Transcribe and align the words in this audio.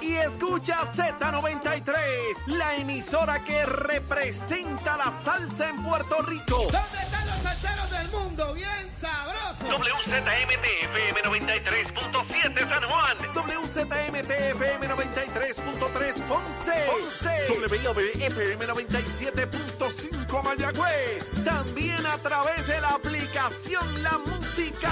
Y 0.00 0.14
escucha 0.14 0.78
Z93, 0.82 2.46
la 2.46 2.76
emisora 2.76 3.42
que 3.44 3.66
representa 3.66 4.96
la 4.96 5.10
salsa 5.10 5.68
en 5.68 5.82
Puerto 5.82 6.22
Rico. 6.22 6.56
¿Dónde 6.70 6.98
están 7.02 7.26
los 7.26 7.36
salseros 7.36 7.90
del 7.90 8.08
mundo? 8.10 8.54
Bien 8.54 8.92
sabrosos. 8.96 9.68
WZMTFM 9.68 11.22
93.7 11.24 12.68
San 12.68 12.88
Juan. 12.88 13.16
WZMTFM 13.34 14.88
93.3 14.88 16.22
Ponce. 16.22 16.86
Ponce. 16.86 17.48
WIOBFM 17.70 18.66
97.5 18.66 20.42
Mayagüez. 20.42 21.28
También 21.44 22.06
a 22.06 22.16
través 22.18 22.66
de 22.68 22.80
la 22.80 22.90
aplicación 22.90 24.02
La 24.02 24.18
Música. 24.18 24.90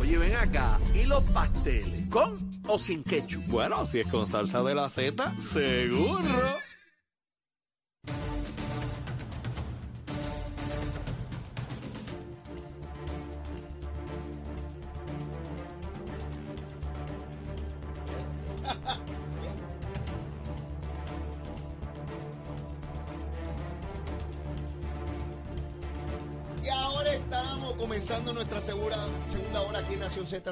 Oye, 0.00 0.18
ven 0.18 0.36
acá. 0.36 0.78
¿Y 0.94 1.04
los 1.06 1.22
pasteles? 1.30 2.02
¿Con 2.10 2.36
o 2.68 2.78
sin 2.78 3.02
ketchup? 3.02 3.44
Bueno, 3.46 3.86
si 3.86 4.00
es 4.00 4.08
con 4.08 4.26
salsa 4.26 4.62
de 4.62 4.74
la 4.74 4.88
Z, 4.88 5.34
seguro. 5.38 6.58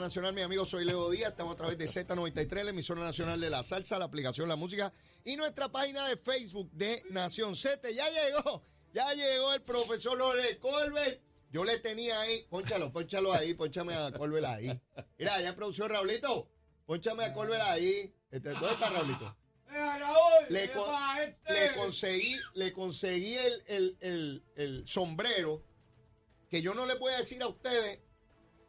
Nacional. 0.00 0.32
Mi 0.34 0.42
amigo 0.42 0.64
soy 0.66 0.84
Leo 0.84 1.10
Díaz. 1.10 1.30
Estamos 1.30 1.54
a 1.54 1.56
través 1.56 1.78
de 1.78 1.86
Z93, 1.86 2.64
la 2.64 2.70
emisora 2.70 3.00
nacional 3.02 3.40
de 3.40 3.50
la 3.50 3.62
salsa, 3.64 3.98
la 3.98 4.04
aplicación 4.06 4.48
La 4.48 4.56
Música 4.56 4.92
y 5.24 5.36
nuestra 5.36 5.70
página 5.70 6.06
de 6.08 6.16
Facebook 6.16 6.70
de 6.72 7.02
Nación 7.10 7.54
Z. 7.56 7.90
Ya 7.90 8.04
llegó, 8.10 8.64
ya 8.92 9.12
llegó 9.14 9.54
el 9.54 9.62
profesor 9.62 10.16
Lore 10.18 10.58
Colbert. 10.58 11.20
Yo 11.50 11.64
le 11.64 11.78
tenía 11.78 12.18
ahí, 12.20 12.44
ponchalo, 12.50 12.92
ponchalo 12.92 13.32
ahí, 13.32 13.54
ponchame 13.54 13.94
a 13.94 14.10
Colbert 14.12 14.44
ahí. 14.46 14.80
Mira, 15.18 15.40
ya 15.40 15.54
producción 15.54 15.88
Raulito, 15.88 16.50
ponchame 16.84 17.24
a 17.24 17.32
Colbert 17.32 17.62
ahí. 17.62 18.12
Este, 18.30 18.50
¿Dónde 18.50 18.72
está 18.72 18.90
Raulito? 18.90 19.36
Le, 20.50 20.70
co- 20.72 20.86
le 21.48 21.74
conseguí, 21.76 22.36
le 22.54 22.72
conseguí 22.72 23.34
el, 23.36 23.62
el- 23.68 23.96
el- 24.00 24.44
el 24.56 24.88
sombrero 24.88 25.62
que 26.50 26.60
yo 26.62 26.74
no 26.74 26.86
les 26.86 26.98
voy 26.98 27.12
a 27.12 27.18
decir 27.18 27.40
a 27.42 27.48
ustedes 27.48 28.00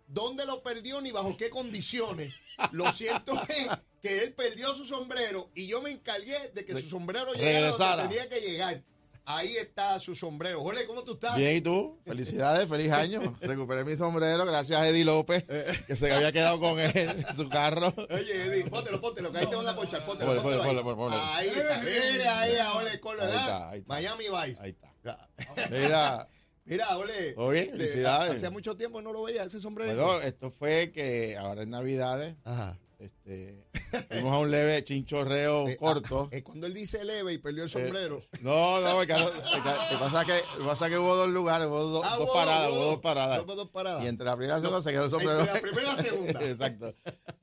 dónde 0.07 0.45
lo 0.45 0.63
perdió 0.63 1.01
ni 1.01 1.11
bajo 1.11 1.35
qué 1.37 1.49
condiciones. 1.49 2.33
Lo 2.71 2.91
cierto 2.91 3.33
es 3.49 3.67
que 4.01 4.23
él 4.23 4.33
perdió 4.33 4.73
su 4.73 4.85
sombrero 4.85 5.49
y 5.55 5.67
yo 5.67 5.81
me 5.81 5.91
encargué 5.91 6.51
de 6.53 6.65
que 6.65 6.73
su 6.81 6.89
sombrero 6.89 7.33
llegara 7.33 7.71
donde 7.71 8.03
tenía 8.03 8.29
que 8.29 8.39
llegar. 8.41 8.83
Ahí 9.27 9.57
está 9.57 9.99
su 9.99 10.15
sombrero. 10.15 10.61
Jorge, 10.61 10.85
¿cómo 10.85 11.03
tú 11.03 11.13
estás? 11.13 11.35
Bien, 11.35 11.55
¿y 11.57 11.61
tú? 11.61 11.99
Felicidades, 12.05 12.69
feliz 12.69 12.91
año. 12.91 13.35
Recuperé 13.41 13.83
mi 13.83 13.97
sombrero 13.97 14.45
gracias 14.45 14.79
a 14.79 14.87
Eddie 14.87 15.03
López, 15.03 15.43
que 15.87 15.95
se 15.95 16.13
había 16.13 16.31
quedado 16.31 16.59
con 16.59 16.79
él 16.79 16.91
en 16.95 17.35
su 17.35 17.49
carro. 17.49 17.91
Oye, 18.11 18.43
Eddie, 18.45 18.69
póntelo, 18.69 19.01
póntelo, 19.01 19.31
que 19.31 19.39
ahí 19.39 19.47
te 19.47 19.55
van 19.55 19.67
a 19.67 19.75
ponchar. 19.75 20.05
Póntelo, 20.05 20.39
Ponle, 20.43 20.59
póntelo 20.59 20.95
ponle, 20.95 21.17
ahí. 21.17 21.49
Ahí 21.49 21.57
está. 21.57 21.79
Mira 21.79 22.39
ahí 22.39 22.55
a 22.57 22.73
Ole 22.75 22.99
Colo, 22.99 23.23
Ahí 23.23 23.27
¿verdad? 23.29 23.41
está, 23.43 23.69
ahí 23.71 23.79
está. 23.79 23.93
Miami 23.93 24.23
Vice. 24.25 24.57
Ahí 24.61 24.69
está. 24.69 25.29
Mira, 25.71 26.27
Mira, 26.65 26.97
Ole. 26.97 27.13
De- 27.35 27.67
Felicidades. 27.71 28.35
Hace 28.35 28.49
mucho 28.49 28.75
tiempo 28.75 29.01
no 29.01 29.13
lo 29.13 29.23
veía 29.23 29.43
ese 29.43 29.61
sombrero. 29.61 29.93
bueno, 29.95 30.21
esto 30.21 30.49
fue 30.49 30.91
que 30.91 31.37
ahora 31.37 31.61
en 31.63 31.69
Navidades, 31.69 32.35
Ajá. 32.43 32.77
este, 32.97 33.63
fuimos 34.09 34.33
a 34.33 34.39
un 34.39 34.49
leve 34.49 34.83
chinchorreo 34.83 35.67
Eh, 35.69 35.77
corto. 35.77 36.27
ah, 36.31 36.35
eh, 36.35 36.41
cuando 36.41 36.65
él 36.65 36.73
dice 36.73 37.03
leve 37.05 37.33
y 37.33 37.37
perdió 37.37 37.65
el 37.65 37.69
sombrero. 37.69 38.19
No, 38.41 38.79
no, 38.81 39.01
el 39.01 39.07
carro- 39.07 39.31
el 39.31 39.63
ca- 39.63 39.75
lo 39.75 39.89
que 39.89 39.97
pasa 40.05 40.25
que, 40.25 40.41
pasa 40.65 40.89
que 40.89 40.97
hubo 40.97 41.15
dos 41.15 41.29
lugares, 41.29 41.67
hubo 41.67 41.81
dos, 41.83 42.03
Ah, 42.03 42.15
dos 42.17 42.29
paradas, 42.33 42.71
hubo 42.71 42.85
dos 42.85 42.99
paradas. 42.99 43.43
hubo 43.43 43.55
dos 43.55 43.69
paradas. 43.69 44.03
Y 44.03 44.07
entre 44.07 44.25
la 44.25 44.35
primera 44.35 44.57
y 44.57 44.57
la 44.57 44.61
segunda 44.61 44.81
se 44.81 44.91
quedó 44.91 45.05
el 45.05 45.11
sombrero. 45.11 45.39
Entre 45.41 45.53
la 45.53 45.61
primera 45.61 45.83
y 45.93 45.95
la 45.97 46.03
segunda. 46.03 46.39
Exacto. 46.49 46.95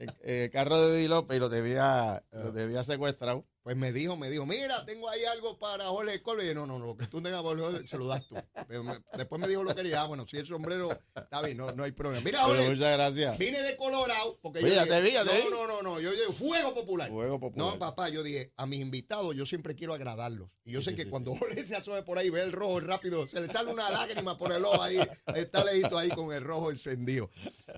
El, 0.03 0.31
el 0.31 0.51
carro 0.51 0.81
de 0.81 0.99
Eddie 0.99 1.09
López 1.09 1.37
y 1.37 1.41
lo 1.41 1.49
tenía, 1.51 2.17
Ah. 2.17 2.23
lo 2.33 2.53
tenía 2.53 2.83
secuestrado. 2.85 3.45
Pues 3.63 3.77
me 3.77 3.93
dijo, 3.93 4.17
me 4.17 4.29
dijo, 4.29 4.45
mira, 4.45 4.85
tengo 4.87 5.09
ahí 5.09 5.25
algo 5.25 5.57
para 5.57 5.85
Jorge 5.87 6.21
Colbert. 6.21 6.47
Y 6.47 6.49
yo, 6.49 6.55
no, 6.55 6.67
no, 6.67 6.81
no, 6.81 6.87
lo 6.87 6.97
que 6.97 7.07
tú 7.07 7.23
tengas 7.23 7.45
para 7.45 7.61
Jorge, 7.61 7.87
se 7.87 7.97
lo 7.97 8.09
das 8.09 8.27
tú. 8.27 8.35
Pero 8.67 8.83
me- 8.83 8.99
después 9.17 9.41
me 9.41 9.47
dijo 9.47 9.63
lo 9.63 9.69
que 9.71 9.77
quería. 9.77 10.03
Ah, 10.03 10.07
bueno, 10.07 10.27
si 10.29 10.37
el 10.37 10.47
sombrero 10.49 10.91
está 11.15 11.41
bien, 11.43 11.59
no, 11.59 11.71
no 11.71 11.85
hay 11.85 11.93
problema. 11.93 12.25
Mira, 12.25 12.41
Pero 12.45 12.57
Jorge, 12.57 12.71
muchas 12.71 12.93
gracias. 12.95 13.39
vine 13.39 13.63
de 13.63 13.77
Colorado. 13.77 14.37
Porque 14.43 14.59
Oye, 14.65 14.75
yo 14.75 14.83
dije, 14.83 14.87
te 14.97 15.01
vi, 15.03 15.13
ya 15.13 15.23
te 15.25 15.39
no, 15.39 15.45
vi. 15.45 15.51
no, 15.53 15.67
no, 15.69 15.81
no, 15.83 16.01
yo 16.01 16.11
dije, 16.11 16.25
fuego 16.33 16.75
popular. 16.75 17.09
Fuego 17.09 17.39
popular. 17.39 17.73
No, 17.75 17.79
papá, 17.79 18.09
yo 18.09 18.25
dije, 18.25 18.53
a 18.57 18.67
mis 18.67 18.81
invitados 18.81 19.37
yo 19.37 19.47
siempre 19.47 19.77
quiero 19.77 19.95
agradarlos. 19.95 20.49
Y 20.65 20.73
yo 20.73 20.81
Sí, 20.81 20.87
sé 20.87 20.91
sí, 20.91 20.97
que 20.97 21.05
sí, 21.05 21.11
cuando 21.11 21.33
Jorge 21.37 21.65
se 21.65 21.77
asome 21.77 22.03
por 22.03 22.19
ahí, 22.19 22.31
ve 22.31 22.43
el 22.43 22.51
rojo 22.51 22.81
rápido, 22.81 23.29
se 23.29 23.41
le 23.41 23.49
sale 23.49 23.71
una 23.73 23.89
lágrima 23.91 24.37
por 24.37 24.51
el 24.53 24.65
ojo 24.65 24.83
ahí, 24.83 24.99
está 25.37 25.63
lejito 25.63 25.97
ahí 25.99 26.09
con 26.09 26.33
el 26.33 26.43
rojo 26.43 26.73
encendido. 26.73 27.31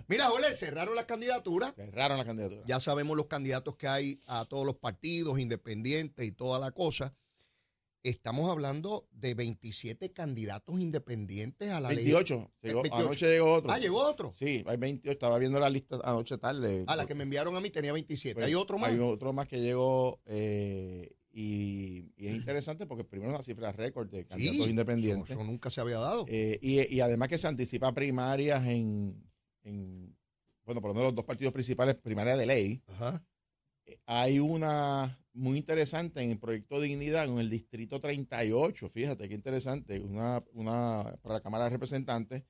Mira, 0.08 0.26
Jorge, 0.26 0.54
cerraron 0.54 0.94
las 0.96 1.04
candidaturas. 1.04 1.74
Cerraron 1.74 2.13
la 2.18 2.24
candidatura. 2.24 2.62
Ya 2.66 2.80
sabemos 2.80 3.16
los 3.16 3.26
candidatos 3.26 3.76
que 3.76 3.88
hay 3.88 4.20
a 4.26 4.44
todos 4.44 4.64
los 4.66 4.76
partidos, 4.76 5.38
independientes 5.38 6.26
y 6.26 6.32
toda 6.32 6.58
la 6.58 6.70
cosa. 6.72 7.14
Estamos 8.02 8.50
hablando 8.50 9.08
de 9.12 9.32
27 9.32 10.12
candidatos 10.12 10.78
independientes 10.78 11.70
a 11.70 11.80
la 11.80 11.88
ley. 11.88 12.04
28. 12.04 12.52
Llegó- 12.60 12.82
28. 12.82 13.06
Anoche 13.06 13.26
llegó 13.30 13.52
otro. 13.54 13.72
Ah, 13.72 13.78
llegó 13.78 14.02
otro. 14.02 14.30
Sí, 14.30 14.62
hay 14.66 14.76
28. 14.76 15.10
Estaba 15.12 15.38
viendo 15.38 15.58
la 15.58 15.70
lista 15.70 15.98
anoche 16.04 16.36
tarde. 16.36 16.84
Ah, 16.86 16.96
la 16.96 17.06
que 17.06 17.14
me 17.14 17.22
enviaron 17.22 17.56
a 17.56 17.62
mí 17.62 17.70
tenía 17.70 17.94
27. 17.94 18.34
Pues, 18.34 18.46
¿Hay 18.46 18.54
otro 18.54 18.76
más? 18.78 18.90
Hay 18.90 18.98
otro 18.98 19.32
más 19.32 19.48
que 19.48 19.58
llegó 19.58 20.20
eh, 20.26 21.16
y, 21.32 22.12
y 22.18 22.26
es 22.28 22.34
interesante 22.34 22.86
porque 22.86 23.04
primero 23.04 23.30
una 23.30 23.42
cifra 23.42 23.72
récord 23.72 24.10
de 24.10 24.26
candidatos 24.26 24.64
Sí, 24.66 24.70
independientes. 24.70 25.30
Eso, 25.30 25.40
eso 25.40 25.44
nunca 25.50 25.70
se 25.70 25.80
había 25.80 25.98
dado. 25.98 26.26
Eh, 26.28 26.58
y, 26.60 26.94
y 26.94 27.00
además 27.00 27.28
que 27.30 27.38
se 27.38 27.48
anticipa 27.48 27.94
primarias 27.94 28.66
en, 28.66 29.24
en, 29.62 30.13
bueno, 30.64 30.80
por 30.80 30.90
lo 30.90 30.94
menos 30.94 31.08
los 31.08 31.14
dos 31.14 31.24
partidos 31.24 31.52
principales, 31.52 32.00
primarias 32.00 32.38
de 32.38 32.46
ley. 32.46 32.82
Ajá. 32.88 33.24
Hay 34.06 34.38
una 34.38 35.18
muy 35.34 35.58
interesante 35.58 36.22
en 36.22 36.30
el 36.30 36.38
proyecto 36.38 36.80
Dignidad 36.80 37.24
en 37.24 37.38
el 37.38 37.50
distrito 37.50 38.00
38, 38.00 38.88
fíjate 38.88 39.28
qué 39.28 39.34
interesante, 39.34 40.00
una, 40.00 40.42
una 40.52 41.16
para 41.22 41.34
la 41.34 41.40
Cámara 41.40 41.64
de 41.64 41.70
Representantes. 41.70 42.44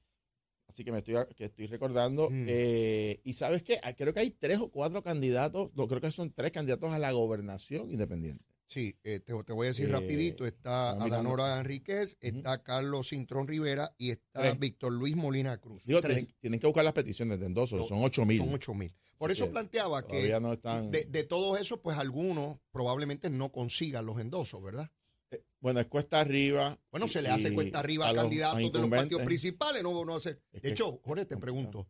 Así 0.69 0.82
que 0.84 0.92
me 0.92 0.98
estoy, 0.98 1.14
que 1.36 1.44
estoy 1.44 1.66
recordando. 1.66 2.30
Mm. 2.30 2.47
Eh, 2.48 3.20
y 3.25 3.34
sabes 3.34 3.62
qué, 3.62 3.78
Ah, 3.82 3.92
creo 3.94 4.14
que 4.14 4.20
hay 4.20 4.31
tres 4.31 4.58
o 4.58 4.70
cuatro 4.70 5.02
candidatos, 5.02 5.70
no, 5.75 5.86
creo 5.88 6.00
que 6.00 6.10
son 6.10 6.32
tres 6.32 6.52
candidatos 6.52 6.92
a 6.92 6.98
la 6.98 7.12
gobernación 7.12 7.91
independiente. 7.91 8.53
Sí, 8.66 8.97
eh, 9.04 9.20
te, 9.20 9.34
te 9.44 9.52
voy 9.52 9.66
a 9.66 9.70
decir 9.70 9.88
Eh, 9.88 9.92
rapidito. 9.92 10.47
Está. 10.47 10.91
Adanora 10.92 11.60
Enríquez, 11.60 12.16
está 12.20 12.62
Carlos 12.62 13.10
Cintrón 13.10 13.47
Rivera 13.47 13.94
y 13.98 14.10
está 14.10 14.41
Tres. 14.41 14.58
Víctor 14.58 14.92
Luis 14.92 15.14
Molina 15.14 15.58
Cruz. 15.58 15.84
Digo, 15.84 16.00
tienen, 16.00 16.26
tienen 16.41 16.58
que 16.58 16.66
buscar 16.66 16.84
las 16.84 16.94
peticiones 16.94 17.38
de 17.38 17.47
endoso, 17.47 17.76
No, 17.76 17.86
son 17.86 18.02
ocho 18.02 18.25
mil. 18.25 18.38
Son 18.38 18.52
ocho 18.52 18.75
mil. 18.75 18.92
Por 19.19 19.30
Así 19.30 19.38
eso 19.38 19.47
que 19.47 19.52
planteaba 19.52 20.02
que 20.06 20.14
Todavía 20.16 20.41
no 20.41 20.52
están. 20.54 20.91
de, 20.91 21.04
de 21.04 21.25
todos 21.25 21.60
esos, 21.60 21.78
pues 21.80 21.98
algunos 21.98 22.58
probablemente 22.72 23.30
no 23.30 23.52
consigan 23.52 24.06
los 24.06 24.19
endosos, 24.20 24.62
¿verdad? 24.62 24.91
Bueno, 25.60 25.81
es 25.81 25.86
cuesta 25.86 26.20
arriba. 26.20 26.78
Bueno, 26.91 27.06
se 27.08 27.22
le 27.22 27.28
hace 27.28 27.52
cuesta 27.54 27.78
arriba 27.81 28.08
a, 28.08 28.12
los- 28.12 28.22
candidatos 28.22 28.72
de 28.72 28.78
los 28.81 28.88
partidos 28.91 29.22
principales, 29.22 29.82
no, 29.82 30.04
no 30.04 30.16
hacer. 30.16 30.42
De 30.52 30.70
hecho, 30.70 31.00
Jorge, 31.04 31.25
te 31.26 31.36
pregunto, 31.36 31.86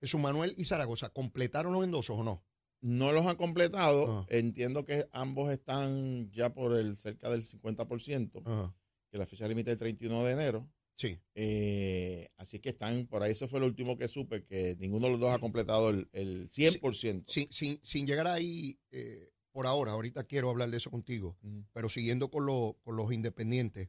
Jesús 0.00 0.20
Manuel 0.20 0.54
y 0.56 0.64
Zaragoza, 0.64 1.08
¿completaron 1.10 1.72
los 1.72 1.82
endosos 1.84 2.16
o 2.18 2.22
no? 2.22 2.44
No 2.80 3.12
los 3.12 3.26
han 3.26 3.36
completado. 3.36 4.24
Entiendo 4.28 4.84
que 4.84 5.06
ambos 5.12 5.50
están 5.50 6.30
ya 6.30 6.52
por 6.54 6.76
el 6.78 6.96
cerca 6.96 7.28
del 7.28 7.44
50%, 7.44 8.42
Ajá. 8.44 8.74
que 9.10 9.18
la 9.18 9.26
fecha 9.26 9.48
límite 9.48 9.70
es 9.70 9.74
el 9.74 9.78
31 9.78 10.24
de 10.24 10.32
enero. 10.32 10.70
Sí. 10.96 11.20
Eh, 11.34 12.28
así 12.36 12.58
que 12.58 12.70
están, 12.70 13.06
por 13.06 13.22
ahí 13.22 13.30
eso 13.32 13.46
fue 13.48 13.60
lo 13.60 13.66
último 13.66 13.96
que 13.96 14.08
supe, 14.08 14.44
que 14.44 14.76
ninguno 14.78 15.06
de 15.06 15.12
los 15.12 15.20
dos 15.20 15.32
ha 15.32 15.38
completado 15.38 15.90
el, 15.90 16.08
el 16.12 16.48
100%. 16.50 17.24
Sin, 17.28 17.52
sin, 17.52 17.78
sin 17.84 18.06
llegar 18.06 18.26
ahí 18.26 18.78
eh, 18.90 19.30
por 19.52 19.66
ahora, 19.66 19.92
ahorita 19.92 20.24
quiero 20.24 20.50
hablar 20.50 20.70
de 20.70 20.76
eso 20.76 20.90
contigo, 20.90 21.36
pero 21.72 21.88
siguiendo 21.88 22.30
con, 22.30 22.46
lo- 22.46 22.78
con 22.82 22.96
los 22.96 23.12
independientes. 23.12 23.88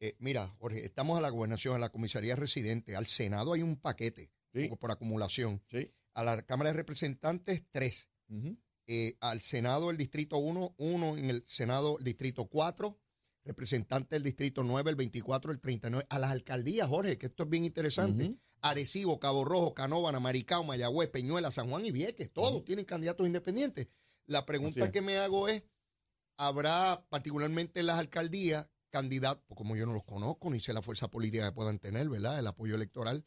eh, 0.00 0.16
mira, 0.18 0.48
Jorge, 0.58 0.84
estamos 0.84 1.18
a 1.18 1.22
la 1.22 1.30
gobernación, 1.30 1.76
a 1.76 1.78
la 1.78 1.90
comisaría 1.90 2.36
residente, 2.36 2.94
al 2.96 3.06
Senado 3.06 3.52
hay 3.54 3.62
un 3.62 3.76
paquete 3.76 4.30
Sí. 4.52 4.68
por, 4.68 4.78
por 4.78 4.90
acumulación, 4.92 5.62
Sí. 5.70 5.90
a 6.14 6.22
la 6.24 6.42
Cámara 6.42 6.70
de 6.70 6.76
Representantes 6.76 7.64
tres, 7.70 8.08
Eh, 8.86 9.16
al 9.20 9.40
Senado 9.40 9.90
el 9.90 9.96
Distrito 9.96 10.36
1, 10.36 10.74
uno 10.76 11.16
en 11.16 11.30
el 11.30 11.44
Senado 11.46 11.98
el 11.98 12.04
Distrito 12.04 12.46
4, 12.46 12.98
representante 13.44 14.16
del 14.16 14.22
Distrito 14.22 14.62
9, 14.62 14.90
el 14.90 14.96
24, 14.96 15.52
el 15.52 15.60
39, 15.60 16.06
a 16.08 16.18
las 16.18 16.30
alcaldías, 16.30 16.88
Jorge, 16.88 17.16
que 17.16 17.26
esto 17.26 17.44
es 17.44 17.48
bien 17.48 17.64
interesante. 17.64 18.24
Ujú. 18.24 18.38
Arecibo, 18.60 19.20
Cabo 19.20 19.44
Rojo, 19.44 19.74
Canóvana, 19.74 20.20
Maricao, 20.20 20.64
Mayagüez, 20.64 21.10
Peñuela, 21.10 21.50
San 21.50 21.68
Juan 21.68 21.84
y 21.84 21.92
Vieques, 21.92 22.32
todos 22.32 22.64
tienen 22.64 22.84
candidatos 22.84 23.26
independientes. 23.26 23.88
La 24.26 24.46
pregunta 24.46 24.86
es. 24.86 24.90
que 24.90 25.02
me 25.02 25.18
hago 25.18 25.48
es, 25.48 25.62
¿habrá 26.38 27.06
particularmente 27.10 27.80
en 27.80 27.86
las 27.86 27.98
alcaldías 27.98 28.66
candidatos, 28.94 29.42
pues 29.48 29.58
como 29.58 29.74
yo 29.74 29.86
no 29.86 29.92
los 29.92 30.04
conozco, 30.04 30.50
ni 30.50 30.60
sé 30.60 30.72
la 30.72 30.80
fuerza 30.80 31.08
política 31.08 31.44
que 31.44 31.52
puedan 31.52 31.80
tener, 31.80 32.08
¿verdad? 32.08 32.38
El 32.38 32.46
apoyo 32.46 32.76
electoral. 32.76 33.24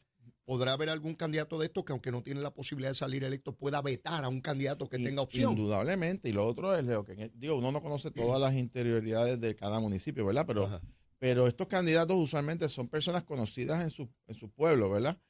¿Podrá 0.48 0.72
haber 0.72 0.88
algún 0.88 1.14
candidato 1.14 1.58
de 1.58 1.66
estos 1.66 1.84
que, 1.84 1.92
aunque 1.92 2.10
no 2.10 2.22
tiene 2.22 2.40
la 2.40 2.54
posibilidad 2.54 2.90
de 2.90 2.94
salir 2.94 3.22
electo, 3.22 3.54
pueda 3.54 3.82
vetar 3.82 4.24
a 4.24 4.30
un 4.30 4.40
candidato 4.40 4.88
que 4.88 4.96
tenga 4.96 5.20
opción? 5.20 5.52
Indudablemente. 5.52 6.30
Y 6.30 6.32
lo 6.32 6.46
otro 6.46 6.74
es, 6.74 6.82
Leo, 6.86 7.04
que 7.04 7.30
digo, 7.34 7.56
uno 7.56 7.70
no 7.70 7.82
conoce 7.82 8.10
todas 8.10 8.40
las 8.40 8.54
interioridades 8.54 9.38
de 9.40 9.54
cada 9.54 9.78
municipio, 9.78 10.24
¿verdad? 10.24 10.46
Pero, 10.46 10.80
pero 11.18 11.46
estos 11.48 11.66
candidatos 11.66 12.16
usualmente 12.16 12.66
son 12.70 12.88
personas 12.88 13.24
conocidas 13.24 13.82
en 13.82 13.90
su, 13.90 14.08
en 14.26 14.34
su 14.34 14.48
pueblo, 14.48 14.88
¿verdad? 14.88 15.20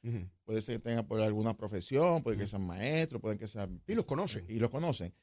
Puede 0.45 0.61
ser 0.61 0.77
que 0.77 0.83
tengan 0.83 1.05
por 1.05 1.19
alguna 1.19 1.53
profesión, 1.53 2.23
puede 2.23 2.37
que 2.37 2.47
sean 2.47 2.65
maestros, 2.65 3.21
pueden 3.21 3.37
que 3.37 3.49
sean... 3.49 3.83
Y 3.87 3.95
los 3.95 4.05
conocen. 4.05 4.45
Y 4.47 4.57
los 4.59 4.69
conocen. 4.69 5.13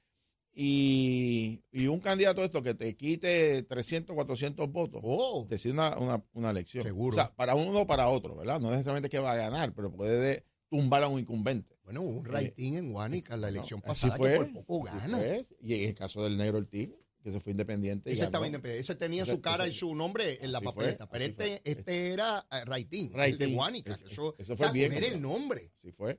Y, 0.59 1.61
un 1.87 2.01
candidato 2.01 2.43
esto 2.43 2.63
que 2.63 2.73
te 2.73 2.97
quite 2.97 3.63
300, 3.63 4.15
400 4.15 4.73
votos, 4.73 5.03
oh. 5.05 5.47
decide 5.49 5.75
una, 5.75 5.99
una, 5.99 6.25
una, 6.33 6.51
elección. 6.51 6.83
Seguro. 6.83 7.15
O 7.15 7.21
sea, 7.21 7.31
para 7.37 7.55
uno 7.55 7.81
o 7.81 7.87
para 7.87 8.09
otro, 8.09 8.37
¿verdad? 8.37 8.59
No 8.59 8.71
necesariamente 8.71 9.11
que 9.11 9.19
va 9.19 9.33
a 9.33 9.37
ganar, 9.37 9.75
pero 9.75 9.93
puede 9.93 10.45
tumbar 10.71 11.03
a 11.03 11.09
un 11.09 11.21
incumbente. 11.21 11.79
Bueno, 11.85 12.01
hubo 12.01 12.21
un 12.21 12.27
eh, 12.27 12.31
rating 12.31 12.73
en 12.73 12.91
Guanica 12.91 13.37
la 13.37 13.51
elección 13.51 13.83
pasada 13.83 14.17
fue, 14.17 14.33
que 14.33 14.37
por 14.37 14.65
poco 14.65 14.85
gana. 14.85 15.21
Y 15.61 15.75
en 15.75 15.91
el 15.91 15.95
caso 15.95 16.25
del 16.25 16.39
negro 16.39 16.57
Ortiz, 16.57 16.89
que 17.23 17.31
se 17.31 17.39
fue 17.39 17.51
independiente. 17.51 18.11
Ese 18.11 18.25
estaba 18.25 18.47
independiente. 18.47 18.81
Ese 18.81 18.95
tenía 18.95 19.27
su 19.27 19.43
cara 19.43 19.69
y 19.69 19.73
su 19.73 19.95
nombre 19.95 20.39
en 20.41 20.53
la 20.53 20.63
papeleta. 20.63 21.07
pero 21.07 21.23
este, 21.23 21.61
este 21.65 22.13
era 22.15 22.39
uh, 22.39 22.65
Raitín, 22.65 23.13
el 23.15 23.37
de 23.37 23.47
Guanica. 23.49 23.93
Eso, 23.93 24.35
eso 24.39 24.57
fue 24.57 24.73
bien. 24.73 24.93
el 24.95 25.21
nombre. 25.21 25.71
Sí 25.77 25.93
fue. 25.93 26.19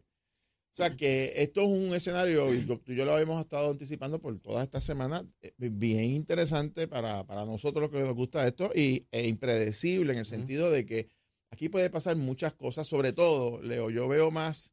O 0.78 0.84
sea 0.84 0.96
que 0.96 1.34
esto 1.38 1.62
es 1.62 1.68
un 1.70 1.96
escenario, 1.96 2.54
y 2.54 2.62
tú 2.62 2.80
y 2.86 2.96
yo 2.96 3.04
lo 3.04 3.16
habíamos 3.16 3.42
estado 3.42 3.72
anticipando 3.72 4.20
por 4.20 4.38
toda 4.38 4.62
esta 4.64 4.80
semana, 4.80 5.26
eh, 5.42 5.52
bien 5.58 6.04
interesante 6.04 6.88
para, 6.88 7.24
nosotros 7.48 7.82
los 7.82 7.90
que 7.90 8.06
nos 8.06 8.14
gusta 8.14 8.46
esto 8.46 8.70
y, 8.76 9.08
e 9.10 9.28
impredecible 9.28 10.14
en 10.14 10.20
el 10.20 10.28
sentido 10.28 10.70
de 10.70 10.86
que 10.86 11.10
aquí 11.50 11.68
puede 11.68 11.90
pasar 11.90 12.16
muchas 12.16 12.54
cosas, 12.54 12.86
sobre 12.86 13.12
todo, 13.12 13.60
Leo, 13.60 13.90
yo 13.90 14.08
veo 14.08 14.30
más, 14.30 14.72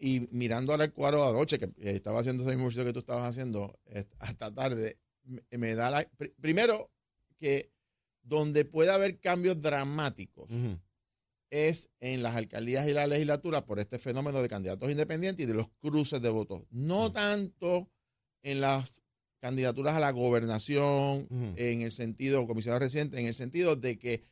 y 0.00 0.26
mirando 0.30 0.72
al 0.72 0.90
cuadro 0.90 1.28
anoche, 1.28 1.58
que 1.58 1.70
estaba 1.76 2.20
haciendo 2.20 2.42
ese 2.42 2.52
mismo 2.52 2.68
ejercicio 2.68 2.86
que 2.86 2.94
tú 2.94 3.00
estabas 3.00 3.28
haciendo 3.28 3.78
hasta 4.20 4.54
tarde, 4.54 4.96
me, 5.50 5.74
da 5.74 5.90
la... 5.90 6.08
primero, 6.40 6.90
que 7.38 7.70
donde 8.22 8.64
puede 8.64 8.90
haber 8.90 9.20
cambios 9.20 9.60
dramáticos 9.60 10.48
es 11.50 11.90
en 12.00 12.22
las 12.22 12.36
alcaldías 12.36 12.88
y 12.88 12.92
la 12.92 13.06
legislatura 13.06 13.66
por 13.66 13.80
este 13.80 13.98
fenómeno 13.98 14.40
de 14.40 14.48
candidatos 14.48 14.90
independientes 14.90 15.44
y 15.44 15.46
de 15.46 15.54
los 15.54 15.68
cruces 15.80 16.22
de 16.22 16.30
votos. 16.30 16.62
No 16.70 17.12
tanto 17.12 17.90
en 18.42 18.60
las 18.60 19.02
candidaturas 19.40 19.96
a 19.96 20.00
la 20.00 20.10
gobernación, 20.12 21.26
en 21.56 21.82
el 21.82 21.92
sentido, 21.92 22.46
comisionado 22.46 22.80
reciente, 22.80 23.18
en 23.18 23.26
el 23.26 23.34
sentido 23.34 23.74
de 23.74 23.98
que, 23.98 24.24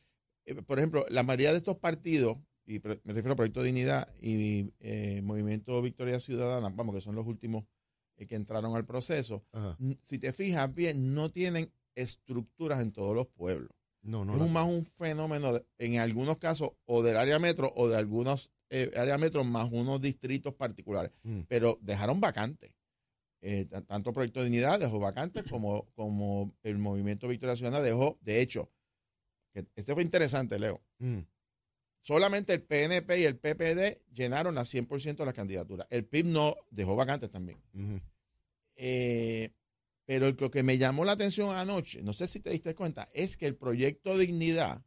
eh, 0.45 0.55
por 0.63 0.79
ejemplo, 0.79 1.05
la 1.09 1.23
mayoría 1.23 1.53
de 1.53 1.59
estos 1.59 1.77
partidos, 1.77 2.39
y 2.67 2.81
me 2.81 3.15
refiero 3.15 3.33
a 3.33 3.37
Proyecto 3.37 3.63
Dignidad 3.63 4.15
y 4.21 4.71
eh, 4.81 5.23
Movimiento 5.23 5.81
Victoria 5.81 6.21
Ciudadana, 6.21 6.69
vamos, 6.69 6.95
que 6.95 7.01
son 7.01 7.15
los 7.15 7.27
últimos 7.27 7.65
eh, 8.17 8.27
que 8.27 8.35
entraron 8.35 8.77
al 8.77 8.85
proceso, 8.85 9.45
si 10.03 10.19
te 10.19 10.33
fijas 10.33 10.75
bien, 10.75 11.15
no 11.15 11.31
tienen 11.31 11.73
estructuras 11.95 12.81
en 12.83 12.93
todos 12.93 13.17
los 13.17 13.27
pueblos. 13.29 13.78
No, 14.03 14.25
no. 14.25 14.43
Es 14.43 14.51
más 14.51 14.67
un 14.67 14.85
fenómeno, 14.85 15.61
en 15.79 15.99
algunos 15.99 16.39
casos, 16.39 16.71
o 16.87 17.03
del 17.03 17.17
área 17.17 17.39
metro 17.39 17.73
o 17.77 17.89
de 17.89 17.97
algunos 17.97 18.53
eh, 18.71 18.91
áreas 18.97 19.19
metro 19.19 19.45
más 19.45 19.71
unos 19.73 20.01
distritos 20.01 20.55
particulares. 20.55 21.13
Mm. 21.23 21.41
Pero 21.49 21.79
dejaron 21.83 22.21
vacantes. 22.21 22.73
Eh, 23.41 23.67
tanto 23.87 24.13
Proyecto 24.13 24.41
de 24.41 24.47
Dignidad 24.47 24.81
dejó 24.81 24.99
vacantes 24.99 25.45
como, 25.45 25.89
como 25.95 26.53
el 26.65 26.79
Movimiento 26.79 27.29
Victoria 27.29 27.57
Ciudadana 27.57 27.83
dejó. 27.83 28.19
De 28.21 28.41
hecho, 28.41 28.71
que 29.53 29.67
este 29.77 29.95
fue 29.95 30.03
interesante, 30.03 30.59
Leo. 30.59 30.83
Mm. 30.99 31.21
Solamente 32.03 32.55
el 32.55 32.63
PNP 32.63 33.21
y 33.21 33.25
el 33.25 33.37
PPD 33.37 34.01
llenaron 34.13 34.57
a 34.59 34.63
100% 34.63 35.17
de 35.17 35.25
las 35.25 35.35
candidaturas. 35.35 35.87
El 35.91 36.05
PIB 36.07 36.27
no 36.27 36.57
dejó 36.71 36.97
vacantes 36.97 37.31
también. 37.31 37.61
eh, 38.77 39.51
pero 40.09 40.31
lo 40.31 40.51
que 40.51 40.63
me 40.63 40.79
llamó 40.79 41.05
la 41.05 41.13
atención 41.13 41.55
anoche, 41.55 42.01
no 42.03 42.15
sé 42.15 42.27
si 42.27 42.41
te 42.41 42.49
diste 42.49 42.75
cuenta, 42.75 43.11
es 43.13 43.37
que 43.37 43.45
el 43.45 43.57
proyecto 43.57 44.17
Dignidad 44.17 44.83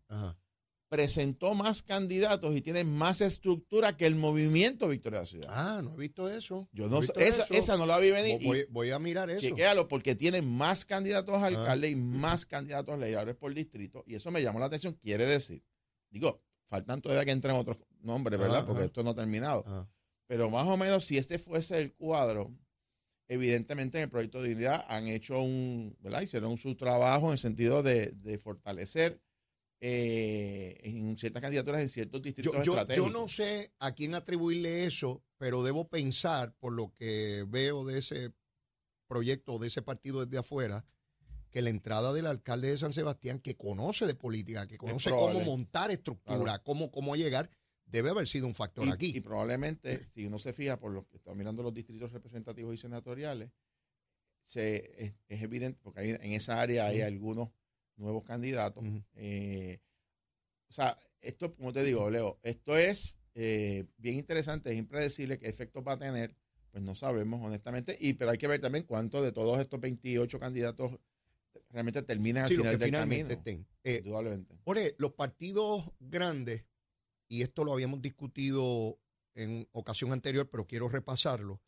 presentó 0.90 1.54
más 1.54 1.84
candidatos 1.84 2.56
y 2.56 2.62
tiene 2.62 2.84
más 2.86 3.22
estructura 3.22 3.96
que 3.96 4.08
el 4.08 4.16
movimiento 4.16 4.88
Victoria 4.88 5.24
Ciudad. 5.24 5.50
Ah, 5.52 5.82
no 5.84 5.94
he 5.94 5.98
visto 5.98 6.28
eso. 6.28 6.68
Yo 6.72 6.88
no, 6.88 7.02
esa, 7.04 7.44
esa, 7.52 7.78
no 7.78 7.86
la 7.86 8.00
vi 8.00 8.10
venir. 8.10 8.68
Voy, 8.72 8.90
a 8.90 8.98
mirar 8.98 9.30
eso. 9.30 9.42
Chequéalo, 9.42 9.88
porque 9.88 10.16
tiene 10.16 10.42
más 10.42 10.86
candidatos 10.86 11.36
a 11.36 11.46
alcalde 11.46 11.92
y 11.92 11.96
más 11.96 12.48
candidatos 12.48 12.96
a 12.96 12.98
legisladores 12.98 13.36
por 13.36 13.54
distrito. 13.54 14.04
Y 14.08 14.16
eso 14.16 14.32
me 14.32 14.42
llamó 14.42 14.60
la 14.60 14.66
atención. 14.66 14.96
Quiere 14.96 15.28
decir, 15.28 15.64
digo, 16.10 16.42
faltan 16.66 17.00
todavía 17.00 17.26
que 17.26 17.32
entren 17.32 17.58
otros 17.58 17.78
nombres, 18.00 18.40
¿verdad? 18.40 18.66
porque 18.66 18.86
esto 18.86 19.04
no 19.04 19.12
ha 19.12 19.16
terminado. 19.16 19.88
Pero 20.26 20.50
más 20.50 20.66
o 20.66 20.78
menos, 20.78 21.06
si 21.06 21.20
este 21.20 21.38
fuese 21.38 21.78
el 21.78 21.94
cuadro, 21.94 22.52
evidentemente 23.28 23.98
en 23.98 24.04
el 24.04 24.10
proyecto 24.10 24.42
de 24.42 24.50
dignidad 24.50 24.86
han 24.90 25.08
hecho 25.08 25.42
un, 25.42 25.96
¿verdad? 26.00 26.22
Hicieron 26.22 26.58
su 26.58 26.76
trabajo 26.76 27.28
en 27.28 27.34
el 27.34 27.38
sentido 27.38 27.84
de, 27.84 28.40
fortalecer 28.42 29.22
eh, 29.80 30.80
en 30.84 31.18
ciertas 31.18 31.42
candidaturas 31.42 31.82
en 31.82 31.90
ciertos 31.90 32.22
distritos 32.22 32.64
yo, 32.64 32.74
estratégicos. 32.74 33.12
Yo 33.12 33.20
no 33.20 33.28
sé 33.28 33.74
a 33.80 33.94
quién 33.94 34.14
atribuirle 34.16 34.86
eso, 34.86 35.24
pero 35.38 35.64
debo 35.64 35.88
pensar, 35.90 36.54
por 36.60 36.74
lo 36.74 36.94
que 36.94 37.46
veo 37.48 37.86
de 37.86 38.00
ese 38.00 38.34
proyecto, 39.08 39.60
de 39.60 39.68
ese 39.68 39.82
partido 39.82 40.24
desde 40.26 40.38
afuera, 40.38 40.86
que 41.52 41.62
la 41.62 41.70
entrada 41.70 42.14
del 42.14 42.28
alcalde 42.28 42.72
de 42.72 42.78
San 42.78 42.94
Sebastián, 42.94 43.40
que 43.40 43.58
conoce 43.58 44.08
de 44.08 44.16
política, 44.16 44.68
que 44.68 44.78
conoce 44.78 45.10
cómo 45.10 45.42
montar 45.42 45.92
estructura, 45.92 46.60
cómo, 46.64 46.92
cómo 46.92 47.16
llegar, 47.16 47.50
debe 47.92 48.10
haber 48.10 48.28
sido 48.28 48.48
un 48.48 48.56
factor 48.56 48.90
aquí. 48.90 49.12
Y 49.16 49.20
probablemente, 49.20 50.06
si 50.14 50.26
uno 50.26 50.40
se 50.40 50.54
fija 50.54 50.80
por 50.80 50.92
lo 50.92 51.08
que 51.08 51.18
está 51.18 51.34
mirando 51.36 51.62
los 51.62 51.74
distritos 51.74 52.12
representativos 52.12 52.74
y 52.74 52.78
senatoriales, 52.78 53.52
se, 54.44 55.14
es, 55.28 55.42
evidente, 55.42 55.80
porque 55.84 56.16
en 56.16 56.32
esa 56.34 56.62
área 56.62 56.88
hay 56.88 57.02
algunos 57.02 57.50
nuevos 57.98 58.24
candidatos. 58.24 58.84
Eh, 59.16 59.80
o 60.70 60.74
sea, 60.74 60.98
esto, 61.20 61.54
como 61.56 61.74
te 61.74 61.84
digo, 61.84 62.10
Leo, 62.10 62.40
esto 62.44 62.78
es 62.78 63.18
eh, 63.36 63.86
bien 63.98 64.16
interesante, 64.16 64.72
es 64.72 64.78
impredecible 64.78 65.38
qué 65.38 65.48
efectos 65.48 65.84
va 65.86 65.94
a 65.94 66.00
tener, 66.00 66.36
pues 66.72 66.84
no 66.84 66.96
sabemos 66.96 67.42
honestamente, 67.42 67.98
y 68.00 68.14
pero 68.14 68.32
hay 68.32 68.38
que 68.38 68.48
ver 68.48 68.62
también 68.62 68.86
cuántos 68.86 69.24
de 69.24 69.32
todos 69.32 69.60
estos 69.60 69.80
28 69.80 70.40
candidatos 70.40 70.98
realmente 71.70 72.02
terminan 72.04 72.46
al 72.46 72.50
final 72.50 72.80
del 72.80 72.92
camino. 72.92 73.30
Estén. 73.30 73.68
Eh, 73.84 73.98
Indudablemente. 74.04 74.56
los 74.98 75.14
partidos 75.14 75.92
grandes 76.00 76.66
y 77.31 77.44
esto 77.44 77.63
lo 77.63 77.72
habíamos 77.72 78.01
discutido 78.01 79.00
en 79.36 79.66
ocasión 79.72 80.12
anterior, 80.12 80.50
pero 80.50 80.68
quiero 80.68 80.89
repasarlo, 80.89 81.62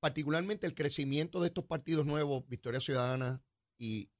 particularmente 0.00 0.66
el 0.66 0.74
crecimiento 0.74 1.40
de 1.40 1.46
estos 1.48 1.64
partidos 1.64 2.04
nuevos, 2.04 2.46
Victoria 2.46 2.78
Ciudadana 2.78 3.42
y, 3.78 4.10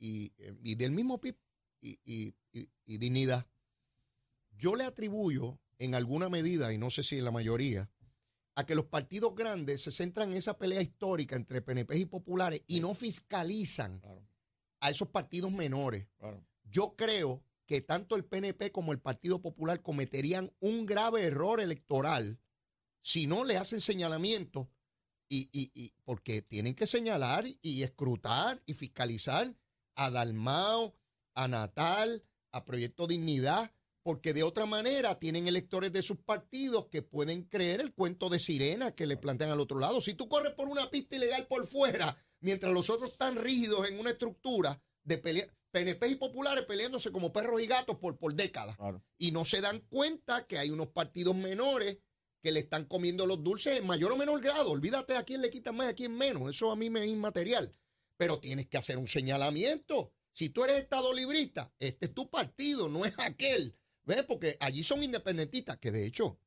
del 0.77 0.93
mismo 0.93 1.21
PIB 1.21 1.37
y, 1.83 2.35
Dignidad, 2.87 3.47
yo 4.57 4.77
le 4.77 4.85
atribuyo 4.85 5.61
en 5.77 5.95
alguna 5.95 6.31
medida, 6.31 6.73
y 6.73 6.79
no 6.79 6.89
sé 6.89 7.03
si 7.03 7.19
en 7.19 7.25
la 7.25 7.31
mayoría, 7.31 7.91
a 8.55 8.65
que 8.65 8.75
los 8.75 8.87
partidos 8.87 9.35
grandes 9.35 9.83
se 9.83 9.91
centran 9.91 10.31
en 10.31 10.39
esa 10.39 10.57
pelea 10.57 10.81
histórica 10.81 11.37
entre 11.37 11.61
PNP 11.61 11.99
y 11.99 12.07
populares 12.07 12.63
y 12.67 12.81
no 12.81 12.95
fiscalizan 12.95 14.01
a 14.81 14.89
esos 14.89 15.09
partidos 15.09 15.53
menores. 15.53 16.09
Yo 16.65 16.97
creo 16.97 17.45
que 17.67 17.81
tanto 17.81 18.17
el 18.17 18.25
PNP 18.25 18.73
como 18.73 18.93
el 18.93 19.01
Partido 19.01 19.43
Popular 19.43 19.83
cometerían 19.83 20.53
un 20.61 20.87
grave 20.87 21.25
error 21.25 21.61
electoral 21.61 22.41
si 23.03 23.27
no 23.27 23.45
le 23.45 23.57
hacen 23.57 23.81
señalamiento 23.81 24.71
y, 25.29 25.49
y, 25.53 25.93
porque 26.05 26.43
tienen 26.43 26.75
que 26.75 26.87
señalar 26.87 27.45
y 27.63 27.83
escrutar 27.83 28.63
y 28.67 28.75
fiscalizar 28.75 29.55
a 29.97 30.11
Dalmao, 30.11 30.97
a 31.35 31.49
Natal, 31.49 32.25
a 32.53 32.65
Proyecto 32.65 33.07
Dignidad, 33.07 33.73
porque 34.03 34.33
de 34.33 34.45
otra 34.45 34.67
manera 34.67 35.19
tienen 35.19 35.49
electores 35.49 35.93
de 35.93 36.03
sus 36.03 36.19
partidos 36.19 36.87
que 36.87 37.03
pueden 37.03 37.43
creer 37.43 37.81
el 37.81 37.93
cuento 37.93 38.29
de 38.29 38.39
sirena 38.39 38.95
que 38.95 39.07
le 39.07 39.17
plantean 39.17 39.51
al 39.51 39.61
otro 39.61 39.79
lado. 39.79 40.01
Si 40.01 40.15
tú 40.15 40.29
corres 40.29 40.53
por 40.53 40.69
una 40.69 40.91
pista 40.91 41.17
ilegal 41.17 41.47
por 41.49 41.67
fuera, 41.67 42.17
mientras 42.41 42.73
los 42.73 42.89
otros 42.89 43.13
están 43.13 43.37
rígidos 43.37 43.89
en 43.89 43.99
una 43.99 44.11
estructura 44.11 44.81
de 45.03 45.19
pelea, 45.19 45.49
PNP 45.77 46.09
y 46.09 46.15
populares 46.15 46.65
peleándose 46.65 47.13
como 47.13 47.35
perros 47.35 47.63
y 47.63 47.67
gatos 47.67 47.99
por, 47.99 48.17
por 48.17 48.33
décadas. 48.35 48.79
Y 49.19 49.33
no 49.33 49.45
se 49.45 49.61
dan 49.61 49.81
cuenta 49.81 50.47
que 50.47 50.57
hay 50.57 50.71
unos 50.71 50.87
partidos 50.87 51.37
menores 51.37 51.99
que 52.43 52.51
le 52.51 52.61
están 52.61 52.87
comiendo 52.87 53.27
los 53.27 53.45
dulces 53.45 53.79
en 53.79 53.87
mayor 53.87 54.11
o 54.13 54.17
menor 54.17 54.41
grado. 54.41 54.71
Olvídate 54.71 55.19
a 55.19 55.25
quién 55.25 55.43
le 55.43 55.51
quitan 55.51 55.77
más 55.77 55.89
y 55.89 55.91
a 55.91 55.95
quién 55.95 56.17
menos. 56.17 56.49
Eso 56.49 56.71
a 56.71 56.77
mí 56.77 56.89
me 56.89 57.05
es 57.05 57.11
inmaterial. 57.11 57.77
Pero 58.17 58.41
tienes 58.41 58.69
que 58.69 58.79
hacer 58.79 58.97
un 58.97 59.07
señalamiento. 59.07 60.15
Si 60.33 60.49
tú 60.49 60.65
eres 60.65 60.79
estado 60.79 61.13
librista, 61.13 61.71
este 61.79 62.07
es 62.07 62.15
tu 62.15 62.31
partido, 62.31 62.89
no 62.89 63.05
es 63.05 63.13
aquel. 63.19 63.77
¿Ves? 64.05 64.23
Porque 64.23 64.57
allí 64.61 64.83
son 64.83 65.03
independentistas, 65.03 65.77
que 65.77 65.91
de 65.91 66.07
hecho, 66.07 66.41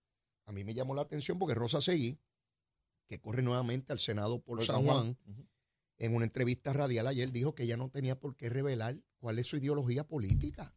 a 0.48 0.51
mí 0.51 0.63
me 0.63 0.74
llamó 0.74 0.95
la 0.95 1.03
atención 1.03 1.38
porque 1.38 1.53
Rosa 1.53 1.81
Seguí, 1.81 2.17
que 3.07 3.19
corre 3.19 3.43
nuevamente 3.43 3.93
al 3.93 4.00
Senado 4.00 4.41
por, 4.41 4.65
San 4.65 4.83
Juan, 4.83 5.17
en 6.00 6.15
una 6.15 6.25
entrevista 6.25 6.74
radial 6.74 7.08
ayer 7.08 7.32
dijo 7.32 7.53
que 7.53 7.63
ella 7.63 7.77
no 7.77 7.89
tenía 7.89 8.20
por 8.20 8.36
qué 8.36 8.50
revelar 8.50 8.96
cuál 9.20 9.38
es 9.38 9.48
su 9.48 9.58
ideología 9.58 10.08
política. 10.08 10.74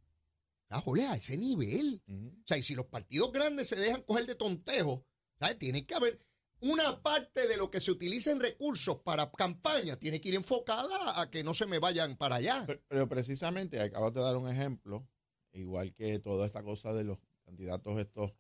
Está, 0.62 0.81
Jorge, 0.81 1.07
a 1.07 1.14
ese 1.14 1.37
nivel. 1.37 2.02
O 2.09 2.47
sea, 2.47 2.59
y 2.59 2.62
si 2.62 2.75
los 2.75 2.87
partidos 2.87 3.33
grandes 3.33 3.69
se 3.69 3.76
dejan 3.76 4.02
coger 4.02 4.26
de 4.26 4.35
tontejo, 4.35 5.07
¿sabes? 5.38 5.59
Tiene 5.59 5.87
que 5.87 5.95
haber 5.95 6.19
una 6.61 7.02
parte 7.02 7.49
de 7.49 7.57
lo 7.57 7.71
que 7.71 7.81
se 7.81 7.91
utiliza 7.91 8.31
en 8.31 8.41
recursos 8.41 9.00
para 9.02 9.31
campaña, 9.33 9.99
tiene 9.99 10.21
que 10.21 10.29
ir 10.29 10.35
enfocada 10.37 11.21
a 11.21 11.31
que 11.31 11.43
no 11.43 11.55
se 11.55 11.67
me 11.67 11.79
vayan 11.79 12.17
para 12.17 12.37
allá. 12.37 12.64
Pero, 12.67 12.81
pero 12.88 13.09
precisamente 13.09 13.81
acabas 13.81 14.14
de 14.14 14.21
dar 14.21 14.37
un 14.37 14.49
ejemplo, 14.49 15.09
igual 15.52 15.93
que 15.95 16.19
toda 16.21 16.47
esta 16.47 16.62
cosa 16.62 16.93
de 16.95 17.05
los 17.05 17.19
candidatos 17.45 17.99
estos 17.99 18.33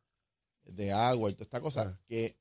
de 0.64 0.92
agua 0.92 1.30
y 1.30 1.34
toda 1.34 1.44
esta 1.44 1.60
cosa, 1.60 1.82
Ah. 1.82 2.00
que 2.06 2.38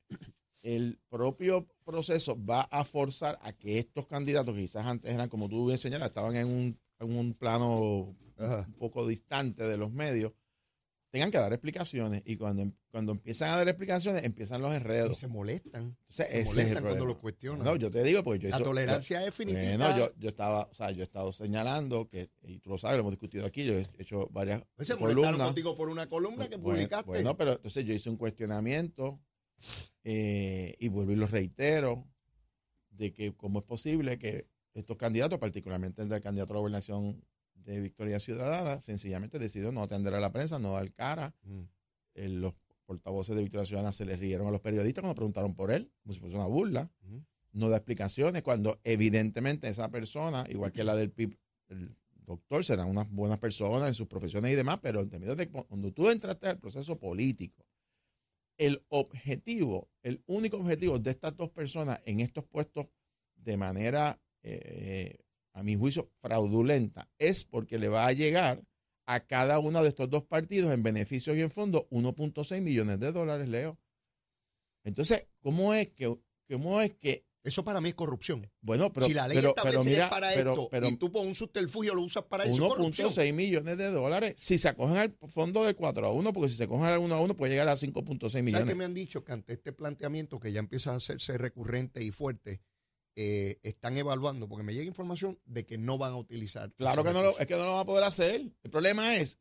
el 0.62 0.98
propio 1.08 1.66
proceso 1.84 2.36
va 2.44 2.62
a 2.62 2.84
forzar 2.84 3.38
a 3.42 3.52
que 3.52 3.78
estos 3.78 4.06
candidatos, 4.06 4.54
que 4.54 4.60
quizás 4.62 4.86
antes 4.86 5.12
eran, 5.12 5.28
como 5.28 5.48
tú 5.48 5.66
bien 5.66 5.78
señalas, 5.78 6.08
estaban 6.08 6.36
en 6.36 6.46
un, 6.46 6.78
en 7.00 7.16
un 7.18 7.34
plano 7.34 8.14
Ajá. 8.38 8.64
un 8.68 8.74
poco 8.74 9.06
distante 9.06 9.64
de 9.64 9.76
los 9.76 9.90
medios, 9.92 10.32
tengan 11.10 11.30
que 11.30 11.36
dar 11.38 11.52
explicaciones. 11.52 12.22
Y 12.24 12.36
cuando, 12.36 12.64
cuando 12.90 13.12
empiezan 13.12 13.50
a 13.50 13.56
dar 13.58 13.68
explicaciones, 13.68 14.24
empiezan 14.24 14.62
los 14.62 14.72
Y 14.72 14.76
enredos. 14.76 15.18
se 15.18 15.26
molestan. 15.28 15.82
Entonces, 16.08 16.26
se 16.28 16.40
es 16.40 16.46
molestan 16.46 16.82
cuando 16.84 17.04
los 17.04 17.16
cuestionan. 17.18 17.64
No, 17.66 17.76
yo 17.76 17.90
te 17.90 18.02
digo, 18.02 18.22
porque 18.22 18.38
yo 18.44 18.48
La 18.48 18.56
hizo- 18.56 18.64
tolerancia 18.64 19.18
es 19.18 19.26
definitiva. 19.26 19.76
bueno, 19.76 19.98
yo, 19.98 20.12
yo 20.18 20.28
estaba, 20.30 20.68
o 20.70 20.74
sea, 20.74 20.90
yo 20.90 21.00
he 21.00 21.04
estado 21.04 21.32
señalando 21.32 22.08
que, 22.08 22.30
y 22.44 22.60
tú 22.60 22.70
lo 22.70 22.78
sabes, 22.78 22.96
lo 22.96 23.00
hemos 23.00 23.12
discutido 23.12 23.44
aquí, 23.44 23.64
yo 23.64 23.74
he 23.74 23.86
hecho 23.98 24.28
varias 24.30 24.62
Pues 24.76 24.88
se 24.88 24.94
molestaron 24.94 25.24
columnas. 25.32 25.48
contigo 25.48 25.76
por 25.76 25.88
una 25.90 26.06
columna 26.08 26.48
que 26.48 26.56
Bueno, 26.56 26.76
publicaste. 26.78 27.06
Bueno, 27.10 27.36
pero 27.36 27.52
entonces 27.52 27.84
yo 27.84 27.92
hice 27.92 28.08
un 28.08 28.16
cuestionamiento 28.16 29.20
eh, 30.04 30.74
y 30.78 30.88
vuelvo 30.88 31.12
y 31.12 31.16
lo 31.16 31.26
reitero 31.26 32.04
de 32.90 33.12
que 33.12 33.32
cómo 33.34 33.58
es 33.60 33.64
posible 33.64 34.18
que 34.18 34.48
estos 34.74 34.96
candidatos, 34.96 35.38
particularmente 35.38 36.02
el 36.02 36.08
del 36.08 36.20
candidato 36.20 36.52
a 36.52 36.56
la 36.56 36.60
gobernación 36.60 37.24
de 37.54 37.80
Victoria 37.80 38.18
Ciudadana, 38.18 38.80
sencillamente 38.80 39.38
decidió 39.38 39.70
no 39.72 39.82
atender 39.82 40.14
a 40.14 40.20
la 40.20 40.32
prensa, 40.32 40.58
no 40.58 40.72
dar 40.72 40.90
cara. 40.92 41.34
Mm. 41.42 41.60
Eh, 42.14 42.28
los 42.28 42.54
portavoces 42.86 43.34
de 43.36 43.42
Victoria 43.42 43.64
Ciudadana 43.66 43.92
se 43.92 44.04
les 44.04 44.18
rieron 44.18 44.46
a 44.46 44.50
los 44.50 44.60
periodistas 44.60 45.02
cuando 45.02 45.14
preguntaron 45.14 45.54
por 45.54 45.70
él, 45.70 45.90
como 46.02 46.12
si 46.14 46.20
fuese 46.20 46.36
una 46.36 46.46
burla 46.46 46.90
Ujú. 47.06 47.22
no 47.52 47.68
da 47.68 47.76
explicaciones 47.76 48.42
cuando 48.42 48.80
evidentemente 48.84 49.68
esa 49.68 49.88
persona, 49.90 50.44
igual 50.50 50.72
que 50.72 50.84
la 50.84 50.94
del 50.96 51.10
PIB, 51.10 51.38
el 51.68 51.94
doctor, 52.26 52.64
serán 52.64 52.88
unas 52.88 53.10
buenas 53.10 53.38
personas 53.38 53.88
en 53.88 53.94
sus 53.94 54.06
profesiones 54.08 54.52
y 54.52 54.54
demás, 54.54 54.78
pero 54.82 55.00
en 55.00 55.08
términos 55.08 55.36
de 55.36 55.48
cu- 55.48 55.64
cuando 55.66 55.92
tú 55.92 56.10
entraste 56.10 56.48
al 56.48 56.58
proceso 56.58 56.98
político, 56.98 57.64
el 58.58 58.84
objetivo, 58.88 59.90
el 60.02 60.22
único 60.26 60.56
objetivo 60.58 60.98
de 60.98 61.10
estas 61.10 61.36
dos 61.36 61.50
personas 61.50 62.00
en 62.04 62.20
estos 62.20 62.44
puestos 62.44 62.88
de 63.36 63.56
manera, 63.56 64.20
eh, 64.42 65.18
a 65.52 65.62
mi 65.62 65.76
juicio, 65.76 66.10
fraudulenta, 66.20 67.10
es 67.18 67.44
porque 67.44 67.78
le 67.78 67.88
va 67.88 68.06
a 68.06 68.12
llegar 68.12 68.62
a 69.06 69.20
cada 69.20 69.58
uno 69.58 69.82
de 69.82 69.88
estos 69.88 70.08
dos 70.08 70.24
partidos 70.24 70.72
en 70.72 70.82
beneficios 70.82 71.36
y 71.36 71.40
en 71.40 71.50
fondos 71.50 71.82
1.6 71.90 72.60
millones 72.60 73.00
de 73.00 73.12
dólares, 73.12 73.48
Leo. 73.48 73.78
Entonces, 74.84 75.26
¿cómo 75.40 75.74
es 75.74 75.88
que, 75.88 76.16
cómo 76.48 76.80
es 76.80 76.92
que 76.94 77.24
Eso 77.44 77.64
para 77.64 77.80
mí 77.80 77.88
es 77.88 77.94
corrupción. 77.94 78.48
bueno, 78.60 78.92
pero, 78.92 79.06
si 79.06 79.14
la 79.14 79.26
ley 79.26 79.36
pero, 79.36 79.50
establece 79.50 79.76
pero 79.76 79.84
que 79.84 79.90
mira, 79.90 80.04
es 80.04 80.10
para 80.10 80.28
pero, 80.32 80.50
esto 80.52 80.68
pero 80.70 80.88
y 80.88 80.96
tú 80.96 81.10
por 81.10 81.26
un 81.26 81.34
subterfugio 81.34 81.94
lo 81.94 82.02
usas 82.02 82.24
para 82.24 82.44
eso, 82.44 82.54
es 82.54 82.60
corrupción. 82.60 83.10
1.6 83.10 83.32
millones 83.32 83.78
de 83.78 83.90
dólares, 83.90 84.34
si 84.36 84.58
se 84.58 84.68
acogen 84.68 84.96
al 84.96 85.16
fondo 85.28 85.64
de 85.64 85.74
4 85.74 86.06
a 86.06 86.12
1, 86.12 86.32
porque 86.32 86.48
si 86.48 86.56
se 86.56 86.64
acogen 86.64 86.86
al 86.86 86.98
1 86.98 87.14
a 87.14 87.20
1 87.20 87.36
puede 87.36 87.52
llegar 87.52 87.68
a 87.68 87.76
5.6 87.76 88.30
¿Sabes 88.30 88.44
millones. 88.44 88.68
que 88.68 88.74
me 88.74 88.84
han 88.84 88.94
dicho 88.94 89.24
que 89.24 89.32
ante 89.32 89.54
este 89.54 89.72
planteamiento 89.72 90.38
que 90.38 90.52
ya 90.52 90.60
empieza 90.60 90.92
a 90.92 90.96
hacerse 90.96 91.36
recurrente 91.36 92.02
y 92.04 92.12
fuerte, 92.12 92.62
eh, 93.16 93.58
están 93.62 93.96
evaluando, 93.96 94.48
porque 94.48 94.64
me 94.64 94.72
llega 94.72 94.86
información 94.86 95.38
de 95.44 95.66
que 95.66 95.76
no 95.78 95.98
van 95.98 96.12
a 96.12 96.16
utilizar. 96.16 96.72
Claro 96.74 97.04
que 97.04 97.12
no 97.12 97.22
lo, 97.22 97.38
es 97.38 97.46
que 97.46 97.54
no 97.54 97.64
lo 97.64 97.72
va 97.74 97.80
a 97.80 97.84
poder 97.84 98.04
hacer. 98.04 98.40
El 98.62 98.70
problema 98.70 99.16
es, 99.16 99.38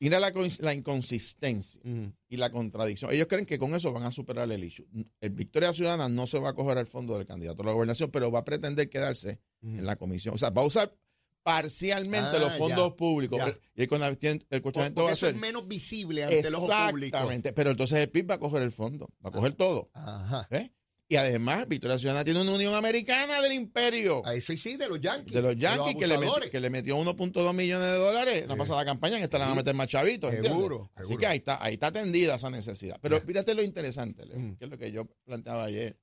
mira 0.00 0.20
la, 0.20 0.32
la 0.60 0.74
inconsistencia 0.74 1.80
y 2.28 2.36
la 2.36 2.50
contradicción. 2.50 3.12
Ellos 3.12 3.26
creen 3.28 3.46
que 3.46 3.58
con 3.58 3.74
eso 3.74 3.92
van 3.92 4.04
a 4.04 4.10
superar 4.10 4.50
el 4.50 4.62
issue. 4.64 4.86
El 5.20 5.30
Victoria 5.30 5.72
Ciudadana 5.72 6.08
no 6.08 6.26
se 6.26 6.38
va 6.38 6.50
a 6.50 6.52
coger 6.54 6.78
al 6.78 6.86
fondo 6.86 7.16
del 7.16 7.26
candidato 7.26 7.62
a 7.62 7.66
la 7.66 7.72
gobernación, 7.72 8.10
pero 8.10 8.30
va 8.30 8.40
a 8.40 8.44
pretender 8.44 8.88
quedarse 8.88 9.40
en 9.62 9.84
la 9.86 9.96
comisión. 9.96 10.34
O 10.34 10.38
sea, 10.38 10.50
va 10.50 10.62
a 10.62 10.66
usar 10.66 10.94
parcialmente 11.42 12.36
Ah, 12.36 12.38
los 12.40 12.58
fondos 12.58 12.90
ya, 12.90 12.96
públicos. 12.96 13.38
ya. 13.38 13.48
Y 13.74 13.82
el, 13.82 14.46
el 14.50 14.62
cuestionamiento 14.62 15.04
va 15.04 15.12
a 15.12 15.16
ser... 15.16 15.34
es 15.34 15.40
menos 15.40 15.66
visible 15.66 16.24
ante 16.24 16.40
el 16.46 16.54
ojo 16.54 16.66
público. 16.66 17.16
Exactamente. 17.16 17.52
Pero 17.52 17.70
entonces 17.70 17.98
el 18.00 18.10
PIB 18.10 18.30
va 18.30 18.34
a 18.34 18.38
coger 18.38 18.62
el 18.62 18.72
fondo, 18.72 19.08
va 19.24 19.30
a 19.30 19.32
coger 19.32 19.52
todo. 19.52 19.90
Ajá. 19.94 20.46
¿eh? 20.50 20.72
Y 21.10 21.16
además, 21.16 21.66
Victoria 21.66 21.98
Ciudadana 21.98 22.22
tiene 22.22 22.42
una 22.42 22.52
unión 22.54 22.74
americana 22.74 23.40
del 23.40 23.54
imperio. 23.54 24.20
A 24.26 24.34
eso 24.34 24.52
sí, 24.52 24.76
de 24.76 24.86
los 24.88 25.00
Yankees. 25.00 25.32
De 25.34 25.40
los 25.40 25.56
Yankees 25.56 25.96
que, 25.98 26.06
le 26.06 26.18
metió, 26.18 26.50
que 26.50 26.60
le 26.60 26.68
metió 26.68 26.96
1.2 26.98 27.54
millones 27.54 27.86
de 27.86 27.96
dólares 27.96 28.42
en 28.42 28.48
la 28.48 28.54
Sí. 28.54 28.58
pasada 28.58 28.84
campaña, 28.84 29.16
en 29.16 29.22
esta 29.24 29.38
le 29.38 29.44
van 29.44 29.52
a 29.52 29.56
meter 29.56 29.74
más 29.74 29.86
chavitos. 29.88 30.30
Seguro, 30.30 30.90
Así 30.94 31.16
que 31.16 31.26
ahí 31.26 31.38
está, 31.38 31.62
ahí 31.64 31.74
está 31.74 31.86
atendida 31.86 32.34
esa 32.34 32.50
necesidad. 32.50 32.98
Pero 33.00 33.20
fíjate 33.22 33.54
lo 33.54 33.62
interesante, 33.62 34.26
Leo, 34.26 34.38
Mm. 34.38 34.56
que 34.56 34.64
es 34.66 34.70
lo 34.70 34.76
que 34.76 34.92
yo 34.92 35.06
planteaba 35.24 35.64
ayer 35.64 35.98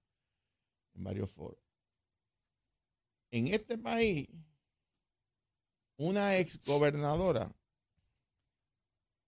en 0.96 1.04
varios 1.04 1.30
foros. 1.30 1.60
En 3.30 3.48
este 3.54 3.78
país, 3.78 4.28
una 5.98 6.38
ex 6.40 6.60
gobernadora, 6.64 7.54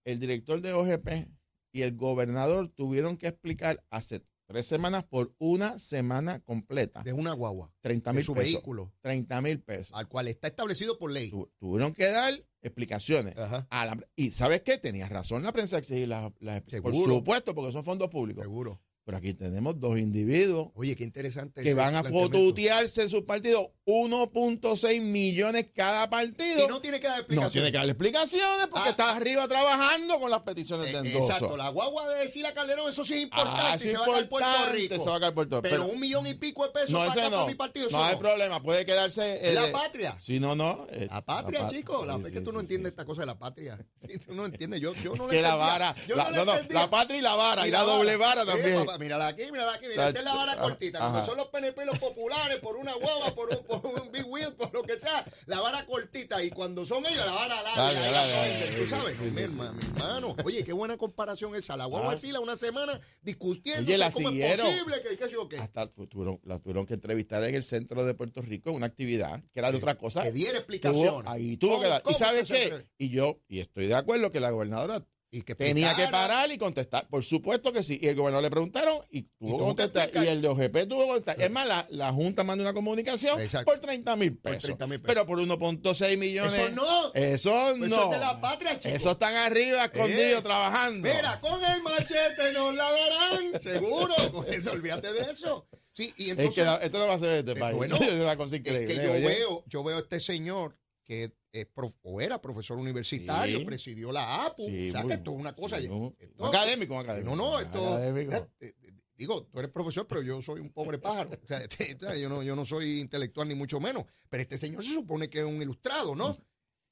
el 0.04 0.18
director 0.18 0.60
de 0.60 0.72
OGP 0.72 1.28
y 1.70 1.82
el 1.82 1.94
gobernador 1.94 2.68
tuvieron 2.74 3.16
que 3.16 3.28
explicar 3.28 3.84
hace 3.90 4.22
tres 4.48 4.66
semanas 4.66 5.04
por 5.04 5.34
una 5.38 5.78
semana 5.78 6.40
completa 6.40 7.02
De 7.02 7.12
una 7.12 7.32
guagua. 7.34 7.72
30 7.82 8.10
De 8.10 8.16
mil 8.16 8.24
su 8.24 8.34
pesos. 8.34 8.52
vehículo. 8.54 8.92
30 9.02 9.40
mil 9.42 9.60
pesos. 9.60 9.90
Al 9.94 10.08
cual 10.08 10.26
está 10.28 10.48
establecido 10.48 10.98
por 10.98 11.12
ley. 11.12 11.30
Tu- 11.30 11.50
tuvieron 11.58 11.92
que 11.94 12.10
dar 12.10 12.44
explicaciones. 12.62 13.36
Ajá. 13.36 13.66
a 13.70 13.86
la- 13.86 13.98
y 14.16 14.30
¿sabes 14.30 14.62
qué? 14.62 14.78
Tenía 14.78 15.08
razón 15.08 15.42
la 15.42 15.52
prensa 15.52 15.76
de 15.76 15.80
exigir 15.80 16.08
las, 16.08 16.32
las- 16.40 16.62
por 16.82 16.94
supuesto, 16.94 17.54
porque 17.54 17.72
son 17.72 17.84
fondos 17.84 18.08
públicos. 18.08 18.42
Seguro. 18.42 18.80
Pero 19.08 19.16
aquí 19.16 19.32
tenemos 19.32 19.80
dos 19.80 19.98
individuos 19.98 20.68
Oye, 20.74 20.94
qué 20.94 21.02
interesante. 21.02 21.62
que 21.62 21.72
van 21.72 21.94
a 21.94 22.04
fotutearse 22.04 23.04
en 23.04 23.08
sus 23.08 23.22
partidos 23.22 23.68
1.6 23.86 25.00
millones 25.00 25.68
cada 25.74 26.10
partido. 26.10 26.62
Y 26.62 26.68
no 26.68 26.78
tiene 26.82 27.00
que 27.00 27.06
dar 27.06 27.16
No 27.16 27.20
explicación. 27.22 27.52
tiene 27.52 27.72
que 27.72 27.78
darle 27.78 27.92
explicaciones 27.92 28.66
porque 28.66 28.88
Ah. 28.88 28.90
está 28.90 29.16
arriba 29.16 29.48
trabajando 29.48 30.20
con 30.20 30.30
las 30.30 30.42
peticiones 30.42 30.92
de 30.92 30.92
Eh, 30.92 31.00
endoso. 31.12 31.32
Exacto, 31.32 31.56
la 31.56 31.70
guagua 31.70 32.06
de 32.10 32.24
decir 32.24 32.44
a 32.44 32.52
Calderón, 32.52 32.90
eso 32.90 33.02
sí 33.02 33.14
es 33.14 33.22
importante. 33.22 33.62
Ah, 33.64 33.74
es 33.76 33.80
se 33.80 33.96
va 33.96 34.02
a 34.04 34.06
caer 34.10 34.28
Puerto 34.28 34.46
importante, 34.46 34.72
Rico. 34.74 35.02
se 35.02 35.08
va 35.10 35.16
a 35.16 35.20
caer 35.20 35.32
Puerto 35.34 35.56
Rico. 35.56 35.62
pero, 35.70 35.82
Pero- 35.84 35.94
un 35.94 36.00
millón 36.00 36.26
y 36.26 36.34
pico 36.34 36.64
de 36.64 36.70
pesos 36.72 36.90
No, 36.90 36.98
para 36.98 37.12
acá, 37.12 37.22
no. 37.24 37.30
para 37.30 37.46
mi 37.46 37.54
partido. 37.54 37.88
no 37.90 38.04
hay 38.04 38.12
no. 38.12 38.18
problema, 38.18 38.62
puede 38.62 38.84
quedarse. 38.84 39.38
Eh, 39.48 39.54
la 39.54 39.64
de- 39.64 39.72
patria. 39.72 40.16
Sí, 40.20 40.38
no, 40.38 40.54
no. 40.54 40.86
eh, 40.90 41.06
La 41.10 41.24
patria, 41.24 41.60
pat- 41.60 41.72
chico. 41.72 42.04
La, 42.04 42.16
sí, 42.16 42.20
es 42.26 42.32
que 42.32 42.38
sí, 42.40 42.44
tú 42.44 42.52
no 42.52 42.58
sí, 42.60 42.64
entiendes 42.64 42.90
sí. 42.90 42.92
esta 42.92 43.06
cosa 43.06 43.22
de 43.22 43.26
la 43.26 43.38
patria. 43.38 43.78
Sí, 44.06 44.18
tú 44.18 44.34
no 44.34 44.44
entiendes. 44.44 44.82
Yo, 44.82 44.92
yo 44.96 45.14
no 45.16 45.24
lo 45.24 45.28
Que 45.30 45.40
la 45.40 45.54
vara, 45.54 45.94
la, 46.08 46.30
no, 46.30 46.44
no, 46.44 46.44
no, 46.44 46.60
la 46.68 46.90
patria 46.90 47.18
y 47.18 47.22
la 47.22 47.34
vara, 47.36 47.66
y 47.66 47.70
la 47.70 47.84
doble 47.84 48.16
vara 48.18 48.42
Sí, 48.42 48.48
también. 48.48 48.84
Mírala 48.98 49.28
aquí, 49.28 49.42
mírala 49.52 49.72
aquí. 49.74 49.86
Mira, 49.88 50.08
esta 50.08 50.18
es 50.20 50.24
la 50.24 50.34
vara 50.34 50.52
Ajá. 50.52 50.62
cortita. 50.62 50.98
Cuando 50.98 51.24
son 51.24 51.36
los 51.36 51.46
PNP 51.48 51.84
los 51.86 51.98
populares, 51.98 52.58
por 52.58 52.76
una 52.76 52.92
guagua, 52.94 53.34
por 53.34 53.48
un, 53.50 53.64
por 53.64 53.84
un 53.86 54.12
big 54.12 54.24
wheel, 54.26 54.52
por 54.54 54.72
lo 54.74 54.82
que 54.82 54.98
sea, 54.98 55.24
la 55.46 55.60
vara 55.60 55.84
cortita. 55.86 56.42
Y 56.42 56.50
cuando 56.50 56.84
son 56.86 57.04
ellos, 57.06 57.24
la 57.24 57.32
vara 57.32 57.62
larga. 57.62 57.82
Dale, 57.82 58.00
dale, 58.00 58.12
la 58.12 58.38
dale, 58.58 58.80
Tú 58.84 58.88
sabes, 58.90 59.18
mi, 59.20 59.40
hermano. 59.42 60.36
Oye, 60.44 60.64
qué 60.64 60.72
buena 60.72 60.96
comparación 60.96 61.54
esa. 61.54 61.76
La 61.76 61.84
guagua 61.86 62.12
Ah. 62.12 62.14
así, 62.14 62.30
la 62.32 62.40
una 62.40 62.56
semana 62.56 62.98
discutiendo 63.22 63.82
Oye, 63.88 63.98
la 63.98 64.10
cómo 64.10 64.28
siguieron. 64.30 64.66
es 64.66 64.72
posible 64.72 64.96
que, 65.02 65.16
que, 65.16 65.48
que, 65.48 65.58
Hasta 65.58 65.86
tu- 65.90 66.06
tuvieron, 66.06 66.40
la 66.44 66.58
tuvieron 66.58 66.86
que 66.86 66.94
entrevistar 66.94 67.42
en 67.44 67.54
el 67.54 67.62
centro 67.64 68.04
de 68.04 68.14
Puerto 68.14 68.40
Rico 68.42 68.70
en 68.70 68.76
una 68.76 68.86
actividad 68.86 69.42
que 69.52 69.60
era 69.60 69.70
de 69.70 69.78
otra 69.78 69.96
cosa. 69.96 70.22
que 70.22 70.32
diera 70.32 70.52
Tuvo- 70.52 70.58
explicaciones. 70.58 71.30
ahí 71.30 71.56
tuvo 71.56 71.72
¿Cómo- 71.72 71.82
que 71.82 71.88
dar. 71.88 72.02
¿Y 72.08 72.14
sabes 72.14 72.48
qué? 72.48 72.86
Y 72.98 73.10
yo, 73.10 73.40
y 73.48 73.60
estoy 73.60 73.86
de 73.86 73.94
acuerdo 73.94 74.30
que 74.30 74.40
la 74.40 74.50
gobernadora 74.50 75.04
Y 75.30 75.42
que 75.42 75.54
tenía 75.54 75.94
que 75.94 76.06
parar 76.08 76.50
y 76.50 76.56
contestar. 76.56 77.06
Por 77.08 77.22
supuesto 77.22 77.70
que 77.70 77.82
sí. 77.82 77.98
Y 78.00 78.06
el 78.06 78.16
gobernador 78.16 78.44
le 78.44 78.50
preguntaron 78.50 78.98
y 79.10 79.24
tuvo 79.38 79.58
que 79.58 79.64
contestar. 79.84 80.10
Y 80.24 80.26
el 80.26 80.40
de 80.40 80.48
OGP 80.48 80.88
tuvo 80.88 81.02
que 81.02 81.06
contestar. 81.08 81.42
Es 81.42 81.50
más, 81.50 81.66
la, 81.68 81.86
la 81.90 82.10
Junta 82.12 82.44
mandó 82.44 82.64
una 82.64 82.72
comunicación 82.72 83.38
Exacto. 83.38 83.70
por 83.70 83.78
30 83.78 84.16
mil 84.16 84.38
pesos. 84.38 84.62
30,000 84.62 85.00
pesos. 85.02 85.14
Pero 85.14 85.26
por 85.26 85.38
1.6 85.38 86.16
millones. 86.16 86.54
Eso 86.56 86.70
no. 86.70 87.12
Eso 87.12 87.76
no. 87.76 87.84
Eso 87.86 88.04
es 88.04 88.10
de 88.10 88.18
la 88.18 88.40
patria, 88.40 88.78
chico. 88.80 88.94
Eso 88.94 89.10
están 89.10 89.34
arriba, 89.34 89.84
escondidos, 89.84 90.40
Eh, 90.40 90.42
trabajando. 90.42 91.06
Mira, 91.06 91.38
con 91.40 91.62
el 91.62 91.82
machete 91.82 92.52
nos 92.54 92.74
la 92.74 92.84
darán. 92.90 93.60
Seguro. 93.60 94.14
Con 94.32 94.46
eso, 94.50 94.70
olvídate 94.72 95.12
de 95.12 95.30
eso. 95.30 95.68
Sí, 95.92 96.10
y 96.16 96.24
es 96.24 96.30
entonces. 96.30 96.54
que 96.54 96.62
la- 96.64 96.76
esto 96.76 96.98
no 97.00 97.06
va 97.06 97.14
a 97.14 97.18
ser 97.18 97.30
este 97.40 97.52
Eh, 97.52 97.56
país. 97.56 97.76
bueno, 97.76 97.96
es 98.00 98.14
una 98.14 98.36
cosa 98.38 98.54
es 98.56 98.60
increíble. 98.60 98.94
que 98.94 99.04
yo 99.04 99.12
veo, 99.12 99.64
yo 99.66 99.82
veo 99.84 99.96
a 99.96 100.00
este 100.00 100.20
señor 100.20 100.78
que 101.04 101.32
es 101.62 101.66
prof- 101.66 101.94
o 102.02 102.20
era 102.20 102.40
profesor 102.40 102.78
universitario, 102.78 103.58
Sí. 103.60 103.64
presidió 103.64 104.12
la 104.12 104.44
APU. 104.46 104.64
Sí, 104.66 104.88
o 104.88 104.92
sea 104.92 105.00
muy- 105.02 105.08
que 105.08 105.14
esto 105.14 105.30
es 105.32 105.36
una 105.36 105.54
cosa. 105.54 105.78
sí, 105.78 105.88
esto- 106.18 106.46
académico, 106.46 106.98
académico. 106.98 107.36
No, 107.36 107.50
no, 107.52 107.60
esto. 107.60 107.94
académico. 107.94 108.32
eh, 108.60 108.74
eh, 108.82 108.92
digo, 109.16 109.44
tú 109.46 109.58
eres 109.58 109.70
profesor, 109.70 110.06
pero 110.06 110.22
yo 110.22 110.40
soy 110.42 110.60
un 110.60 110.70
pobre 110.70 110.98
pájaro. 110.98 111.30
O 111.42 111.46
sea, 111.46 111.58
este, 111.68 111.94
o 111.96 111.98
sea, 112.00 112.16
yo, 112.16 112.28
no, 112.28 112.42
yo 112.42 112.54
no 112.56 112.64
soy 112.66 113.00
intelectual 113.00 113.48
ni 113.48 113.54
mucho 113.54 113.80
menos. 113.80 114.04
Pero 114.28 114.42
este 114.42 114.58
señor 114.58 114.84
se 114.84 114.92
supone 114.92 115.28
que 115.28 115.40
es 115.40 115.44
un 115.44 115.60
ilustrado, 115.60 116.14
¿no? 116.14 116.36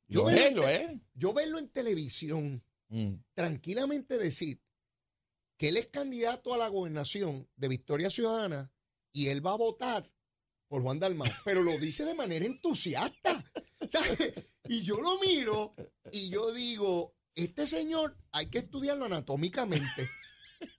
Yo 0.08 0.20
Lo 0.20 0.26
veo 0.26 0.36
es, 0.46 0.54
lo 0.54 0.68
es. 0.68 0.90
Yo 1.14 1.32
verlo 1.32 1.58
en 1.58 1.68
televisión 1.68 2.62
Mm. 2.88 3.14
tranquilamente 3.34 4.16
decir 4.18 4.60
que 5.56 5.68
él 5.70 5.76
es 5.76 5.86
candidato 5.88 6.54
a 6.54 6.58
la 6.58 6.68
gobernación 6.68 7.48
de 7.56 7.66
Victoria 7.68 8.10
Ciudadana 8.10 8.70
y 9.10 9.28
él 9.28 9.44
va 9.44 9.52
a 9.52 9.56
votar 9.56 10.08
por 10.68 10.82
Juan 10.82 10.98
Dalmau, 11.00 11.28
pero 11.44 11.62
lo 11.62 11.76
dice 11.78 12.04
de 12.04 12.14
manera 12.14 12.44
entusiasta. 12.44 13.44
¿sabes? 13.88 14.32
Y 14.68 14.82
yo 14.82 15.00
lo 15.00 15.18
miro 15.20 15.74
y 16.12 16.28
yo 16.30 16.52
digo, 16.52 17.14
este 17.34 17.66
señor 17.66 18.16
hay 18.32 18.46
que 18.46 18.58
estudiarlo 18.58 19.04
anatómicamente. 19.04 20.08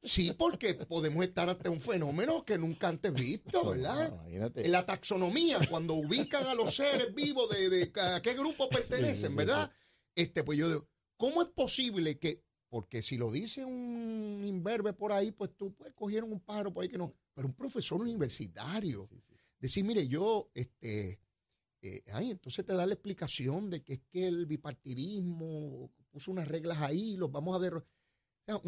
Sí, 0.03 0.32
porque 0.38 0.74
podemos 0.74 1.24
estar 1.24 1.48
ante 1.50 1.70
un 1.70 1.79
fenómeno 1.79 2.44
que 2.44 2.58
nunca 2.58 2.88
antes 2.88 3.13
visto, 3.13 3.70
¿verdad? 3.72 4.10
No, 4.10 4.15
imagínate. 4.24 4.65
En 4.65 4.72
la 4.72 4.86
taxonomía, 4.86 5.60
cuando 5.70 5.94
ubican 5.94 6.48
a 6.48 6.53
los 6.56 6.75
seres 6.75 7.13
vivos 7.13 7.50
de, 7.50 7.70
de 7.70 7.91
a 8.01 8.22
qué 8.22 8.34
grupo 8.34 8.70
pertenecen, 8.70 9.36
¿verdad? 9.36 9.72
Este, 10.15 10.44
pues 10.44 10.58
yo 10.58 10.67
digo, 10.67 10.89
¿cómo 11.15 11.44
es 11.44 11.50
posible 11.50 12.17
que, 12.17 12.44
porque 12.70 13.03
si 13.03 13.17
lo 13.17 13.32
dice 13.32 13.65
un 13.65 14.44
imberbe 14.46 14.94
por 14.94 15.12
ahí, 15.12 15.32
pues 15.32 15.56
tú 15.56 15.75
pues, 15.75 15.94
cogieron 15.94 16.32
un 16.32 16.39
pájaro 16.39 16.74
por 16.74 16.84
ahí 16.84 16.89
que 16.89 16.98
no, 16.98 17.13
pero 17.36 17.48
un 17.48 17.53
profesor 17.53 18.01
universitario, 18.01 19.06
Sí, 19.08 19.20
sí. 19.22 19.34
decir, 19.60 19.84
mire, 19.84 20.08
yo, 20.08 20.50
este, 20.56 21.20
eh, 21.81 22.03
ay, 22.13 22.31
entonces 22.31 22.65
te 22.65 22.74
da 22.74 22.86
la 22.86 22.93
explicación 22.93 23.69
de 23.69 23.84
que 23.84 23.93
es 23.93 24.00
que 24.10 24.27
el 24.27 24.46
bipartidismo 24.46 25.91
puso 26.10 26.31
unas 26.31 26.48
reglas 26.48 26.79
ahí, 26.79 27.15
los 27.17 27.31
vamos 27.31 27.55
a 27.55 27.60
ver. 27.60 27.75
O 27.75 27.86
sea, 28.46 28.62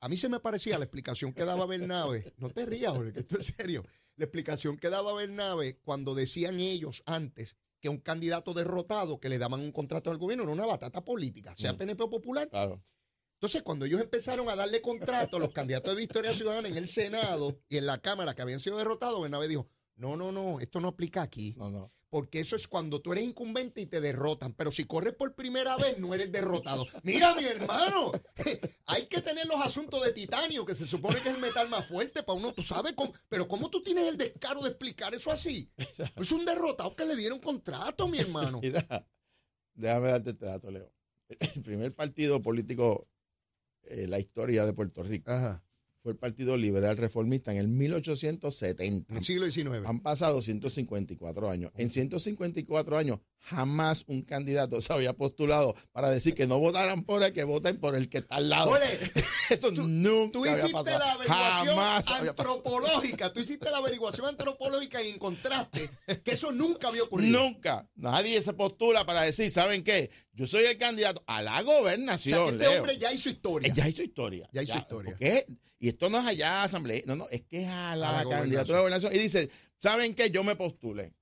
a 0.00 0.08
mí 0.08 0.16
se 0.16 0.28
me 0.28 0.40
parecía 0.40 0.78
la 0.78 0.84
explicación 0.84 1.32
que 1.32 1.44
daba 1.44 1.66
Bernabe, 1.66 2.34
no 2.38 2.50
te 2.50 2.66
rías, 2.66 2.92
Jorge, 2.92 3.12
que 3.12 3.20
esto 3.20 3.38
es 3.38 3.46
serio, 3.56 3.82
la 4.16 4.24
explicación 4.24 4.76
que 4.76 4.90
daba 4.90 5.14
Bernabe 5.14 5.78
cuando 5.82 6.14
decían 6.14 6.60
ellos 6.60 7.02
antes 7.06 7.56
que 7.80 7.88
un 7.88 7.98
candidato 7.98 8.54
derrotado 8.54 9.20
que 9.20 9.28
le 9.28 9.38
daban 9.38 9.60
un 9.60 9.72
contrato 9.72 10.10
al 10.10 10.18
gobierno 10.18 10.44
era 10.44 10.52
una 10.52 10.66
batata 10.66 11.04
política, 11.04 11.54
sea 11.54 11.74
Mm. 11.74 11.76
PNP 11.78 12.02
o 12.04 12.10
popular. 12.10 12.48
Claro. 12.48 12.82
Entonces, 13.34 13.62
cuando 13.62 13.84
ellos 13.84 14.00
empezaron 14.00 14.48
a 14.48 14.56
darle 14.56 14.80
contrato 14.80 15.36
a 15.36 15.40
los 15.40 15.52
candidatos 15.52 15.94
de 15.94 16.00
Victoria 16.00 16.32
Ciudadana 16.32 16.68
en 16.68 16.78
el 16.78 16.88
Senado 16.88 17.60
y 17.68 17.76
en 17.76 17.84
la 17.84 17.98
Cámara 18.00 18.34
que 18.34 18.40
habían 18.40 18.60
sido 18.60 18.78
derrotados, 18.78 19.20
Bernabe 19.20 19.48
dijo, 19.48 19.68
no, 19.96 20.16
no, 20.16 20.32
no, 20.32 20.60
esto 20.60 20.80
no 20.80 20.88
aplica 20.88 21.20
aquí. 21.20 21.54
No, 21.58 21.70
no. 21.70 21.92
Porque 22.14 22.38
eso 22.38 22.54
es 22.54 22.68
cuando 22.68 23.00
tú 23.02 23.10
eres 23.10 23.24
incumbente 23.24 23.80
y 23.80 23.86
te 23.86 24.00
derrotan. 24.00 24.52
Pero 24.52 24.70
si 24.70 24.84
corres 24.84 25.14
por 25.14 25.34
primera 25.34 25.76
vez, 25.76 25.98
no 25.98 26.14
eres 26.14 26.30
derrotado. 26.30 26.86
Mira, 27.02 27.34
mi 27.34 27.42
hermano, 27.42 28.12
hay 28.86 29.06
que 29.06 29.20
tener 29.20 29.48
los 29.48 29.60
asuntos 29.60 30.00
de 30.04 30.12
titanio, 30.12 30.64
que 30.64 30.76
se 30.76 30.86
supone 30.86 31.20
que 31.20 31.30
es 31.30 31.34
el 31.34 31.40
metal 31.40 31.68
más 31.68 31.88
fuerte 31.88 32.22
para 32.22 32.38
uno. 32.38 32.54
Tú 32.54 32.62
sabes 32.62 32.92
cómo. 32.92 33.12
Pero 33.28 33.48
¿cómo 33.48 33.68
tú 33.68 33.82
tienes 33.82 34.06
el 34.06 34.16
descaro 34.16 34.62
de 34.62 34.68
explicar 34.68 35.12
eso 35.12 35.32
así? 35.32 35.72
Es 36.14 36.30
un 36.30 36.44
derrotado 36.44 36.94
que 36.94 37.04
le 37.04 37.16
dieron 37.16 37.40
contrato, 37.40 38.06
mi 38.06 38.18
hermano. 38.18 38.60
Mira, 38.62 39.08
déjame 39.74 40.10
darte 40.10 40.30
este 40.30 40.46
dato, 40.46 40.70
Leo. 40.70 40.92
El 41.28 41.62
primer 41.62 41.92
partido 41.96 42.40
político 42.40 43.08
en 43.82 44.08
la 44.08 44.20
historia 44.20 44.64
de 44.66 44.72
Puerto 44.72 45.02
Rico 45.02 45.32
Ajá. 45.32 45.64
Fue 46.04 46.12
el 46.12 46.18
Partido 46.18 46.58
Liberal 46.58 46.98
Reformista 46.98 47.50
en 47.50 47.56
el 47.56 47.66
1870. 47.66 49.10
En 49.10 49.16
el 49.16 49.24
siglo 49.24 49.50
XIX. 49.50 49.86
Han 49.86 50.00
pasado 50.00 50.42
154 50.42 51.50
años. 51.50 51.72
En 51.76 51.88
154 51.88 52.98
años 52.98 53.20
jamás 53.38 54.04
un 54.06 54.22
candidato 54.22 54.80
se 54.80 54.90
había 54.92 55.12
postulado 55.14 55.74
para 55.92 56.08
decir 56.10 56.34
que 56.34 56.46
no 56.46 56.58
votaran 56.58 57.04
por 57.04 57.22
el 57.22 57.32
que 57.34 57.44
voten 57.44 57.78
por 57.78 57.94
el 57.94 58.08
que 58.10 58.18
está 58.18 58.36
al 58.36 58.48
lado. 58.50 58.70
Ole, 58.70 58.84
Eso 59.50 59.70
nunca 59.70 60.32
Tú 60.32 60.40
había 60.44 60.52
hiciste 60.58 60.72
pasado. 60.72 60.98
la 60.98 61.12
averiguación 61.12 61.66
Jamás 61.76 62.04
había 62.08 62.30
antropológica. 62.30 63.32
Tú 63.32 63.40
hiciste 63.40 63.70
la 63.70 63.78
averiguación 63.78 64.26
antropológica 64.26 65.02
y 65.02 65.08
encontraste 65.10 65.88
que 66.22 66.32
eso 66.32 66.52
nunca 66.52 66.88
había 66.88 67.02
ocurrido. 67.02 67.38
Nunca. 67.42 67.88
Nadie 67.96 68.40
se 68.42 68.52
postula 68.52 69.04
para 69.06 69.22
decir, 69.22 69.50
¿saben 69.50 69.82
qué? 69.84 70.10
Yo 70.34 70.46
soy 70.46 70.64
el 70.64 70.76
candidato 70.78 71.22
a 71.26 71.40
la 71.42 71.52
O 71.52 71.56
sea, 71.56 71.62
gobernación. 71.62 72.44
este 72.54 72.56
Leo. 72.58 72.76
hombre 72.78 72.98
ya 72.98 73.12
hizo 73.12 73.28
historia. 73.30 73.72
Ya 73.74 73.88
hizo 73.88 74.02
historia. 74.02 74.48
Ya 74.52 74.62
hizo 74.62 74.76
historia. 74.76 75.10
porque 75.12 75.46
es- 75.48 75.56
y 75.84 75.88
esto 75.88 76.08
no 76.08 76.18
es 76.18 76.24
allá 76.24 76.62
asamblea, 76.62 77.02
no, 77.04 77.14
no, 77.14 77.28
es 77.28 77.42
que 77.42 77.64
es 77.64 77.68
a 77.68 77.94
la, 77.94 78.20
A 78.20 78.24
la 78.24 78.30
candidatura 78.30 78.78
de 78.78 78.84
gobernación. 78.84 79.14
Y 79.14 79.18
dice, 79.18 79.50
¿saben 79.76 80.14
qué? 80.14 80.30
Yo 80.30 80.42
me 80.42 80.56
postulé. 80.56 81.12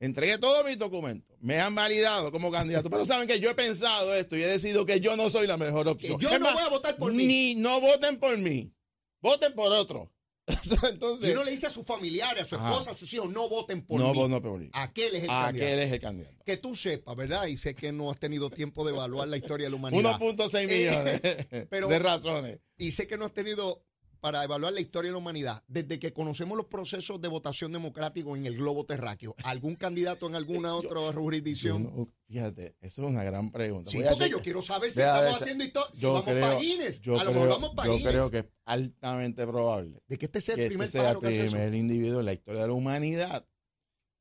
Entregué 0.00 0.38
todos 0.38 0.64
mis 0.64 0.78
documentos. 0.78 1.36
Me 1.40 1.60
han 1.60 1.74
validado 1.74 2.32
como 2.32 2.50
candidato. 2.50 2.88
Pero 2.88 3.04
¿saben 3.04 3.28
que 3.28 3.38
Yo 3.38 3.50
he 3.50 3.54
pensado 3.54 4.14
esto 4.14 4.34
y 4.38 4.42
he 4.42 4.46
decidido 4.46 4.86
que 4.86 5.00
yo 5.00 5.14
no 5.16 5.28
soy 5.28 5.46
la 5.46 5.58
mejor 5.58 5.86
opción. 5.88 6.18
Que 6.18 6.24
yo 6.24 6.30
Es 6.30 6.40
no 6.40 6.50
voy 6.52 6.62
a 6.62 6.68
votar 6.70 6.96
por 6.96 7.12
mí. 7.12 7.26
Ni 7.26 7.54
no 7.56 7.82
voten 7.82 8.18
por 8.18 8.38
mí. 8.38 8.72
Voten 9.20 9.52
por 9.54 9.70
otro. 9.72 10.10
Y 10.46 10.52
Entonces, 10.88 11.32
uno 11.32 11.44
le 11.44 11.50
dice 11.50 11.66
a 11.66 11.70
sus 11.70 11.84
familiares, 11.84 12.44
a 12.44 12.46
su 12.46 12.54
Ajá. 12.56 12.70
esposa, 12.70 12.92
a 12.92 12.96
sus 12.96 13.12
hijos, 13.12 13.28
no 13.30 13.50
voten 13.50 13.84
por 13.84 14.00
no 14.00 14.12
mí. 14.12 14.18
voten 14.18 14.40
por 14.40 14.58
mí. 14.58 14.70
Aquel 14.72 15.14
es 15.16 15.22
el 15.24 15.28
candidato. 15.28 15.66
Aquel 15.66 15.78
es 15.80 15.92
el 15.92 16.00
candidato. 16.00 16.36
Que 16.46 16.56
tú 16.56 16.74
sepas, 16.74 17.14
¿verdad? 17.16 17.46
Y 17.48 17.58
sé 17.58 17.74
que 17.74 17.92
no 17.92 18.10
has 18.10 18.18
tenido 18.18 18.48
tiempo 18.48 18.82
de 18.86 18.92
evaluar 18.92 19.28
la 19.28 19.36
historia 19.36 19.66
de 19.66 19.70
la 19.70 19.76
humanidad. 19.76 20.16
1.6 20.20 20.66
millones 20.68 21.66
pero- 21.70 21.88
de 21.88 21.98
razones. 21.98 22.60
Y 22.78 22.92
sé 22.92 23.06
que 23.06 23.18
no 23.18 23.26
has 23.26 23.34
tenido 23.34 23.84
para 24.20 24.42
evaluar 24.44 24.72
la 24.72 24.80
historia 24.80 25.10
de 25.10 25.12
la 25.12 25.18
humanidad. 25.18 25.62
Desde 25.68 25.98
que 25.98 26.12
conocemos 26.12 26.56
los 26.56 26.66
procesos 26.66 27.20
de 27.20 27.28
votación 27.28 27.72
democrático 27.72 28.36
en 28.36 28.46
el 28.46 28.56
globo 28.56 28.84
terráqueo, 28.84 29.34
¿algún 29.44 29.74
candidato 29.76 30.26
en 30.26 30.34
alguna 30.34 30.74
otra 30.76 31.00
Yo 31.00 31.12
jurisdicción? 31.12 31.84
no- 31.84 32.08
fíjate, 32.28 32.76
eso 32.80 33.02
es 33.02 33.08
una 33.08 33.24
gran 33.24 33.50
pregunta. 33.50 33.90
Sí, 33.90 33.98
Voy 33.98 34.06
porque 34.10 34.28
yo 34.30 34.42
quiero 34.42 34.60
saber 34.62 34.92
si 34.92 35.00
estamos 35.00 35.40
haciendo 35.40 35.64
historia. 35.64 35.90
Si 35.94 36.06
vamos 36.06 36.22
creo- 36.24 36.40
para 36.42 36.58
Guinness. 36.60 37.00
Yo 37.00 37.18
a 37.20 37.24
lo 37.24 37.32
mejor 37.32 37.48
vamos 37.48 37.70
para 37.74 37.86
yo 37.88 37.94
Guinness. 37.96 38.12
creo 38.12 38.30
que 38.30 38.38
es 38.38 38.46
altamente 38.66 39.46
probable 39.46 40.02
de 40.06 40.18
que 40.18 40.26
este 40.26 40.40
sea 40.40 40.54
que 40.54 40.60
el 40.62 40.72
este 40.72 40.74
primer 40.76 40.90
sea 40.90 41.10
el 41.12 41.18
primer 41.18 41.74
individuo 41.74 42.20
en 42.20 42.26
la 42.26 42.32
historia 42.34 42.60
de 42.62 42.66
la 42.68 42.74
humanidad 42.74 43.46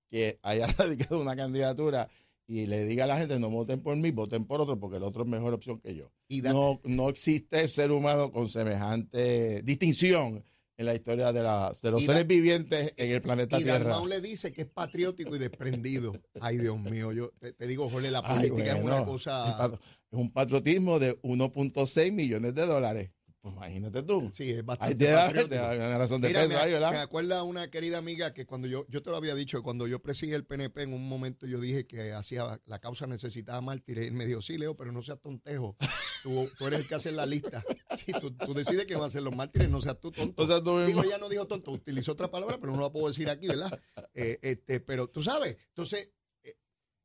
que 0.09 0.39
haya 0.41 0.67
radicado 0.77 1.19
una 1.19 1.35
candidatura 1.35 2.07
y 2.49 2.65
le 2.65 2.85
diga 2.85 3.03
a 3.03 3.07
la 3.07 3.17
gente 3.17 3.37
no 3.39 3.49
voten 3.49 3.81
por 3.81 3.95
mí, 3.97 4.09
voten 4.11 4.45
por 4.45 4.61
otro 4.61 4.79
porque 4.79 4.97
el 4.97 5.03
otro 5.03 5.23
es 5.23 5.29
mejor 5.29 5.53
opción 5.53 5.79
que 5.81 5.93
yo. 5.95 6.11
Y 6.29 6.41
No, 6.41 6.79
no 6.85 7.09
existe 7.09 7.67
ser 7.67 7.91
humano 7.91 8.31
con 8.31 8.47
semejante 8.49 9.61
distinción 9.63 10.43
en 10.77 10.85
la 10.85 10.93
historia 10.95 11.33
de, 11.33 11.41
la- 11.43 11.73
de 11.81 11.91
los 11.91 12.01
Y 12.03 12.05
da- 12.05 12.13
seres 12.13 12.27
vivientes 12.27 12.93
en 12.97 13.11
el 13.11 13.21
planeta 13.21 13.59
Y 13.59 13.63
Tierra. 13.63 13.79
Dalmau 13.79 14.07
le 14.07 14.21
dice 14.21 14.53
que 14.53 14.61
es 14.61 14.67
patriótico 14.67 15.35
y 15.35 15.39
desprendido. 15.39 16.13
Ay, 16.39 16.57
Dios 16.57 16.79
mío, 16.79 17.11
yo 17.11 17.31
te, 17.39 17.51
te 17.51 17.67
digo, 17.67 17.89
Jorge, 17.89 18.11
la 18.11 18.21
Ay, 18.23 18.49
política 18.49 18.77
es 18.77 18.83
una 18.83 19.03
cosa. 19.03 19.65
Es 20.11 20.17
un 20.19 20.31
patriotismo 20.31 20.99
de 20.99 21.19
1.6 21.23 22.11
millones 22.13 22.53
de 22.55 22.65
dólares. 22.65 23.09
Imagínate 23.53 24.03
tú. 24.03 24.31
Sí, 24.33 24.49
es 24.51 24.57
Ahí 24.57 24.63
bastante 24.63 24.95
te 24.95 25.11
da, 25.11 25.25
patriótico. 25.25 25.49
te 25.49 25.55
da 25.55 25.71
una 25.75 25.97
razón 25.97 26.21
de 26.21 26.27
Mira, 26.29 26.41
peso 26.41 26.53
me, 26.53 26.59
ahí, 26.59 26.65
me 26.67 26.73
¿verdad? 26.73 27.01
acuerda 27.01 27.43
una 27.43 27.69
querida 27.69 27.97
amiga 27.97 28.33
que 28.33 28.45
cuando 28.45 28.67
yo, 28.67 28.85
yo 28.89 29.01
te 29.03 29.09
lo 29.09 29.17
había 29.17 29.35
dicho, 29.35 29.61
cuando 29.63 29.87
yo 29.87 30.01
presidí 30.01 30.33
el 30.33 30.45
PNP, 30.45 30.83
en 30.83 30.93
un 30.93 31.07
momento 31.07 31.45
yo 31.47 31.59
dije 31.59 31.85
que 31.87 32.13
hacía 32.13 32.61
la 32.65 32.79
causa 32.79 33.07
necesitaba 33.07 33.61
mártires. 33.61 34.07
Y 34.07 34.11
me 34.11 34.25
dijo, 34.25 34.41
sí, 34.41 34.57
Leo, 34.57 34.75
pero 34.75 34.91
no 34.91 35.01
seas 35.01 35.19
tontejo. 35.21 35.75
Tú, 36.23 36.49
tú 36.57 36.67
eres 36.67 36.79
el 36.81 36.87
que 36.87 36.95
hace 36.95 37.11
la 37.11 37.25
lista. 37.25 37.63
Si 38.05 38.11
tú, 38.13 38.31
tú 38.31 38.53
decides 38.53 38.85
que 38.85 38.95
van 38.95 39.05
a 39.05 39.09
ser 39.09 39.23
los 39.23 39.35
mártires, 39.35 39.69
no 39.69 39.81
seas 39.81 39.99
tú 39.99 40.11
tonto. 40.11 40.43
O 40.43 40.47
sea, 40.47 40.61
tú. 40.61 40.77
Digo, 40.79 41.03
ella 41.03 41.17
no 41.17 41.29
dijo 41.29 41.47
tonto, 41.47 41.71
utilizó 41.71 42.11
otra 42.13 42.29
palabra, 42.29 42.57
pero 42.59 42.73
no 42.73 42.81
la 42.81 42.91
puedo 42.91 43.07
decir 43.07 43.29
aquí, 43.29 43.47
¿verdad? 43.47 43.79
Eh, 44.13 44.37
este, 44.41 44.79
pero 44.79 45.07
tú 45.07 45.23
sabes, 45.23 45.57
entonces, 45.69 46.09
eh, 46.43 46.55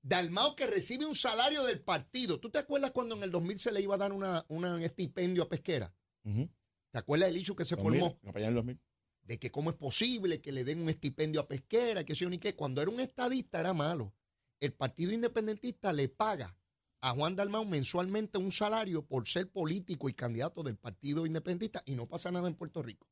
Dalmao 0.02 0.56
que 0.56 0.66
recibe 0.66 1.06
un 1.06 1.14
salario 1.14 1.62
del 1.64 1.80
partido. 1.80 2.40
¿Tú 2.40 2.50
te 2.50 2.58
acuerdas 2.58 2.90
cuando 2.90 3.14
en 3.16 3.22
el 3.22 3.30
2000 3.30 3.58
se 3.60 3.72
le 3.72 3.80
iba 3.80 3.94
a 3.94 3.98
dar 3.98 4.12
una, 4.12 4.44
una 4.48 4.82
estipendio 4.84 5.44
a 5.44 5.48
Pesquera? 5.48 5.94
¿Te 6.24 6.98
acuerdas 6.98 7.30
del 7.32 7.40
hecho 7.40 7.56
que 7.56 7.64
se 7.64 7.76
2000, 7.76 8.00
formó? 8.00 8.18
campaña 8.20 8.46
del 8.46 8.54
2000. 8.56 8.80
De 9.22 9.38
que 9.38 9.50
cómo 9.50 9.70
es 9.70 9.76
posible 9.76 10.40
que 10.40 10.52
le 10.52 10.64
den 10.64 10.80
un 10.82 10.88
estipendio 10.88 11.40
a 11.40 11.48
Pesquera, 11.48 12.04
que 12.04 12.14
sé 12.14 12.26
ni 12.26 12.38
qué. 12.38 12.54
Cuando 12.54 12.82
era 12.82 12.90
un 12.90 13.00
estadista 13.00 13.60
era 13.60 13.72
malo. 13.72 14.14
El 14.60 14.72
partido 14.72 15.12
independentista 15.12 15.92
le 15.92 16.08
paga 16.08 16.56
a 17.00 17.10
Juan 17.14 17.34
Dalmau 17.34 17.64
mensualmente 17.64 18.38
un 18.38 18.52
salario 18.52 19.04
por 19.06 19.26
ser 19.28 19.50
político 19.50 20.08
y 20.08 20.14
candidato 20.14 20.62
del 20.62 20.76
partido 20.76 21.26
independentista 21.26 21.82
y 21.86 21.94
no 21.96 22.06
pasa 22.08 22.30
nada 22.30 22.46
en 22.48 22.54
Puerto 22.54 22.82
Rico. 22.82 23.08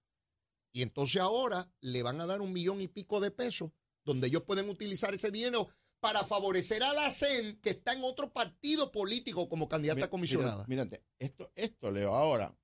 Y 0.72 0.82
entonces 0.82 1.20
ahora 1.20 1.72
le 1.80 2.02
van 2.04 2.20
a 2.20 2.26
dar 2.26 2.40
un 2.40 2.52
millón 2.52 2.80
y 2.80 2.86
pico 2.88 3.18
de 3.18 3.32
pesos 3.32 3.72
donde 4.04 4.28
ellos 4.28 4.44
pueden 4.44 4.68
utilizar 4.68 5.12
ese 5.14 5.32
dinero 5.32 5.68
para 5.98 6.22
favorecer 6.24 6.82
a 6.84 6.92
la 6.92 7.10
CEN 7.10 7.58
que 7.60 7.70
está 7.70 7.92
en 7.92 8.04
otro 8.04 8.32
partido 8.32 8.92
político 8.92 9.48
como 9.48 9.68
candidata 9.68 9.96
Mira- 9.96 10.10
comisionada. 10.10 10.64
Mírate, 10.68 11.04
esto, 11.18 11.50
esto, 11.56 11.90
Leo, 11.90 12.14
ahora 12.14 12.56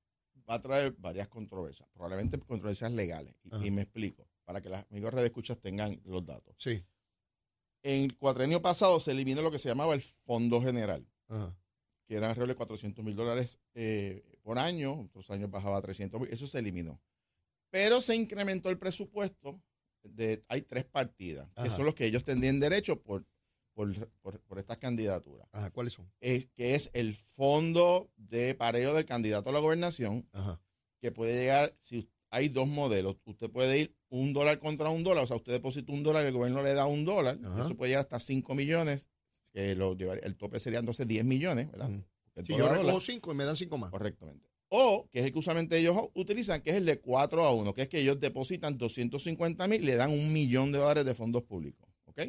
va 0.49 0.55
a 0.55 0.61
traer 0.63 0.93
varias 0.99 1.29
controversias, 1.29 1.89
probablemente 1.93 2.39
controversias 2.39 2.93
legales. 2.93 3.35
Y, 3.63 3.71
me 3.71 3.83
explico, 3.83 4.27
para 4.45 4.61
que 4.61 4.69
los 4.69 4.81
amigos 4.91 5.13
redescuchas 5.13 5.59
tengan 5.59 6.01
los 6.05 6.25
datos. 6.25 6.55
Sí. 6.59 6.83
En 7.83 8.05
el 8.05 8.17
cuatrenio 8.17 8.63
pasado 8.63 9.01
se 9.01 9.13
eliminó 9.13 9.43
lo 9.43 9.51
que 9.51 9.59
se 9.59 9.69
llamaba 9.69 9.95
el 9.95 10.01
Fondo 10.01 10.61
General, 10.61 11.07
Ajá. 11.29 11.57
que 12.07 12.17
eran 12.17 12.31
alrededor 12.31 12.49
de 12.49 12.55
400 12.57 13.05
mil 13.05 13.15
dólares 13.15 13.61
eh, 13.75 14.39
por 14.43 14.59
año, 14.59 15.03
otros 15.03 15.31
años 15.31 15.51
bajaba 15.51 15.79
a 15.79 15.83
300 15.83 16.21
mil, 16.21 16.31
eso 16.33 16.47
se 16.47 16.59
eliminó. 16.59 17.01
Pero 17.71 18.01
se 18.01 18.15
incrementó 18.15 18.71
el 18.71 18.79
presupuesto, 18.79 19.61
de, 20.03 20.45
hay 20.49 20.63
tres 20.63 20.85
partidas, 20.85 21.49
que 21.61 21.69
son 21.69 21.85
los 21.85 21.95
que 21.95 22.07
ellos 22.07 22.23
tendrían 22.23 22.61
derecho 22.61 23.03
por, 23.03 23.27
por, 23.77 24.09
por- 24.23 24.41
por 24.41 24.59
estas 24.59 24.79
candidaturas. 24.79 25.47
Ajá. 25.53 25.71
¿Cuáles 25.71 25.93
son? 25.93 26.11
es, 26.21 26.47
que 26.57 26.75
es 26.75 26.91
el 26.95 27.13
fondo 27.15 28.11
de 28.17 28.55
pareo 28.55 28.95
del 28.95 29.05
candidato 29.05 29.51
a 29.51 29.53
la 29.53 29.59
gobernación, 29.61 30.27
Ajá. 30.33 30.59
que 31.01 31.13
puede 31.13 31.39
llegar, 31.39 31.77
si 31.79 32.09
hay 32.31 32.49
dos 32.49 32.67
modelos, 32.67 33.17
usted 33.27 33.51
puede 33.51 33.79
ir 33.79 33.95
un 34.09 34.33
dólar 34.33 34.59
contra 34.59 34.89
un 34.91 35.05
dólar, 35.05 35.25
o 35.25 35.27
sea, 35.27 35.37
usted 35.37 35.53
deposita 35.53 35.93
un 35.93 36.03
dólar, 36.03 36.25
el 36.25 36.33
gobierno 36.33 36.63
le 36.63 36.75
da 36.75 36.87
un 36.87 37.05
dólar, 37.05 37.39
Ajá. 37.45 37.67
eso 37.67 37.77
puede 37.77 37.91
llegar 37.91 38.01
hasta 38.03 38.19
5 38.19 38.55
millones, 38.55 39.09
que 39.53 39.75
lo 39.75 39.93
el 39.93 40.37
tope 40.37 40.59
sería 40.59 40.79
entonces 40.81 41.07
10 41.07 41.25
millones, 41.25 41.71
¿verdad? 41.71 41.91
Si 42.45 42.57
yo 42.57 42.69
recojo 42.69 43.01
cinco 43.01 43.33
y 43.33 43.35
me 43.35 43.45
dan 43.45 43.57
cinco 43.57 43.79
más. 43.79 43.91
Correctamente. 43.91 44.47
O, 44.69 45.09
que 45.13 45.21
es 45.21 45.27
el 45.27 45.33
que 45.33 45.39
usualmente 45.39 45.79
ellos 45.79 45.97
utilizan, 46.15 46.61
que 46.61 46.71
es 46.71 46.77
el 46.77 46.85
de 46.87 46.99
4 46.99 47.45
a 47.45 47.55
1, 47.55 47.73
que 47.73 47.83
es 47.83 47.89
que 47.89 48.01
ellos 48.01 48.19
depositan 48.21 48.77
250 48.77 49.69
mil 49.69 49.83
y 49.83 49.87
le 49.87 49.95
dan 49.97 50.11
un 50.11 50.33
millón 50.33 50.73
de 50.73 50.79
dólares 50.79 51.05
de 51.05 51.15
fondos 51.15 51.45
públicos. 51.45 51.89
¿Ok? 52.07 52.21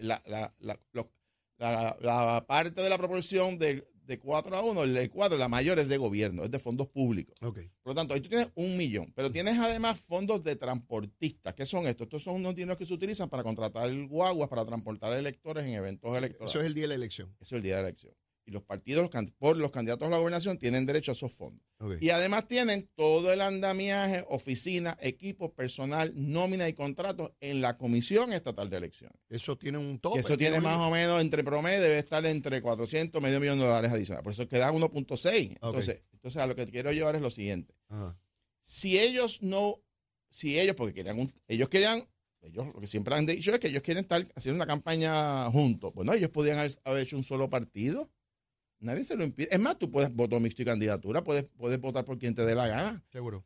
La, 0.00 0.22
la- 0.26 0.54
la- 0.60 0.80
lo- 0.92 1.10
la- 1.58 2.44
parte 2.46 2.82
de 2.82 2.88
la 2.90 2.98
proporción 2.98 3.58
de, 3.58 3.86
de 4.06 4.18
4 4.18 4.54
a 4.56 4.62
1, 4.62 4.82
el 4.82 4.94
de 4.94 5.08
4, 5.08 5.38
la 5.38 5.48
mayor 5.48 5.78
es 5.78 5.88
de 5.88 5.96
gobierno, 5.96 6.42
es 6.44 6.50
de 6.50 6.58
fondos 6.58 6.88
públicos. 6.88 7.34
Por 7.82 7.92
lo 7.92 7.94
tanto, 7.94 8.12
ahí 8.14 8.20
tú 8.20 8.28
tienes 8.28 8.48
un 8.54 8.76
millón, 8.76 9.12
pero 9.14 9.30
tienes 9.32 9.58
además 9.58 9.98
fondos 10.00 10.44
de 10.44 10.56
transportistas. 10.56 11.54
¿Qué 11.54 11.64
son 11.64 11.86
estos? 11.86 12.04
Estos 12.06 12.22
son 12.22 12.36
unos 12.36 12.54
dineros 12.54 12.76
que 12.76 12.84
se 12.86 12.92
utilizan 12.94 13.30
para 13.30 13.42
contratar 13.42 13.90
guaguas, 14.06 14.48
para 14.50 14.64
transportar 14.66 15.12
electores 15.14 15.64
en 15.64 15.72
eventos 15.72 16.10
electorales. 16.16 16.50
Eso 16.50 16.60
es 16.60 16.66
el 16.66 16.74
día 16.74 16.82
de 16.84 16.88
la 16.88 16.94
elección. 16.96 17.30
Eso 17.40 17.56
es 17.56 17.58
el 17.58 17.62
día 17.62 17.76
de 17.76 17.82
la 17.82 17.88
elección. 17.88 18.14
Y 18.46 18.50
los 18.50 18.62
partidos, 18.62 19.08
los 19.10 19.30
por 19.38 19.56
los 19.56 19.70
candidatos 19.70 20.06
a 20.06 20.10
la 20.10 20.18
gobernación, 20.18 20.58
tienen 20.58 20.84
derecho 20.84 21.12
a 21.12 21.14
esos 21.14 21.32
fondos. 21.32 21.64
Y 22.00 22.10
además 22.10 22.46
tienen 22.46 22.90
todo 22.94 23.32
el 23.32 23.40
andamiaje, 23.40 24.24
oficina, 24.28 24.96
equipo, 25.00 25.54
personal, 25.54 26.12
nómina 26.14 26.68
y 26.68 26.74
contratos 26.74 27.32
en 27.40 27.60
la 27.62 27.78
Comisión 27.78 28.32
Estatal 28.34 28.68
de 28.68 28.76
Elecciones. 28.76 29.16
Eso 29.30 29.56
tiene 29.56 29.78
un 29.78 29.98
tope. 29.98 30.20
Eso 30.20 30.36
tiene 30.36 30.60
más 30.60 30.78
o 30.78 30.90
menos 30.90 31.20
entre 31.22 31.42
promedio, 31.42 31.80
debe 31.80 31.98
estar 31.98 32.24
entre 32.26 32.60
400, 32.60 33.20
medio 33.22 33.40
millón 33.40 33.58
de 33.58 33.64
dólares 33.64 33.90
adicionales. 33.92 34.24
Por 34.24 34.32
eso 34.34 34.46
queda 34.48 34.70
1.6. 34.72 35.48
Entonces, 35.50 36.02
entonces, 36.12 36.40
a 36.42 36.46
lo 36.46 36.54
que 36.54 36.66
quiero 36.66 36.92
llevar 36.92 37.16
es 37.16 37.22
lo 37.22 37.30
siguiente. 37.30 37.74
Ajá. 37.88 38.18
Si 38.60 38.98
ellos 38.98 39.42
no, 39.42 39.82
si 40.30 40.58
ellos, 40.58 40.74
porque 40.76 40.94
querían, 40.94 41.18
un- 41.18 41.32
ellos 41.48 41.68
querían, 41.68 42.02
ellos 42.40 42.66
lo 42.74 42.80
que 42.80 42.86
siempre 42.86 43.14
han 43.14 43.24
dicho 43.26 43.52
es 43.52 43.58
que 43.60 43.68
ellos 43.68 43.82
quieren 43.82 44.02
estar 44.02 44.22
haciendo 44.34 44.56
una 44.56 44.66
campaña 44.66 45.50
juntos. 45.50 45.92
Bueno, 45.94 46.12
ellos 46.14 46.30
podían 46.30 46.58
haber, 46.58 46.72
haber 46.84 47.02
hecho 47.02 47.16
un 47.16 47.24
solo 47.24 47.48
partido. 47.50 48.10
Nadie 48.84 49.02
se 49.02 49.16
lo 49.16 49.24
impide. 49.24 49.48
Es 49.50 49.60
más, 49.60 49.78
tú 49.78 49.90
puedes 49.90 50.14
votar 50.14 50.40
mixto 50.40 50.62
y 50.62 50.66
candidatura, 50.66 51.24
puedes, 51.24 51.48
puedes 51.56 51.80
votar 51.80 52.04
por 52.04 52.18
quien 52.18 52.34
te 52.34 52.44
dé 52.44 52.54
la 52.54 52.68
gana. 52.68 53.04
Seguro. 53.10 53.44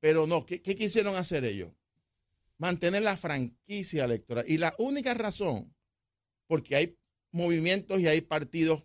Pero 0.00 0.26
no, 0.26 0.44
¿qué, 0.44 0.60
qué 0.60 0.74
quisieron 0.74 1.14
hacer 1.16 1.44
ellos? 1.44 1.72
Mantener 2.58 3.02
la 3.02 3.16
franquicia 3.16 4.04
electoral. 4.04 4.44
Y 4.48 4.58
la 4.58 4.74
única 4.78 5.14
razón, 5.14 5.74
porque 6.46 6.76
hay 6.76 6.98
movimientos 7.30 8.00
y 8.00 8.08
hay 8.08 8.20
partidos 8.20 8.84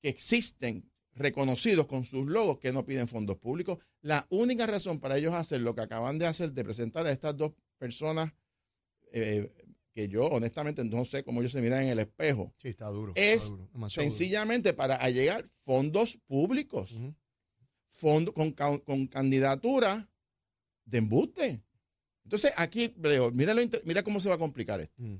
que 0.00 0.08
existen 0.08 0.90
reconocidos 1.14 1.86
con 1.86 2.04
sus 2.04 2.26
logos 2.26 2.58
que 2.58 2.72
no 2.72 2.84
piden 2.84 3.08
fondos 3.08 3.38
públicos, 3.38 3.78
la 4.02 4.26
única 4.30 4.66
razón 4.66 5.00
para 5.00 5.16
ellos 5.16 5.34
hacer 5.34 5.60
lo 5.60 5.74
que 5.74 5.80
acaban 5.80 6.18
de 6.18 6.26
hacer, 6.26 6.52
de 6.52 6.64
presentar 6.64 7.06
a 7.06 7.10
estas 7.10 7.36
dos 7.36 7.52
personas, 7.78 8.32
eh, 9.12 9.50
que 9.96 10.08
yo 10.08 10.26
honestamente 10.26 10.84
no 10.84 11.06
sé 11.06 11.24
cómo 11.24 11.40
ellos 11.40 11.52
se 11.52 11.62
miran 11.62 11.84
en 11.84 11.88
el 11.88 11.98
espejo, 12.00 12.54
Sí, 12.60 12.68
está 12.68 12.86
duro. 12.88 13.12
Es 13.16 13.44
está 13.44 13.48
duro, 13.56 13.68
demasiado 13.72 14.04
duro. 14.04 14.14
sencillamente 14.16 14.74
para 14.74 14.96
allegar 14.96 15.42
fondos 15.62 16.18
públicos 16.26 16.92
Ujú. 16.92 17.14
fondo, 17.88 18.34
con, 18.34 18.52
con 18.52 19.06
candidatura 19.06 20.10
de 20.84 20.98
embuste. 20.98 21.62
Entonces, 22.24 22.52
aquí, 22.58 22.92
mira, 23.32 23.54
lo 23.54 23.62
mira 23.84 24.02
cómo 24.02 24.20
se 24.20 24.28
va 24.28 24.34
a 24.34 24.38
complicar 24.38 24.80
esto. 24.82 24.94
Mm. 25.02 25.16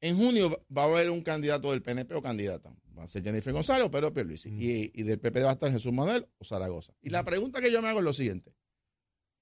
En 0.00 0.16
junio 0.16 0.64
va 0.74 0.82
a 0.82 0.86
haber 0.86 1.10
un 1.10 1.20
candidato 1.22 1.70
del 1.72 1.82
PNP 1.82 2.14
o 2.14 2.22
candidata. 2.22 2.74
Va 2.98 3.04
a 3.04 3.06
ser 3.08 3.22
Jennifer 3.22 3.52
González 3.52 3.84
o 3.86 3.90
Pedro 3.90 4.12
Pierluisi. 4.14 4.50
Mm. 4.50 4.60
Y, 4.62 4.90
y 4.94 5.02
del 5.02 5.20
PP 5.20 5.42
va 5.42 5.50
a 5.50 5.52
estar 5.52 5.70
Jesús 5.70 5.92
Manuel 5.92 6.26
o 6.38 6.44
Zaragoza. 6.44 6.94
Y 7.02 7.10
la 7.10 7.22
pregunta 7.22 7.60
que 7.60 7.70
yo 7.70 7.82
me 7.82 7.88
hago 7.88 7.98
es 7.98 8.04
lo 8.06 8.12
siguiente. 8.14 8.54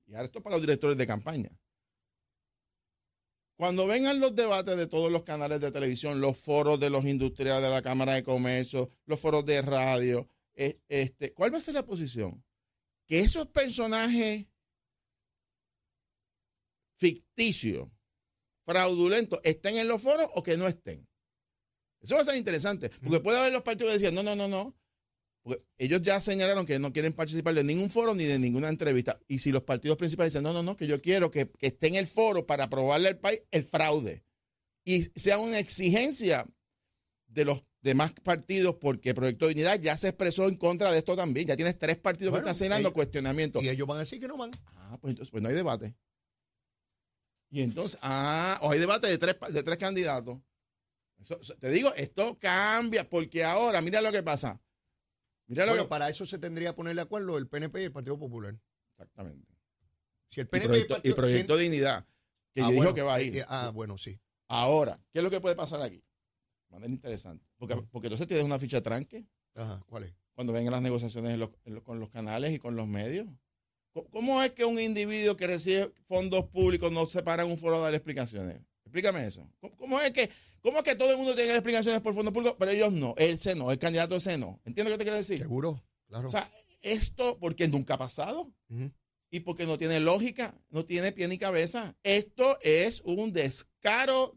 Y 0.07 0.15
ahora 0.15 0.25
esto 0.25 0.39
es 0.41 0.43
para 0.43 0.57
los 0.57 0.63
directores 0.63 0.99
de 0.99 1.07
campaña. 1.07 1.51
Cuando 3.61 3.87
vengan 3.87 4.21
los 4.21 4.35
debates 4.35 4.75
de 4.75 4.87
todos 4.87 5.13
los 5.13 5.23
canales 5.23 5.61
de 5.61 5.71
televisión, 5.71 6.19
los 6.19 6.39
foros 6.39 6.81
de 6.81 6.89
los 6.89 7.05
industriales 7.05 7.63
de 7.63 7.69
la 7.69 7.83
Cámara 7.83 8.15
de 8.15 8.23
Comercio, 8.23 8.91
los 9.05 9.21
foros 9.21 9.45
de 9.45 9.61
radio, 9.61 10.27
eh, 10.55 10.81
este, 10.89 11.35
¿cuál 11.35 11.53
va 11.53 11.59
a 11.59 11.61
ser 11.61 11.75
la 11.75 11.85
posición? 11.85 12.43
Que 13.07 13.21
esos 13.21 13.49
personajes 13.49 14.47
ficticios, 16.97 17.91
fraudulentos, 18.65 19.41
estén 19.45 19.77
en 19.77 19.89
los 19.89 20.01
foros 20.01 20.31
o 20.37 20.43
que 20.43 20.57
no 20.57 20.67
estén. 20.67 21.07
Eso 22.01 22.15
va 22.15 22.23
a 22.23 22.25
ser 22.25 22.37
interesante, 22.37 22.89
porque 23.03 23.21
puede 23.21 23.41
haber 23.41 23.53
los 23.53 23.61
partidos 23.61 23.93
que 23.93 23.99
decían, 23.99 24.15
no, 24.15 24.23
no, 24.23 24.35
no, 24.35 24.49
no. 24.49 24.75
Ellos 25.79 26.03
ya 26.03 26.21
señalaron 26.21 26.67
que 26.67 26.79
no 26.79 26.93
quieren 26.93 27.13
participar 27.13 27.55
de 27.55 27.65
ningún 27.65 27.91
foro 27.91 28.15
ni 28.15 28.25
de 28.25 28.39
ninguna 28.39 28.69
entrevista. 28.69 29.19
Y 29.29 29.39
si 29.39 29.51
los 29.53 29.63
partidos 29.63 29.97
principales 29.97 30.33
dicen, 30.33 30.43
no, 30.43 30.53
no, 30.53 30.63
no, 30.63 30.77
que 30.77 30.87
yo 30.87 31.01
quiero 31.01 31.31
que, 31.31 31.51
que 31.51 31.69
esté 31.69 31.89
en 31.89 31.95
el 31.97 32.07
foro 32.07 32.47
para 32.47 32.65
aprobarle 32.65 33.09
al 33.09 33.19
país 33.19 33.43
el 33.51 33.65
fraude. 33.65 34.25
Y 34.85 35.05
sea 35.19 35.39
una 35.39 35.59
exigencia 35.59 36.47
de 37.27 37.45
los 37.45 37.63
demás 37.83 38.13
partidos, 38.23 38.77
porque 38.81 39.15
Proyecto 39.15 39.47
de 39.47 39.55
Dignidad 39.55 39.81
ya 39.81 39.97
se 39.97 40.09
expresó 40.09 40.49
en 40.49 40.57
contra 40.57 40.91
de 40.93 40.99
esto 40.99 41.17
también. 41.17 41.47
Ya 41.47 41.57
tienes 41.57 41.79
tres 41.79 41.97
partidos 41.97 42.33
Bueno, 42.33 42.45
que 42.45 42.51
están 42.51 42.59
señalando 42.59 42.91
eh, 42.91 42.93
cuestionamientos. 42.93 43.63
Y 43.63 43.69
ellos 43.69 43.87
van 43.87 43.99
a 43.99 44.01
decir 44.01 44.21
que 44.21 44.29
no 44.29 44.37
van. 44.37 44.51
Ah, 44.67 44.99
pues 45.01 45.13
entonces 45.13 45.31
pues 45.31 45.43
no 45.43 45.49
hay 45.49 45.55
debate. 45.55 45.95
Y 47.51 47.63
entonces, 47.63 47.99
ah, 48.03 48.59
o 48.63 48.71
hay 48.71 48.79
debate 48.79 49.09
de 49.09 49.19
tres, 49.19 49.37
de 49.51 49.63
tres 49.63 49.77
candidatos. 49.79 50.39
Eso- 51.21 51.39
te 51.59 51.71
digo, 51.71 51.93
esto 51.95 52.39
cambia, 52.39 53.09
porque 53.09 53.45
ahora, 53.45 53.81
mira 53.81 54.01
lo 54.01 54.13
que 54.13 54.23
pasa. 54.23 54.61
Mira 55.51 55.67
lo 55.67 55.73
Bueno, 55.73 55.85
que 55.85 55.89
para 55.89 56.09
eso 56.09 56.25
se 56.25 56.39
tendría 56.39 56.71
que 56.71 56.77
poner 56.77 56.95
de 56.95 57.03
acuerdo 57.03 57.37
el 57.37 57.49
PNP 57.49 57.81
y 57.81 57.85
el 57.87 57.93
Partido 57.93 58.17
Popular. 58.17 58.57
Exactamente. 58.93 59.53
Si 60.31 60.41
el 60.41 60.47
Y 60.47 60.49
proyecto, 60.49 60.77
y 60.85 60.87
Partido- 60.97 61.17
proyecto 61.17 61.57
de 61.57 61.63
dignidad, 61.65 62.07
que 62.55 62.63
Ah, 62.63 62.69
dijo 62.69 62.77
bueno, 62.77 62.95
que 62.95 63.03
va 63.03 63.15
a 63.17 63.21
eh, 63.21 63.25
ir. 63.25 63.37
eh, 63.39 63.45
ah, 63.49 63.71
bueno, 63.75 63.99
sí. 63.99 64.21
Ahora, 64.47 65.01
¿qué 65.13 65.19
es 65.19 65.25
lo 65.25 65.31
que 65.31 65.41
puede 65.41 65.57
pasar 65.57 65.83
aquí? 65.83 65.97
De 66.69 66.75
manera 66.77 66.93
interesante. 66.93 67.45
Porque, 67.59 67.75
porque 67.91 68.07
entonces 68.07 68.29
tienes 68.29 68.45
una 68.47 68.61
ficha 68.61 68.81
tranque 68.81 69.27
Ajá, 69.57 69.83
¿cuál 69.89 70.05
es? 70.05 70.15
cuando 70.35 70.53
vengan 70.53 70.71
las 70.73 70.83
negociaciones 70.83 71.33
en 71.35 71.41
los- 71.41 71.51
en 71.65 71.75
los- 71.75 71.83
con 71.83 71.99
los 71.99 72.11
canales 72.11 72.53
y 72.53 72.61
con 72.61 72.77
los 72.77 72.87
medios. 72.87 73.27
¿Cómo- 73.93 74.09
¿Cómo 74.11 74.43
es 74.45 74.53
que 74.53 74.65
un 74.65 74.79
individuo 74.79 75.37
que 75.37 75.49
recibe 75.49 75.93
fondos 76.05 76.45
públicos 76.47 76.93
no 76.93 77.07
se 77.07 77.25
para 77.25 77.43
en 77.43 77.51
un 77.51 77.59
foro 77.59 77.79
a 77.79 77.81
dar 77.81 77.95
explicaciones? 77.95 78.61
Explícame 78.91 79.25
eso. 79.27 79.49
¿Cómo, 79.61 79.77
cómo 79.77 80.01
es 80.01 80.11
que, 80.13 80.29
¿Cómo 80.61 80.79
es 80.79 80.85
que 80.85 80.97
todo 80.97 81.13
el 81.13 81.17
mundo 81.17 81.35
tiene 81.37 81.53
explicaciones 81.53 82.01
por 82.01 82.13
fondos 82.13 82.35
públicos, 82.35 82.57
pero 82.59 82.73
ellos 82.73 82.93
no? 82.93 83.15
Él 83.17 83.39
se 83.39 83.55
no, 83.55 83.71
el 83.71 83.79
candidato 83.79 84.17
ese 84.17 84.37
no. 84.37 84.61
¿Entiendes 84.65 84.87
lo 84.87 84.95
que 84.95 84.99
te 84.99 85.05
quiero 85.05 85.17
decir? 85.17 85.39
Seguro, 85.39 85.81
claro. 86.09 86.27
O 86.27 86.31
sea, 86.31 86.49
esto 86.83 87.39
porque 87.39 87.69
nunca 87.69 87.95
ha 87.95 87.99
pasado 87.99 88.53
y 89.31 89.41
porque 89.41 89.65
no 89.65 89.79
tiene 89.79 90.01
lógica, 90.01 90.55
no 90.71 90.85
tiene 90.85 91.13
pie 91.13 91.29
ni 91.29 91.39
cabeza. 91.39 91.97
Esto 92.03 92.59
es 92.63 93.01
un 93.05 93.33
descaro 93.33 94.37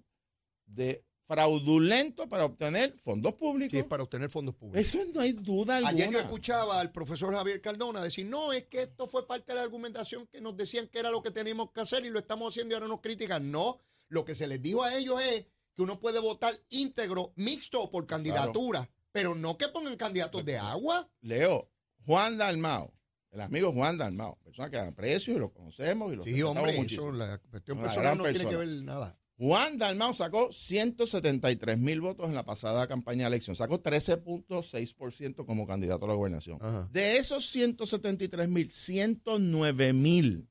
de 0.65 1.03
fraudulento 1.25 2.27
para 2.27 2.45
obtener 2.45 2.93
fondos 2.97 3.31
Sí, 3.31 3.37
públicos. 3.39 3.79
es 3.79 3.85
para 3.85 4.03
obtener 4.03 4.29
fondos 4.29 4.55
públicos. 4.55 4.81
Eso 4.81 5.03
no 5.13 5.21
hay 5.21 5.31
duda 5.31 5.77
alguna. 5.77 5.91
Ayer 5.93 6.11
yo 6.11 6.19
escuchaba 6.19 6.79
al 6.79 6.91
profesor 6.91 7.33
Javier 7.33 7.59
Cardona 7.61 8.01
decir, 8.03 8.25
no, 8.27 8.53
es 8.53 8.65
que 8.65 8.83
esto 8.83 9.07
fue 9.07 9.25
parte 9.25 9.53
de 9.53 9.55
la 9.55 9.63
argumentación 9.63 10.27
que 10.27 10.41
nos 10.41 10.55
decían 10.55 10.87
que 10.89 10.99
era 10.99 11.09
lo 11.09 11.23
que 11.23 11.31
teníamos 11.31 11.71
que 11.71 11.81
hacer 11.81 12.05
y 12.05 12.09
lo 12.09 12.19
estamos 12.19 12.53
haciendo 12.53 12.73
y 12.73 12.75
ahora 12.75 12.87
nos 12.87 13.01
critican. 13.01 13.49
No, 13.51 13.79
lo 14.13 14.23
que 14.25 14.35
se 14.35 14.47
les 14.47 14.61
dijo 14.61 14.83
a 14.83 14.95
ellos 14.95 15.21
es 15.21 15.45
que 15.75 15.81
uno 15.81 15.99
puede 15.99 16.19
votar 16.19 16.53
íntegro, 16.69 17.33
mixto 17.35 17.81
o 17.81 17.89
por 17.89 18.05
candidatura, 18.05 18.89
pero 19.11 19.33
no 19.35 19.57
que 19.57 19.67
pongan 19.67 19.95
candidatos 19.97 20.45
de 20.45 20.57
agua. 20.57 21.09
Leo, 21.21 21.69
Juan 22.05 22.37
Dalmao, 22.37 22.93
el 23.31 23.41
amigo 23.41 23.71
Juan 23.73 23.97
Dalmao, 23.97 24.37
persona 24.43 24.69
que 24.69 24.77
aprecio 24.77 25.35
y 25.35 25.39
lo 25.39 25.51
conocemos 25.51 26.13
y 26.13 26.15
lo 26.15 26.23
Sí, 26.23 26.41
hombre, 26.43 26.73
muchísimo. 26.77 27.07
eso, 27.07 27.11
la 27.17 27.37
cuestión 27.39 27.77
Una 27.79 27.87
personal 27.87 28.17
no 28.17 28.23
tiene 28.23 28.39
que 28.39 28.45
persona. 28.45 28.59
ver 28.71 28.83
nada. 28.83 29.19
Juan 29.35 29.79
Dalmao 29.79 30.13
sacó 30.13 30.51
173 30.51 31.77
mil 31.79 32.01
votos 32.01 32.29
en 32.29 32.35
la 32.35 32.45
pasada 32.45 32.85
campaña 32.87 33.23
de 33.23 33.29
elección. 33.29 33.55
Sacó 33.55 33.81
13.6% 33.81 35.43
como 35.45 35.65
candidato 35.65 36.05
a 36.05 36.09
la 36.09 36.13
gobernación. 36.13 36.59
Ajá. 36.61 36.87
De 36.91 37.17
esos 37.17 37.47
173 37.47 38.47
mil, 38.47 38.69
109 38.71 39.91
mil 39.93 40.47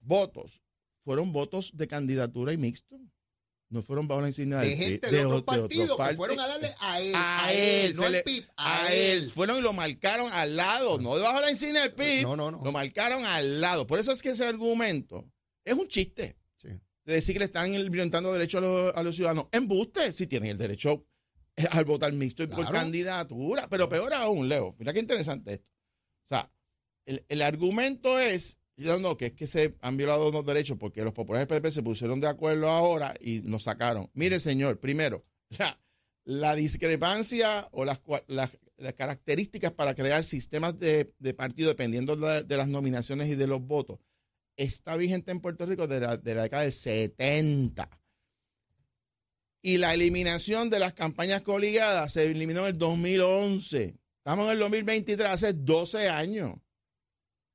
votos 0.00 0.60
fueron 1.10 1.32
votos 1.32 1.72
de 1.74 1.88
candidatura 1.88 2.52
y 2.52 2.56
mixto. 2.56 2.96
No 3.68 3.82
fueron 3.82 4.06
bajo 4.06 4.20
la 4.20 4.28
insignia 4.28 4.58
De 4.58 4.66
PRI, 4.68 4.76
gente 4.76 5.10
de, 5.10 5.24
otros 5.24 5.40
de 5.40 5.42
partidos 5.44 5.90
que 5.90 5.96
parte- 5.96 6.14
fueron 6.16 6.38
a 6.38 6.46
darle 6.46 6.72
a 6.78 7.00
él. 7.00 7.12
a 7.16 7.52
él, 7.52 7.96
no 7.96 8.04
al 8.04 8.22
PIB, 8.22 8.44
a 8.56 8.92
él. 8.94 9.26
Fueron 9.26 9.58
y 9.58 9.60
lo 9.60 9.72
marcaron 9.72 10.32
al 10.32 10.54
lado, 10.54 10.98
no 11.00 11.16
debajo 11.16 11.36
de 11.36 11.42
la 11.46 11.50
insignia 11.50 11.82
del 11.82 11.94
PIB. 11.94 12.22
No, 12.22 12.36
no, 12.36 12.52
no. 12.52 12.60
Lo 12.62 12.70
marcaron 12.70 13.24
al 13.24 13.60
lado. 13.60 13.88
Por 13.88 13.98
eso 13.98 14.12
es 14.12 14.22
que 14.22 14.30
ese 14.30 14.44
argumento 14.44 15.28
es 15.64 15.74
un 15.74 15.88
chiste. 15.88 16.36
Sí. 16.62 16.68
De 17.04 17.12
decir 17.14 17.32
que 17.34 17.40
le 17.40 17.44
están 17.46 17.72
violentando 17.90 18.32
derechos 18.32 18.62
a 18.62 18.66
los, 18.66 18.94
a 18.94 19.02
los 19.02 19.16
ciudadanos. 19.16 19.46
Embuste, 19.50 20.12
si 20.12 20.28
tienen 20.28 20.50
el 20.50 20.58
derecho 20.58 21.04
eh, 21.56 21.66
al 21.72 21.84
votar 21.86 22.12
mixto 22.12 22.44
y 22.44 22.46
por 22.46 22.70
candidatura. 22.70 23.68
Pero 23.68 23.88
peor 23.88 24.14
aún, 24.14 24.48
Leo. 24.48 24.76
Mira 24.78 24.92
qué 24.92 25.00
interesante 25.00 25.54
esto. 25.54 25.66
O 26.26 26.28
sea, 26.28 26.52
el, 27.06 27.24
el 27.28 27.42
argumento 27.42 28.16
es, 28.20 28.59
yo 28.80 28.98
no, 28.98 29.16
que 29.16 29.26
es 29.26 29.32
que 29.32 29.46
se 29.46 29.76
han 29.80 29.96
violado 29.96 30.28
unos 30.30 30.46
derechos 30.46 30.78
porque 30.78 31.04
los 31.04 31.12
populares 31.12 31.46
del 31.46 31.60
PDP 31.60 31.70
se 31.70 31.82
pusieron 31.82 32.20
de 32.20 32.28
acuerdo 32.28 32.70
ahora 32.70 33.14
y 33.20 33.40
nos 33.42 33.64
sacaron. 33.64 34.10
Mire, 34.14 34.40
señor, 34.40 34.80
primero, 34.80 35.22
la, 36.24 36.54
discrepancia 36.54 37.68
o 37.72 37.84
las, 37.84 38.00
características 38.96 39.72
para 39.72 39.94
crear 39.94 40.24
sistemas 40.24 40.78
de, 40.78 41.12
partido 41.36 41.68
dependiendo 41.68 42.16
de, 42.16 42.56
las 42.56 42.68
nominaciones 42.68 43.28
y 43.28 43.34
de 43.34 43.46
los 43.46 43.60
votos 43.60 43.98
está 44.56 44.96
vigente 44.96 45.30
en 45.30 45.40
Puerto 45.40 45.64
Rico 45.64 45.86
de 45.86 46.00
la, 46.00 46.16
de 46.16 46.34
la 46.34 46.42
década 46.42 46.62
del 46.62 46.72
70. 46.72 47.88
Y 49.62 49.78
la 49.78 49.94
eliminación 49.94 50.70
de 50.70 50.78
las 50.78 50.94
campañas 50.94 51.42
coligadas 51.42 52.14
se 52.14 52.24
eliminó 52.24 52.60
en 52.60 52.68
el 52.68 52.78
2011. 52.78 53.98
Estamos 54.18 54.46
en 54.46 54.52
el 54.52 54.58
2023, 54.58 55.28
hace 55.28 55.52
12 55.52 56.08
años. 56.08 56.56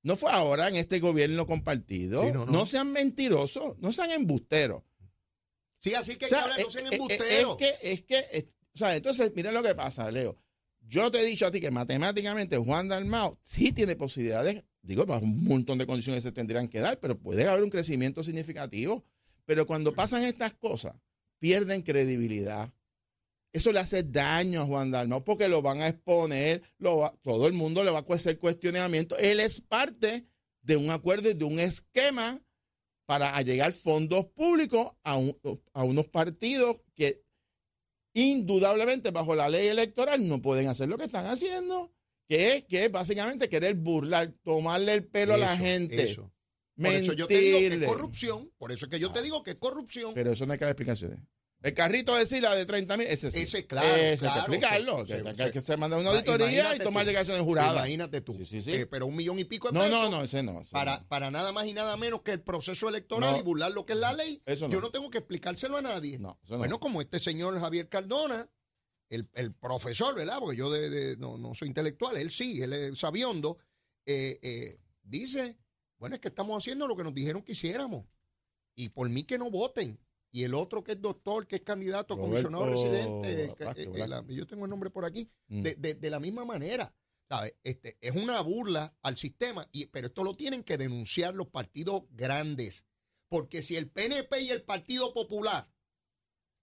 No 0.05 0.15
fue 0.15 0.31
ahora 0.31 0.67
en 0.67 0.75
este 0.75 0.99
gobierno 0.99 1.47
compartido. 1.47 2.23
Sí, 2.25 2.31
no, 2.31 2.45
no, 2.45 2.51
no. 2.51 2.65
sean 2.67 2.91
mentirosos, 2.91 3.75
no 3.79 3.91
sean 3.91 4.11
embusteros. 4.11 4.83
Sí, 5.79 5.95
así 5.95 6.15
que 6.15 6.25
O 6.25 6.27
sea, 6.27 6.43
que 6.55 6.61
no 6.61 6.67
es- 6.67 6.73
sean 6.73 6.85
es- 6.85 6.91
embusteros. 6.93 7.57
Es 7.59 7.67
que, 7.81 7.91
es 7.91 8.01
que, 8.03 8.25
es- 8.31 8.45
o 8.75 8.77
sea, 8.77 8.95
entonces, 8.95 9.31
mira 9.35 9.51
lo 9.51 9.63
que 9.63 9.73
pasa, 9.73 10.09
Leo. 10.11 10.37
Yo 10.81 11.09
te 11.09 11.19
he 11.21 11.25
dicho 11.25 11.47
a 11.47 11.51
ti 11.51 11.59
que 11.59 11.71
matemáticamente 11.71 12.55
Juan 12.57 12.87
Dalmao 12.87 13.39
sí 13.43 13.71
tiene 13.71 13.95
posibilidades, 13.95 14.63
digo, 14.83 15.07
bajo 15.07 15.23
un 15.25 15.43
montón 15.43 15.79
de 15.79 15.87
condiciones 15.87 16.21
se 16.21 16.31
tendrían 16.31 16.67
que 16.67 16.81
dar, 16.81 16.99
pero 16.99 17.17
puede 17.17 17.47
haber 17.47 17.63
un 17.63 17.71
crecimiento 17.71 18.23
significativo. 18.23 19.03
Pero 19.45 19.65
cuando 19.65 19.95
pasan 19.95 20.23
estas 20.23 20.53
cosas, 20.53 20.93
pierden 21.39 21.81
credibilidad. 21.81 22.71
Eso 23.55 23.71
le 23.71 23.79
hace 23.79 24.03
daño 24.03 24.61
a 24.61 24.65
Juan 24.65 24.91
Dalmau 24.91 25.23
porque 25.23 25.47
lo 25.47 25.61
van 25.61 25.81
a 25.81 25.87
exponer, 25.87 26.61
lo 26.77 26.97
va- 26.97 27.15
todo 27.21 27.47
el 27.47 27.53
mundo 27.53 27.83
le 27.85 27.91
va 27.91 27.99
a 27.99 28.13
hacer 28.13 28.37
cuestionamiento. 28.37 29.17
Él 29.17 29.39
es 29.39 29.61
parte 29.61 30.23
de 30.61 30.75
un 30.75 30.89
acuerdo 30.89 31.29
y 31.29 31.35
de 31.35 31.45
un 31.45 31.59
esquema 31.59 32.41
para 33.05 33.41
llegar 33.43 33.71
fondos 33.71 34.25
públicos 34.25 34.91
a, 35.03 35.15
un- 35.15 35.37
a 35.73 35.83
unos 35.83 36.07
partidos 36.07 36.77
que 36.95 37.23
indudablemente 38.13 39.11
bajo 39.11 39.35
la 39.35 39.47
ley 39.49 39.67
electoral 39.67 40.27
no 40.27 40.41
pueden 40.41 40.67
hacer 40.67 40.89
lo 40.89 40.97
que 40.97 41.05
están 41.05 41.25
haciendo, 41.25 41.93
que 42.27 42.53
es 42.57 42.63
que 42.65 42.85
es 42.85 42.91
básicamente 42.91 43.47
querer 43.49 43.75
burlar, 43.75 44.33
tomarle 44.43 44.93
el 44.93 45.05
pelo 45.05 45.33
a 45.33 45.37
la 45.37 45.55
gente, 45.55 46.01
eso. 46.03 46.31
Por 46.77 46.87
eso 46.87 47.13
yo 47.13 47.27
te 47.27 47.37
digo 47.37 47.57
que 47.57 47.63
es 47.65 47.69
mentirle. 47.71 47.87
corrupción. 47.87 48.51
Por 48.57 48.71
eso 48.73 48.85
es 48.85 48.91
que 48.91 48.99
yo 48.99 49.11
te 49.13 49.21
digo 49.21 49.43
que 49.43 49.51
es 49.51 49.57
corrupción. 49.57 50.13
Pero 50.13 50.31
eso 50.33 50.45
no 50.45 50.51
hay 50.53 50.59
que 50.59 50.65
dar 50.65 50.71
explicaciones. 50.73 51.19
El 51.61 51.73
carrito 51.73 52.15
de 52.15 52.27
Sila 52.27 52.53
de 52.53 52.65
30 52.67 52.95
mil, 52.97 53.07
ese 53.07 53.31
sí. 53.31 53.39
Ese, 53.39 53.65
claro, 53.65 53.87
Ese 53.87 54.01
hay 54.03 54.09
que 54.11 54.19
claro, 54.19 54.39
explicarlo. 54.39 54.97
se- 54.99 55.05
que, 55.05 55.23
se- 55.23 55.35
que 55.35 55.43
hay 55.43 55.51
que 55.51 55.61
se 55.61 55.77
manda 55.77 55.97
una 55.97 56.11
auditoría 56.11 56.75
y 56.75 56.79
tomar 56.79 57.05
declaraciones 57.07 57.41
juradas. 57.41 57.73
Imagínate 57.73 58.21
tú. 58.21 58.35
Sí, 58.35 58.45
sí, 58.45 58.61
sí. 58.61 58.73
Eh, 58.73 58.85
pero 58.85 59.07
un 59.07 59.15
millón 59.15 59.39
y 59.39 59.45
pico 59.45 59.69
de 59.69 59.73
No, 59.73 59.79
pesos 59.81 59.99
no, 60.03 60.09
no, 60.11 60.23
ese 60.23 60.43
no. 60.43 60.61
ese 60.61 60.71
para, 60.71 60.99
no. 60.99 61.07
para 61.07 61.31
nada 61.31 61.51
más 61.53 61.65
y 61.65 61.73
nada 61.73 61.97
menos 61.97 62.21
que 62.21 62.31
el 62.31 62.41
proceso 62.41 62.87
electoral 62.87 63.31
No. 63.33 63.39
y 63.39 63.41
burlar 63.41 63.71
lo 63.71 63.83
que 63.85 63.93
es 63.93 63.99
la 63.99 64.13
ley. 64.13 64.43
Eso 64.45 64.67
no. 64.67 64.73
Yo 64.75 64.79
no 64.81 64.91
tengo 64.91 65.09
que 65.09 65.17
explicárselo 65.17 65.77
a 65.77 65.81
nadie. 65.81 66.19
No, 66.19 66.39
eso 66.43 66.53
no. 66.53 66.59
Bueno, 66.59 66.79
como 66.79 67.01
este 67.01 67.19
señor 67.19 67.59
Javier 67.59 67.89
Cardona, 67.89 68.47
el, 69.09 69.27
el 69.33 69.51
profesor, 69.51 70.13
¿verdad? 70.13 70.37
Porque 70.39 70.57
yo 70.57 70.69
de, 70.69 70.89
de- 70.91 71.17
no, 71.17 71.37
no 71.39 71.55
soy 71.55 71.67
intelectual, 71.69 72.15
él 72.17 72.31
sí, 72.31 72.61
él 72.61 72.73
es 72.73 72.99
sabiondo, 72.99 73.57
eh, 74.05 74.37
eh, 74.43 74.77
dice, 75.01 75.57
bueno, 75.97 76.13
es 76.13 76.21
que 76.21 76.27
estamos 76.27 76.61
haciendo 76.61 76.85
lo 76.87 76.95
que 76.95 77.03
nos 77.03 77.13
dijeron 77.15 77.41
que 77.41 77.53
hiciéramos. 77.53 78.05
Y 78.75 78.89
por 78.89 79.09
mí 79.09 79.23
que 79.23 79.39
no 79.39 79.49
voten. 79.49 79.99
Y 80.31 80.43
el 80.43 80.53
otro 80.53 80.83
que 80.83 80.93
es 80.93 81.01
doctor, 81.01 81.47
que 81.47 81.55
es 81.57 81.61
candidato 81.61 82.13
a 82.13 82.17
comisionado 82.17 82.65
residente, 82.67 83.45
eh, 83.45 84.25
yo 84.29 84.45
tengo 84.47 84.65
el 84.65 84.69
nombre 84.69 84.89
por 84.89 85.05
aquí, 85.05 85.29
Mm. 85.47 85.61
de, 85.63 85.75
de- 85.75 85.93
de 85.95 86.09
la 86.09 86.19
misma 86.19 86.45
manera. 86.45 86.93
¿sabes? 87.27 87.55
Este, 87.63 87.97
es 88.01 88.11
una 88.15 88.39
burla 88.41 88.95
al 89.01 89.17
sistema, 89.17 89.67
y, 89.71 89.87
pero 89.87 90.07
esto 90.07 90.23
lo 90.23 90.35
tienen 90.35 90.63
que 90.63 90.77
denunciar 90.77 91.33
los 91.33 91.47
partidos 91.47 92.03
grandes. 92.11 92.85
Porque 93.29 93.63
si 93.63 93.75
el 93.77 93.89
PNP 93.89 94.41
y 94.41 94.49
el 94.51 94.61
Partido 94.61 95.11
Popular 95.11 95.67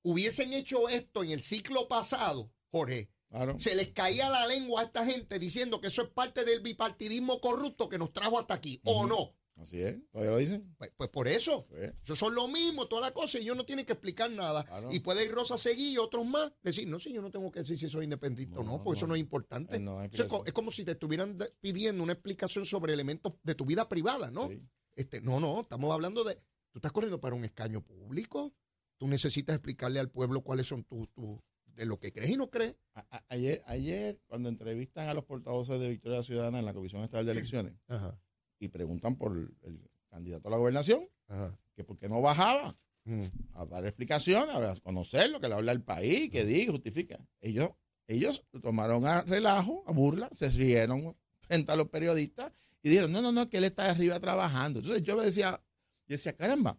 hubiesen 0.04 0.52
hecho 0.52 0.88
esto 0.88 1.24
en 1.24 1.32
el 1.32 1.42
ciclo 1.42 1.88
pasado, 1.88 2.52
Jorge, 2.70 3.10
Claro. 3.28 3.58
se 3.58 3.74
les 3.74 3.88
caía 3.92 4.28
la 4.28 4.46
lengua 4.46 4.82
a 4.82 4.84
esta 4.84 5.04
gente 5.06 5.38
diciendo 5.38 5.80
que 5.80 5.86
eso 5.88 6.02
es 6.02 6.10
parte 6.10 6.44
del 6.44 6.60
bipartidismo 6.60 7.40
corrupto 7.40 7.88
que 7.88 7.98
nos 7.98 8.12
trajo 8.12 8.38
hasta 8.38 8.54
aquí, 8.54 8.80
¿o 8.84 9.06
no? 9.06 9.34
Así 9.62 9.80
es. 9.80 9.96
¿Todavía 10.10 10.32
lo 10.32 10.38
dicen? 10.38 10.74
Pues, 10.76 10.92
pues 10.96 11.08
por 11.10 11.28
eso. 11.28 11.66
Pues, 11.68 11.92
Eso 12.04 12.16
son 12.16 12.34
lo 12.34 12.48
mismo, 12.48 12.86
toda 12.88 13.02
la 13.02 13.12
cosa, 13.12 13.38
y 13.38 13.42
ellos 13.42 13.56
no 13.56 13.64
tienen 13.64 13.84
que 13.86 13.92
explicar 13.92 14.30
nada. 14.30 14.64
Y 14.90 15.00
puede 15.00 15.24
ir 15.24 15.32
Rosa 15.32 15.56
Seguí 15.58 15.92
y 15.92 15.98
otros 15.98 16.26
más 16.26 16.52
decir, 16.62 16.88
no, 16.88 16.98
sí, 16.98 17.12
yo 17.12 17.22
no 17.22 17.30
tengo 17.30 17.50
que 17.50 17.60
decir 17.60 17.78
si 17.78 17.88
soy 17.88 18.04
independiente 18.04 18.58
o 18.58 18.62
No, 18.64 18.78
no, 18.78 18.82
porque 18.84 18.98
eso 18.98 19.06
no. 19.06 19.14
es 19.14 19.20
importante. 19.20 19.76
Eh, 19.76 20.10
es, 20.46 20.52
como 20.52 20.70
si 20.72 20.84
te 20.84 20.92
estuvieran 20.92 21.38
pidiendo 21.60 22.02
una 22.02 22.12
explicación 22.12 22.64
sobre 22.66 22.92
elementos 22.92 23.34
de 23.42 23.54
tu 23.54 23.64
vida 23.64 23.88
privada, 23.88 24.30
¿no? 24.30 24.48
sí. 24.48 24.60
Este, 24.94 25.20
no, 25.22 25.40
no, 25.40 25.62
estamos 25.62 25.90
hablando 25.90 26.22
de, 26.22 26.34
tú 26.70 26.78
estás 26.78 26.92
corriendo 26.92 27.18
para 27.18 27.34
un 27.34 27.44
escaño 27.44 27.82
público, 27.82 28.52
tú 28.98 29.08
necesitas 29.08 29.56
explicarle 29.56 29.98
al 30.00 30.10
pueblo 30.10 30.42
cuáles 30.42 30.66
son 30.66 30.84
tus, 30.84 31.08
tus- 31.14 31.40
de 31.64 31.86
lo 31.86 31.98
que 31.98 32.12
crees 32.12 32.30
y 32.32 32.36
no 32.36 32.50
crees. 32.50 32.76
A- 32.92 33.06
a- 33.16 33.24
ayer, 33.30 33.62
ayer, 33.66 34.20
cuando 34.26 34.50
entrevistan 34.50 35.08
a 35.08 35.14
los 35.14 35.24
portavoces 35.24 35.80
de 35.80 35.88
Victoria 35.88 36.22
Ciudadana 36.22 36.58
en 36.58 36.66
la 36.66 36.74
Comisión 36.74 37.02
Estatal 37.02 37.24
de 37.24 37.32
Elecciones 37.32 37.74
Ajá, 37.88 38.20
y 38.64 38.68
preguntan 38.68 39.16
por 39.16 39.36
el, 39.36 39.80
candidato 40.08 40.48
a 40.48 40.50
la 40.50 40.56
gobernación, 40.58 41.08
ajá. 41.28 41.58
que 41.74 41.84
por 41.84 41.96
qué 41.96 42.08
no 42.08 42.20
bajaba 42.20 42.76
Mm. 43.04 43.24
a 43.54 43.66
dar 43.66 43.84
explicaciones, 43.84 44.54
a 44.54 44.76
conocer 44.80 45.28
lo 45.30 45.40
que 45.40 45.48
le 45.48 45.54
habla 45.54 45.72
el 45.72 45.82
país, 45.82 46.30
que 46.30 46.44
diga, 46.44 46.72
justifica. 46.72 47.18
Ellos, 47.40 47.70
ellos 48.06 48.44
lo 48.52 48.60
tomaron 48.60 49.04
a 49.06 49.22
relajo, 49.22 49.82
a 49.86 49.92
burla, 49.92 50.28
se 50.32 50.48
rieron 50.50 51.16
frente 51.40 51.72
a 51.72 51.76
los 51.76 51.88
periodistas 51.88 52.52
y 52.82 52.90
dijeron, 52.90 53.10
no, 53.10 53.20
no, 53.20 53.32
no, 53.32 53.48
que 53.50 53.56
él 53.56 53.64
está 53.64 53.90
arriba 53.90 54.20
trabajando. 54.20 54.78
Entonces 54.78 55.02
yo 55.02 55.16
me 55.16 55.24
decía, 55.24 55.60
yo 56.06 56.14
decía, 56.14 56.36
caramba, 56.36 56.78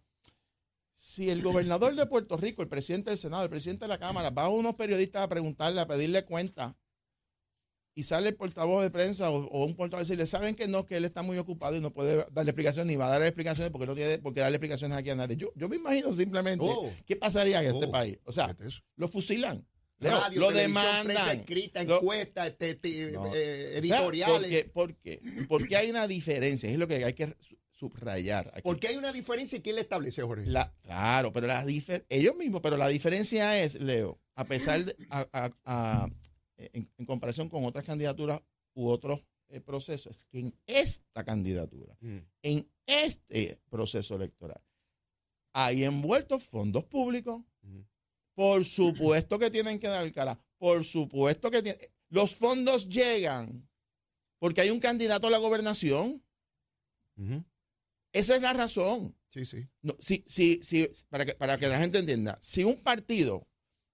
si 0.94 1.28
el 1.28 1.42
gobernador 1.42 1.94
de 1.94 2.06
Puerto 2.06 2.38
Rico, 2.38 2.62
el 2.62 2.68
presidente 2.68 3.10
del 3.10 3.18
Senado, 3.18 3.42
el 3.42 3.50
presidente 3.50 3.84
de 3.84 3.88
la 3.88 3.98
Cámara, 3.98 4.30
va 4.30 4.44
a 4.44 4.48
unos 4.48 4.74
periodistas 4.76 5.22
a 5.22 5.28
preguntarle, 5.28 5.82
a 5.82 5.86
pedirle 5.86 6.24
cuenta, 6.24 6.74
y 7.94 8.02
sale 8.04 8.28
el 8.30 8.34
portavoz 8.34 8.82
de 8.82 8.90
prensa 8.90 9.30
o, 9.30 9.44
o 9.46 9.64
un 9.64 9.74
portavoz 9.76 10.00
a 10.00 10.04
decirle, 10.04 10.26
saben 10.26 10.54
que 10.54 10.66
no, 10.68 10.84
que 10.84 10.96
él 10.96 11.04
está 11.04 11.22
muy 11.22 11.38
ocupado 11.38 11.76
y 11.76 11.80
no 11.80 11.92
puede 11.92 12.26
darle 12.32 12.50
explicaciones, 12.50 12.86
ni 12.92 12.96
va 12.96 13.06
a 13.06 13.10
dar 13.10 13.22
explicaciones 13.22 13.70
porque 13.70 13.86
no 13.86 13.94
tiene 13.94 14.18
por 14.18 14.32
qué 14.34 14.40
darle 14.40 14.56
explicaciones 14.56 14.96
aquí 14.96 15.10
a 15.10 15.14
nadie. 15.14 15.36
Yo, 15.36 15.52
yo 15.54 15.68
me 15.68 15.76
imagino 15.76 16.12
simplemente 16.12 16.64
Oh. 16.68 16.90
qué 17.06 17.14
pasaría 17.16 17.60
en 17.62 17.66
este 17.74 17.86
Oh. 17.86 17.90
país. 17.90 18.18
O 18.24 18.32
sea, 18.32 18.56
lo 18.96 19.08
fusilan, 19.08 19.64
Radio, 20.00 20.40
lo 20.40 20.50
demandan. 20.50 21.38
escrita, 21.40 21.84
Lo- 21.84 21.96
encuestas, 22.00 22.48
este, 22.48 22.74
te- 22.74 23.12
No. 23.12 23.26
eh, 23.34 23.70
sea, 23.70 23.78
editoriales. 23.78 24.28
¿por 24.34 24.48
qué? 24.50 24.64
¿Por 24.64 24.96
qué? 24.96 25.46
Porque 25.48 25.76
hay 25.76 25.88
una 25.90 26.06
diferencia, 26.08 26.68
es 26.68 26.76
lo 26.78 26.88
que 26.88 27.04
hay 27.04 27.12
que 27.14 27.34
su- 27.40 27.56
subrayar. 27.70 28.50
Aquí. 28.52 28.62
¿Por 28.62 28.78
qué 28.78 28.88
hay 28.88 28.96
una 28.96 29.12
diferencia 29.12 29.56
y 29.58 29.62
quién 29.62 29.76
la 29.76 29.82
establece, 29.82 30.20
Jorge? 30.22 30.46
La- 30.46 30.74
claro, 30.82 31.32
pero 31.32 31.46
la 31.46 31.64
difer- 31.64 32.04
ellos 32.08 32.34
mismos, 32.36 32.60
pero 32.60 32.76
la 32.76 32.88
diferencia 32.88 33.62
es, 33.62 33.76
Leo, 33.80 34.20
a 34.34 34.44
pesar 34.44 34.84
de, 34.84 34.96
a- 35.10 35.28
a- 35.32 35.50
a- 35.64 36.08
en, 36.56 36.90
en 36.96 37.06
comparación 37.06 37.48
con 37.48 37.64
otras 37.64 37.84
candidaturas 37.84 38.40
u 38.74 38.88
otros 38.88 39.20
eh, 39.48 39.60
procesos, 39.60 40.16
es 40.18 40.24
que 40.24 40.40
en 40.40 40.58
esta 40.66 41.24
candidatura, 41.24 41.96
Mm. 42.00 42.18
en 42.42 42.70
este 42.86 43.60
proceso 43.68 44.16
electoral, 44.16 44.60
hay 45.52 45.84
envueltos 45.84 46.44
fondos 46.44 46.84
públicos. 46.84 47.40
Ujú. 47.62 47.86
Por 48.34 48.64
supuesto 48.64 49.38
que 49.38 49.50
tienen 49.50 49.78
que 49.78 49.86
dar 49.86 50.10
cara. 50.12 50.38
Por 50.58 50.84
supuesto 50.84 51.50
que 51.50 51.62
tienen. 51.62 51.80
Los 52.08 52.34
fondos 52.34 52.88
llegan 52.88 53.68
porque 54.40 54.62
hay 54.62 54.70
un 54.70 54.80
candidato 54.80 55.28
a 55.28 55.30
la 55.30 55.38
gobernación. 55.38 56.20
Esa 58.12 58.36
es 58.36 58.42
la 58.42 58.52
razón. 58.52 59.16
Sí, 59.32 59.44
sí. 59.46 59.68
No, 59.82 59.96
si, 60.00 60.24
si, 60.26 60.60
si, 60.62 60.88
para, 61.08 61.24
que, 61.24 61.34
para 61.34 61.56
que 61.58 61.68
la 61.68 61.78
gente 61.78 61.98
entienda, 61.98 62.36
si 62.42 62.64
un 62.64 62.76
partido 62.76 63.46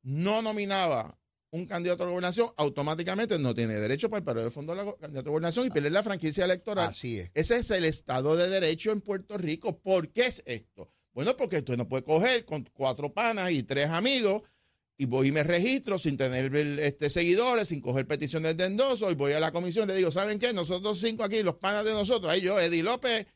no 0.02 0.40
nominaba 0.42 1.18
un 1.52 1.66
candidato 1.66 2.02
a 2.02 2.06
la 2.06 2.10
gobernación, 2.10 2.50
automáticamente 2.56 3.38
no 3.38 3.54
tiene 3.54 3.74
derecho 3.74 4.08
para 4.08 4.18
el 4.18 4.24
periodo 4.24 4.44
de 4.44 4.50
fondo 4.50 4.74
de 4.74 4.84
la 4.84 4.96
candidato 4.96 5.28
a 5.28 5.32
gobernación 5.32 5.66
y 5.66 5.70
perder 5.70 5.92
la 5.92 6.02
franquicia 6.02 6.44
electoral. 6.44 6.88
Así 6.88 7.18
es. 7.18 7.30
Ese 7.34 7.58
es 7.58 7.70
el 7.70 7.84
Estado 7.84 8.36
de 8.36 8.48
Derecho 8.48 8.92
en 8.92 9.00
Puerto 9.00 9.36
Rico. 9.36 9.78
¿Por 9.78 10.10
qué 10.10 10.26
es 10.26 10.42
esto? 10.46 10.92
Bueno, 11.12 11.36
porque 11.36 11.58
usted 11.58 11.76
no 11.76 11.88
puede 11.88 12.04
coger 12.04 12.44
con 12.44 12.64
cuatro 12.72 13.12
panas 13.12 13.50
y 13.50 13.62
tres 13.64 13.88
amigos 13.88 14.42
y 14.96 15.06
voy 15.06 15.28
y 15.28 15.32
me 15.32 15.42
registro 15.42 15.98
sin 15.98 16.16
tener 16.16 16.54
este, 16.54 17.10
seguidores, 17.10 17.68
sin 17.68 17.80
coger 17.80 18.06
peticiones 18.06 18.56
de 18.56 18.66
endoso 18.66 19.10
y 19.10 19.14
voy 19.14 19.32
a 19.32 19.40
la 19.40 19.50
comisión 19.50 19.88
y 19.88 19.92
le 19.92 19.96
digo, 19.96 20.10
¿saben 20.10 20.38
qué? 20.38 20.52
Nosotros 20.52 21.00
cinco 21.00 21.24
aquí, 21.24 21.42
los 21.42 21.56
panas 21.56 21.84
de 21.84 21.92
nosotros, 21.92 22.30
ahí 22.30 22.42
yo, 22.42 22.60
Eddie 22.60 22.82
López, 22.82 23.26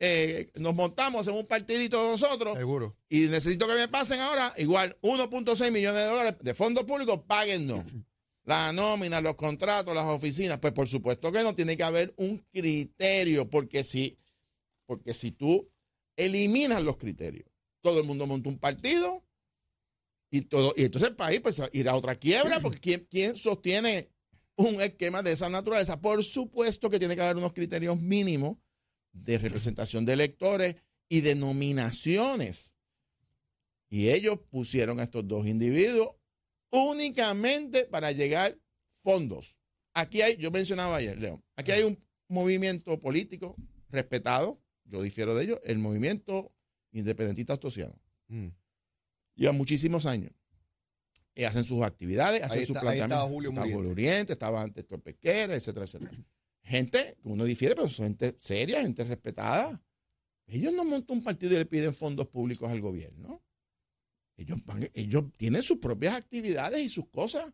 eh, 0.00 0.50
nos 0.56 0.76
montamos 0.76 1.26
en 1.26 1.34
un 1.34 1.46
partidito 1.46 2.00
de 2.04 2.10
nosotros 2.12 2.56
Seguro. 2.56 2.96
y 3.08 3.26
necesito 3.26 3.66
que 3.66 3.74
me 3.74 3.88
pasen 3.88 4.20
ahora 4.20 4.54
igual 4.56 4.96
1.6 5.02 5.72
millones 5.72 6.02
de 6.02 6.08
dólares 6.08 6.34
de 6.40 6.54
fondos 6.54 6.84
públicos, 6.84 7.20
páguennos. 7.26 7.84
La 8.44 8.72
nómina, 8.72 9.20
los 9.20 9.34
contratos, 9.34 9.94
las 9.94 10.06
oficinas, 10.06 10.58
pues 10.58 10.72
por 10.72 10.88
supuesto 10.88 11.30
que 11.30 11.42
no 11.42 11.54
tiene 11.54 11.76
que 11.76 11.82
haber 11.82 12.14
un 12.16 12.38
criterio, 12.50 13.50
porque 13.50 13.84
si, 13.84 14.16
porque 14.86 15.12
si 15.12 15.32
tú 15.32 15.70
eliminas 16.16 16.82
los 16.82 16.96
criterios, 16.96 17.46
todo 17.82 18.00
el 18.00 18.06
mundo 18.06 18.26
monta 18.26 18.48
un 18.48 18.58
partido 18.58 19.22
y 20.30 20.40
todo, 20.42 20.72
y 20.78 20.84
entonces 20.84 21.10
el 21.10 21.16
país 21.16 21.42
pues 21.42 21.60
irá 21.74 21.92
a 21.92 21.96
otra 21.96 22.14
quiebra, 22.14 22.58
porque 22.62 22.78
¿quién, 22.78 23.06
quién 23.10 23.36
sostiene 23.36 24.08
un 24.56 24.80
esquema 24.80 25.22
de 25.22 25.32
esa 25.32 25.50
naturaleza? 25.50 26.00
Por 26.00 26.24
supuesto 26.24 26.88
que 26.88 26.98
tiene 26.98 27.16
que 27.16 27.22
haber 27.22 27.36
unos 27.36 27.52
criterios 27.52 28.00
mínimos 28.00 28.56
de 29.24 29.38
representación 29.38 30.04
de 30.04 30.12
electores 30.14 30.76
y 31.08 31.20
de 31.20 31.34
nominaciones. 31.34 32.74
Y 33.90 34.08
ellos 34.10 34.38
pusieron 34.50 35.00
a 35.00 35.04
estos 35.04 35.26
dos 35.26 35.46
individuos 35.46 36.10
únicamente 36.70 37.84
para 37.84 38.12
llegar 38.12 38.58
fondos. 39.02 39.56
Aquí 39.94 40.22
hay, 40.22 40.36
yo 40.36 40.50
mencionaba 40.50 40.96
ayer, 40.96 41.18
León, 41.18 41.42
aquí 41.56 41.72
hay 41.72 41.82
un 41.82 41.98
movimiento 42.28 43.00
político 43.00 43.56
respetado, 43.88 44.60
yo 44.84 45.02
difiero 45.02 45.34
de 45.34 45.44
ello, 45.44 45.60
el 45.64 45.78
movimiento 45.78 46.52
independentista 46.92 47.54
astosiano. 47.54 47.98
Mm. 48.28 48.48
Lleva 49.34 49.52
muchísimos 49.52 50.04
años. 50.06 50.32
Y 51.34 51.44
hacen 51.44 51.64
sus 51.64 51.82
actividades, 51.84 52.42
hacen 52.42 52.58
Ahí 52.60 52.66
sus 52.66 52.76
está- 52.76 52.90
ahí 52.90 52.98
planteamientos. 52.98 53.16
estaba 53.18 53.32
Julio 53.32 53.50
Estaba 53.50 53.66
Muriente. 53.66 53.90
Oriente, 53.92 54.32
estaba 54.32 54.62
antes 54.62 54.82
Héctor 54.82 55.00
Pesquera, 55.02 55.54
etcétera, 55.54 55.84
etcétera. 55.84 56.12
Gente 56.68 57.16
que 57.22 57.28
uno 57.28 57.44
difiere, 57.44 57.74
pero 57.74 57.88
son 57.88 58.06
gente 58.06 58.34
seria, 58.38 58.82
gente 58.82 59.02
respetada. 59.04 59.82
Ellos 60.46 60.72
no 60.74 60.84
montan 60.84 61.18
un 61.18 61.24
partido 61.24 61.54
y 61.54 61.56
le 61.58 61.66
piden 61.66 61.94
fondos 61.94 62.28
públicos 62.28 62.70
al 62.70 62.80
gobierno. 62.80 63.42
Ellos, 64.36 64.58
van- 64.64 64.90
ellos 64.94 65.24
tienen 65.36 65.62
sus 65.62 65.78
propias 65.78 66.14
actividades 66.14 66.80
y 66.84 66.88
sus 66.88 67.08
cosas. 67.08 67.52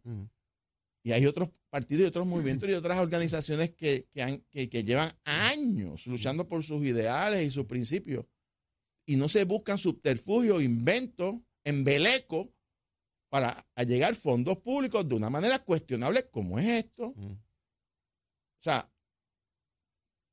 Y 1.04 1.12
hay 1.12 1.26
otros 1.26 1.50
partidos 1.70 2.02
y 2.04 2.06
otros 2.06 2.26
movimientos 2.26 2.68
y 2.68 2.72
otras 2.72 2.98
organizaciones 2.98 3.70
que, 3.72 4.08
que, 4.50 4.68
que, 4.68 4.84
llevan 4.84 5.12
años 5.24 6.06
luchando 6.06 6.48
por 6.48 6.62
sus 6.64 6.84
ideales 6.84 7.46
y 7.46 7.50
sus 7.50 7.66
principios. 7.66 8.26
Y 9.06 9.16
no 9.16 9.28
se 9.28 9.44
buscan 9.44 9.78
subterfugios, 9.78 10.62
inventos, 10.62 11.36
embeleco 11.64 12.52
para 13.28 13.66
llegar 13.86 14.14
fondos 14.14 14.58
públicos 14.58 15.08
de 15.08 15.14
una 15.14 15.30
manera 15.30 15.58
cuestionable 15.58 16.28
como 16.30 16.58
es 16.58 16.66
esto. 16.84 17.14
O 17.16 18.62
sea, 18.62 18.90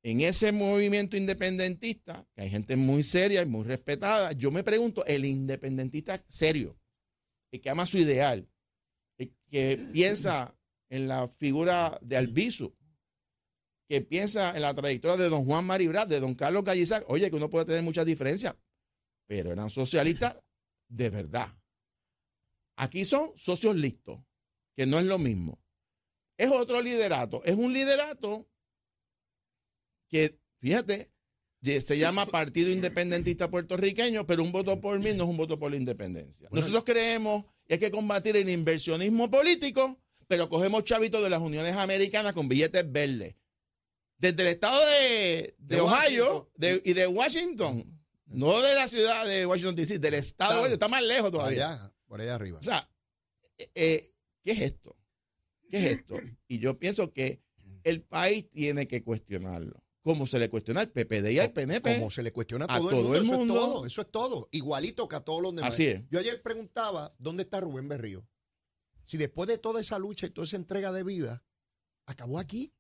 en 0.04 0.22
ese 0.22 0.52
movimiento 0.52 1.16
independentista, 1.16 2.28
que 2.34 2.42
hay 2.42 2.50
gente 2.50 2.76
muy 2.76 3.04
seria 3.04 3.42
y 3.42 3.46
muy 3.46 3.64
respetada, 3.64 4.32
yo 4.32 4.52
me 4.52 4.64
pregunto, 4.64 5.06
el 5.06 5.26
independentista 5.26 6.24
serio, 6.28 6.80
el 7.52 7.62
que 7.62 7.70
ama 7.70 7.86
su 7.86 7.98
ideal, 7.98 8.48
que 9.50 9.78
piensa 9.92 10.58
en 10.90 11.08
la 11.08 11.28
figura 11.28 12.00
de 12.02 12.18
Albizu, 12.18 12.74
que 13.88 14.02
piensa 14.02 14.56
en 14.56 14.62
la 14.62 14.74
trayectoria 14.74 15.18
de 15.18 15.30
don 15.30 15.46
Juan 15.46 15.66
Maribrat, 15.66 16.08
de 16.08 16.20
don 16.20 16.34
Carlos 16.34 16.64
Gallizar, 16.64 17.06
oye, 17.08 17.30
que 17.30 17.36
uno 17.36 17.50
puede 17.50 17.66
tener 17.66 17.84
muchas 17.84 18.06
diferencias, 18.06 18.56
pero 19.28 19.52
eran 19.52 19.70
socialistas 19.70 20.42
de 20.88 21.10
verdad. 21.10 21.54
Aquí 22.78 23.06
son 23.06 23.32
socios 23.36 23.76
listos, 23.76 24.20
que 24.76 24.86
no 24.86 24.98
es 24.98 25.06
lo 25.06 25.18
mismo. 25.18 25.62
Es 26.38 26.50
otro 26.50 26.82
liderato, 26.82 27.44
es 27.44 27.56
un 27.56 27.74
liderato 27.74 28.51
que, 30.12 30.38
fíjate, 30.60 31.10
se 31.64 31.98
llama 31.98 32.28
Partido 32.28 32.70
Independentista 32.70 33.50
Puertorriqueño, 33.50 34.28
pero 34.28 34.44
un 34.44 34.52
voto 34.52 34.80
por 34.80 35.00
mí 35.00 35.14
no 35.14 35.24
es 35.24 35.30
un 35.30 35.38
voto 35.38 35.58
por 35.58 35.72
la 35.72 35.78
independencia. 35.78 36.50
Nosotros 36.52 36.84
creemos 36.84 37.46
que 37.66 37.76
hay 37.76 37.80
que 37.80 37.92
combatir 37.92 38.36
el 38.36 38.50
inversionismo 38.50 39.32
político 39.32 39.98
pero 40.32 40.48
cogemos 40.48 40.86
chavitos 40.86 41.22
de 41.22 41.30
las 41.30 41.42
uniones 41.42 41.76
americanas 41.76 42.32
con 42.32 42.48
billetes 42.48 42.90
verdes. 42.90 43.36
Desde 44.18 44.44
el 44.44 44.48
estado 44.48 44.80
de, 44.86 45.82
Ohio 45.82 46.50
y 46.86 46.94
de 46.94 47.06
Washington, 47.06 48.02
no 48.28 48.62
de 48.62 48.74
la 48.74 48.88
ciudad 48.88 49.26
de 49.26 49.46
Washington, 49.46 49.76
D.C., 49.76 50.00
del 50.00 50.14
estado, 50.14 50.64
de 50.64 50.72
está 50.72 50.88
más 50.88 51.04
lejos 51.04 51.32
todavía. 51.32 51.74
Allá, 51.74 51.94
por 52.08 52.22
allá 52.22 52.36
arriba. 52.36 52.60
O 52.60 52.64
sea, 52.64 52.90
eh, 53.58 53.72
eh, 53.76 54.14
¿qué 54.42 54.52
es 54.52 54.62
esto? 54.62 54.96
¿Qué 55.70 55.80
es 55.80 55.98
esto? 55.98 56.18
Y 56.48 56.60
yo 56.60 56.80
pienso 56.80 57.12
que 57.12 57.42
el 57.84 58.02
país 58.02 58.50
tiene 58.50 58.88
que 58.88 59.04
cuestionarlo. 59.04 59.84
Como 60.04 60.26
se 60.26 60.40
le 60.40 60.50
cuestiona 60.50 60.82
al 60.82 60.90
PPD 60.90 61.32
y 61.32 61.40
al 61.40 61.54
PNP. 61.54 61.96
Como 61.96 62.10
se 62.10 62.24
le 62.24 62.32
cuestiona 62.32 62.66
a 62.68 62.80
todo, 62.80 63.16
el 63.16 63.24
mundo. 63.24 63.24
Eso 63.24 63.42
es 63.42 63.48
todo, 63.48 63.86
eso 63.86 64.02
es 64.02 64.12
todo. 64.12 64.50
Igualito 64.52 65.08
que 65.08 65.16
a 65.16 65.20
todos 65.20 65.42
los 65.42 65.56
demás. 65.56 65.72
Así 65.72 65.86
es. 65.88 66.04
Yo 66.10 66.20
ayer 66.20 66.42
preguntaba, 66.42 67.14
¿dónde 67.20 67.44
está 67.44 67.60
Rubén 67.60 67.88
Berrío? 67.88 68.26
si 69.12 69.18
después 69.18 69.50
de 69.50 69.58
toda 69.58 69.82
esa 69.82 70.00
lucha 70.00 70.26
y 70.26 70.30
toda 70.30 70.46
esa 70.46 70.56
entrega 70.56 70.94
de 70.94 71.04
vida, 71.04 71.44
acabó 72.06 72.40
aquí. 72.40 72.74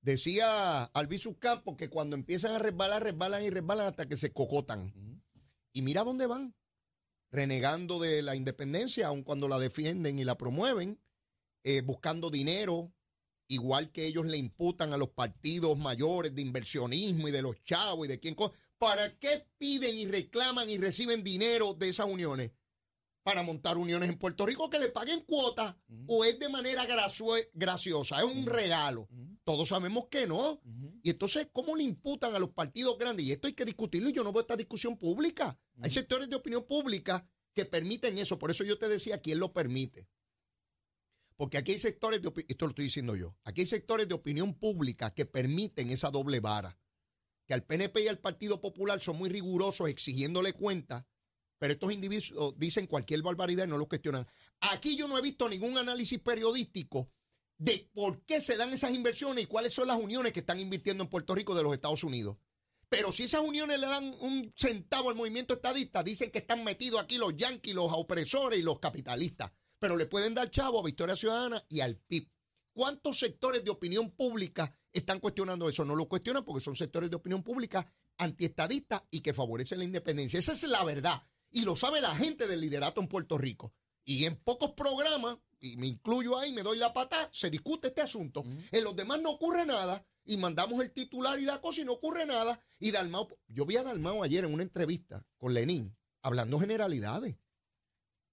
Decía 0.00 0.84
Albizu 0.84 1.38
Campos 1.38 1.76
que 1.76 1.90
cuando 1.90 2.16
empiezan 2.16 2.52
a 2.52 2.58
resbalar, 2.58 3.02
resbalan 3.02 3.44
y 3.44 3.50
resbalan 3.50 3.86
hasta 3.86 4.08
que 4.08 4.16
se 4.16 4.32
cocotan. 4.32 5.22
Y 5.74 5.82
mira 5.82 6.02
dónde 6.02 6.26
van, 6.26 6.54
renegando 7.30 7.98
de 7.98 8.22
la 8.22 8.36
independencia, 8.36 9.08
aun 9.08 9.22
cuando 9.22 9.46
la 9.46 9.58
defienden 9.58 10.18
y 10.18 10.24
la 10.24 10.38
promueven, 10.38 10.98
eh, 11.62 11.82
buscando 11.82 12.30
dinero, 12.30 12.94
igual 13.54 13.90
que 13.90 14.06
ellos 14.06 14.26
le 14.26 14.36
imputan 14.36 14.92
a 14.92 14.96
los 14.96 15.10
partidos 15.10 15.78
mayores 15.78 16.34
de 16.34 16.42
inversionismo 16.42 17.28
y 17.28 17.30
de 17.30 17.42
los 17.42 17.62
chavos 17.64 18.06
y 18.06 18.08
de 18.08 18.20
quién. 18.20 18.36
¿Para 18.78 19.18
qué 19.18 19.46
piden 19.58 19.96
y 19.96 20.06
reclaman 20.06 20.68
y 20.68 20.78
reciben 20.78 21.24
dinero 21.24 21.74
de 21.74 21.88
esas 21.88 22.06
uniones? 22.06 22.50
para 23.24 23.42
montar 23.42 23.78
uniones 23.78 24.10
en 24.10 24.18
Puerto 24.18 24.44
Rico 24.44 24.68
que 24.68 24.78
le 24.78 24.90
paguen 24.90 25.22
cuotas 25.22 25.74
o 26.06 26.24
es 26.26 26.38
de 26.38 26.50
manera 26.50 26.84
graciosa, 26.84 28.18
es 28.18 28.24
un 28.24 28.44
regalo. 28.44 29.08
Todos 29.44 29.70
sabemos 29.70 30.06
que 30.10 30.26
no. 30.26 30.60
Y 31.02 31.10
entonces, 31.10 31.48
¿cómo 31.50 31.74
le 31.74 31.84
imputan 31.84 32.34
a 32.34 32.38
los 32.38 32.50
partidos 32.50 32.98
grandes? 32.98 33.26
Y 33.26 33.32
esto 33.32 33.48
hay 33.48 33.54
que 33.54 33.64
discutirlo 33.64 34.10
y 34.10 34.12
yo 34.12 34.22
no 34.22 34.32
veo 34.32 34.42
esta 34.42 34.56
discusión 34.56 34.98
pública. 34.98 35.58
Hay 35.80 35.90
sectores 35.90 36.28
de 36.28 36.36
opinión 36.36 36.64
pública 36.64 37.26
que 37.54 37.64
permiten 37.64 38.18
eso. 38.18 38.38
Por 38.38 38.50
eso 38.50 38.62
yo 38.62 38.78
te 38.78 38.88
decía, 38.88 39.18
¿quién 39.18 39.38
lo 39.38 39.54
permite? 39.54 40.06
Porque 41.36 41.58
aquí 41.58 41.72
hay 41.72 41.78
sectores 41.78 42.22
de 42.22 42.32
esto 42.48 42.66
lo 42.66 42.70
estoy 42.70 42.84
diciendo 42.84 43.16
yo, 43.16 43.36
aquí 43.44 43.62
hay 43.62 43.66
sectores 43.66 44.08
de 44.08 44.14
opinión 44.14 44.54
pública 44.54 45.12
que 45.12 45.26
permiten 45.26 45.90
esa 45.90 46.10
doble 46.10 46.40
vara. 46.40 46.78
Que 47.46 47.54
al 47.54 47.64
PNP 47.64 48.02
y 48.02 48.08
al 48.08 48.18
Partido 48.18 48.60
Popular 48.60 49.00
son 49.00 49.16
muy 49.16 49.28
rigurosos 49.28 49.88
exigiéndole 49.88 50.52
cuenta 50.52 51.06
pero 51.58 51.72
estos 51.72 51.92
individuos 51.92 52.54
dicen 52.58 52.86
cualquier 52.86 53.22
barbaridad 53.22 53.64
y 53.64 53.68
no 53.68 53.78
lo 53.78 53.88
cuestionan. 53.88 54.26
Aquí 54.60 54.96
yo 54.96 55.08
no 55.08 55.16
he 55.16 55.22
visto 55.22 55.48
ningún 55.48 55.78
análisis 55.78 56.20
periodístico 56.20 57.10
de 57.56 57.88
por 57.94 58.22
qué 58.26 58.40
se 58.40 58.58
dan 58.58 58.72
esas 58.74 58.94
inversiones 58.94 59.44
y 59.44 59.46
cuáles 59.46 59.72
son 59.72 59.88
las 59.88 59.98
uniones 59.98 60.32
que 60.32 60.40
están 60.40 60.60
invirtiendo 60.60 61.04
en 61.04 61.10
Puerto 61.10 61.34
Rico 61.34 61.54
de 61.54 61.62
los 61.62 61.72
Estados 61.72 62.04
Unidos. 62.04 62.36
Pero 62.88 63.12
si 63.12 63.22
esas 63.22 63.40
uniones 63.40 63.80
le 63.80 63.86
dan 63.86 64.14
un 64.20 64.52
centavo 64.56 65.08
al 65.08 65.14
movimiento 65.14 65.54
estadista, 65.54 66.02
dicen 66.02 66.30
que 66.30 66.40
están 66.40 66.64
metidos 66.64 67.00
aquí 67.00 67.16
los 67.16 67.36
yanquis, 67.36 67.74
los 67.74 67.90
opresores 67.92 68.60
y 68.60 68.62
los 68.62 68.78
capitalistas. 68.78 69.50
Pero 69.84 69.98
le 69.98 70.06
pueden 70.06 70.32
dar 70.32 70.50
chavo 70.50 70.80
a 70.80 70.82
Victoria 70.82 71.14
Ciudadana 71.14 71.62
y 71.68 71.80
al 71.80 71.96
PIB. 71.96 72.26
¿Cuántos 72.72 73.18
sectores 73.18 73.62
de 73.66 73.70
opinión 73.70 74.12
pública 74.12 74.74
están 74.90 75.20
cuestionando 75.20 75.68
eso? 75.68 75.84
No 75.84 75.94
lo 75.94 76.08
cuestionan 76.08 76.42
porque 76.42 76.64
son 76.64 76.74
sectores 76.74 77.10
de 77.10 77.16
opinión 77.16 77.42
pública 77.42 77.86
antiestadistas 78.16 79.02
y 79.10 79.20
que 79.20 79.34
favorecen 79.34 79.76
la 79.76 79.84
independencia. 79.84 80.38
Esa 80.38 80.52
es 80.52 80.62
la 80.62 80.82
verdad 80.84 81.22
y 81.50 81.66
lo 81.66 81.76
sabe 81.76 82.00
la 82.00 82.16
gente 82.16 82.48
del 82.48 82.62
liderato 82.62 83.02
en 83.02 83.08
Puerto 83.08 83.36
Rico. 83.36 83.74
Y 84.06 84.24
en 84.24 84.36
pocos 84.36 84.72
programas, 84.72 85.36
y 85.60 85.76
me 85.76 85.86
incluyo 85.86 86.38
ahí, 86.38 86.54
me 86.54 86.62
doy 86.62 86.78
la 86.78 86.94
pata, 86.94 87.28
se 87.30 87.50
discute 87.50 87.88
este 87.88 88.00
asunto. 88.00 88.42
En 88.72 88.84
los 88.84 88.96
demás 88.96 89.20
no 89.20 89.32
ocurre 89.32 89.66
nada 89.66 90.02
y 90.24 90.38
mandamos 90.38 90.82
el 90.82 90.92
titular 90.92 91.38
y 91.38 91.44
la 91.44 91.60
cosa 91.60 91.82
y 91.82 91.84
no 91.84 91.92
ocurre 91.92 92.24
nada. 92.24 92.58
Y 92.78 92.90
Dalmao, 92.90 93.28
yo 93.48 93.66
vi 93.66 93.76
a 93.76 93.82
Dalmao 93.82 94.22
ayer 94.22 94.46
en 94.46 94.54
una 94.54 94.62
entrevista 94.62 95.26
con 95.36 95.52
Lenín 95.52 95.94
hablando 96.22 96.58
generalidades 96.58 97.36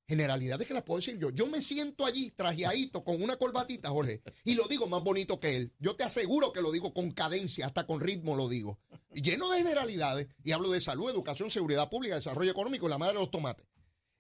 generalidades 0.08 0.68
que 0.68 0.74
las 0.74 0.84
puedo 0.84 1.00
decir 1.00 1.18
yo. 1.18 1.30
Yo 1.30 1.48
me 1.48 1.62
siento 1.62 2.06
allí 2.06 2.32
trajeadito 2.32 3.04
con 3.04 3.22
una 3.22 3.38
corbatita, 3.38 3.90
Jorge, 3.90 4.22
y 4.44 4.56
lo 4.56 4.68
digo 4.68 4.88
más 4.88 5.04
bonito 5.04 5.40
que 5.40 5.56
él. 5.56 5.74
Yo 5.80 5.96
te 5.96 6.04
aseguro 6.04 6.52
que 6.52 6.62
lo 6.62 6.72
digo 6.72 6.94
con 6.94 7.12
cadencia, 7.12 7.66
hasta 7.66 7.88
con 7.88 8.02
ritmo 8.02 8.36
lo 8.36 8.50
digo. 8.50 8.80
lleno 9.14 9.50
de 9.50 9.60
generalidades, 9.60 10.28
y 10.44 10.52
hablo 10.52 10.70
de 10.70 10.82
salud, 10.82 11.10
educación, 11.10 11.50
seguridad 11.50 11.90
pública, 11.90 12.16
desarrollo 12.16 12.52
económico 12.52 12.88
y 12.88 12.90
la 12.90 12.98
madre 12.98 13.14
de 13.14 13.22
los 13.22 13.32
tomates. 13.32 13.66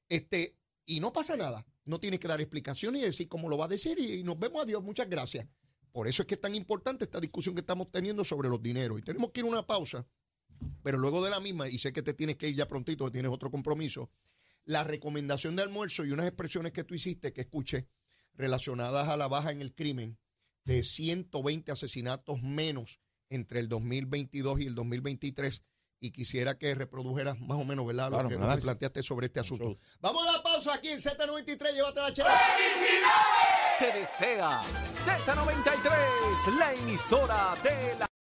Este, 0.07 0.57
y 0.85 0.99
no 0.99 1.11
pasa 1.13 1.35
nada. 1.35 1.65
No 1.85 1.99
tienes 1.99 2.19
que 2.19 2.27
dar 2.27 2.39
explicaciones 2.41 3.01
y 3.01 3.05
decir 3.05 3.27
cómo 3.27 3.49
lo 3.49 3.57
va 3.57 3.65
a 3.65 3.69
decir 3.69 3.99
y, 3.99 4.23
nos 4.23 4.37
vemos. 4.39 4.61
Adiós, 4.61 4.83
muchas 4.83 5.09
gracias. 5.09 5.45
Por 5.91 6.07
eso 6.07 6.23
es 6.23 6.27
que 6.27 6.35
es 6.35 6.41
tan 6.41 6.55
importante 6.55 7.03
esta 7.03 7.19
discusión 7.19 7.53
que 7.55 7.61
estamos 7.61 7.91
teniendo 7.91 8.23
sobre 8.23 8.49
los 8.49 8.61
dineros. 8.61 8.99
Y 8.99 9.01
tenemos 9.01 9.31
que 9.31 9.41
ir 9.41 9.45
a 9.45 9.49
una 9.49 9.67
pausa, 9.67 10.05
pero 10.83 10.97
luego 10.97 11.23
de 11.23 11.31
la 11.31 11.39
misma, 11.39 11.67
y 11.67 11.79
sé 11.79 11.91
que 11.91 12.01
te 12.01 12.13
tienes 12.13 12.37
que 12.37 12.47
ir 12.47 12.55
ya 12.55 12.67
prontito, 12.67 13.05
que 13.05 13.11
tienes 13.11 13.31
otro 13.31 13.51
compromiso 13.51 14.09
la 14.65 14.83
recomendación 14.83 15.55
de 15.55 15.63
almuerzo 15.63 16.05
y 16.05 16.11
unas 16.11 16.27
expresiones 16.27 16.71
que 16.71 16.83
tú 16.83 16.93
hiciste, 16.93 17.33
que 17.33 17.41
escuché, 17.41 17.87
relacionadas 18.33 19.09
a 19.09 19.17
la 19.17 19.27
baja 19.27 19.51
en 19.51 19.61
el 19.61 19.73
crimen 19.73 20.17
de 20.63 20.83
120 20.83 21.71
asesinatos 21.71 22.41
menos 22.41 22.99
entre 23.29 23.59
el 23.59 23.69
2022 23.69 24.61
y 24.61 24.65
el 24.67 24.75
2023 24.75 25.63
y 25.99 26.11
quisiera 26.11 26.57
que 26.57 26.73
reprodujeras 26.73 27.39
más 27.39 27.57
o 27.59 27.63
menos, 27.63 27.85
¿verdad? 27.85 28.11
Lo 28.11 28.27
que 28.27 28.37
planteaste 28.37 29.03
sobre 29.03 29.27
este 29.27 29.39
asunto. 29.39 29.77
Vamos 29.99 30.27
a 30.27 30.37
la 30.37 30.43
pausa 30.43 30.73
aquí 30.73 30.89
en 30.89 30.99
Z93, 30.99 31.73
llévate 31.73 32.01
la 32.01 32.13
chela. 32.13 32.41
Te 33.77 33.99
desea 33.99 34.61
Z93, 35.05 36.57
la 36.57 36.73
emisora 36.73 37.55
de 37.63 37.95
la 37.99 38.10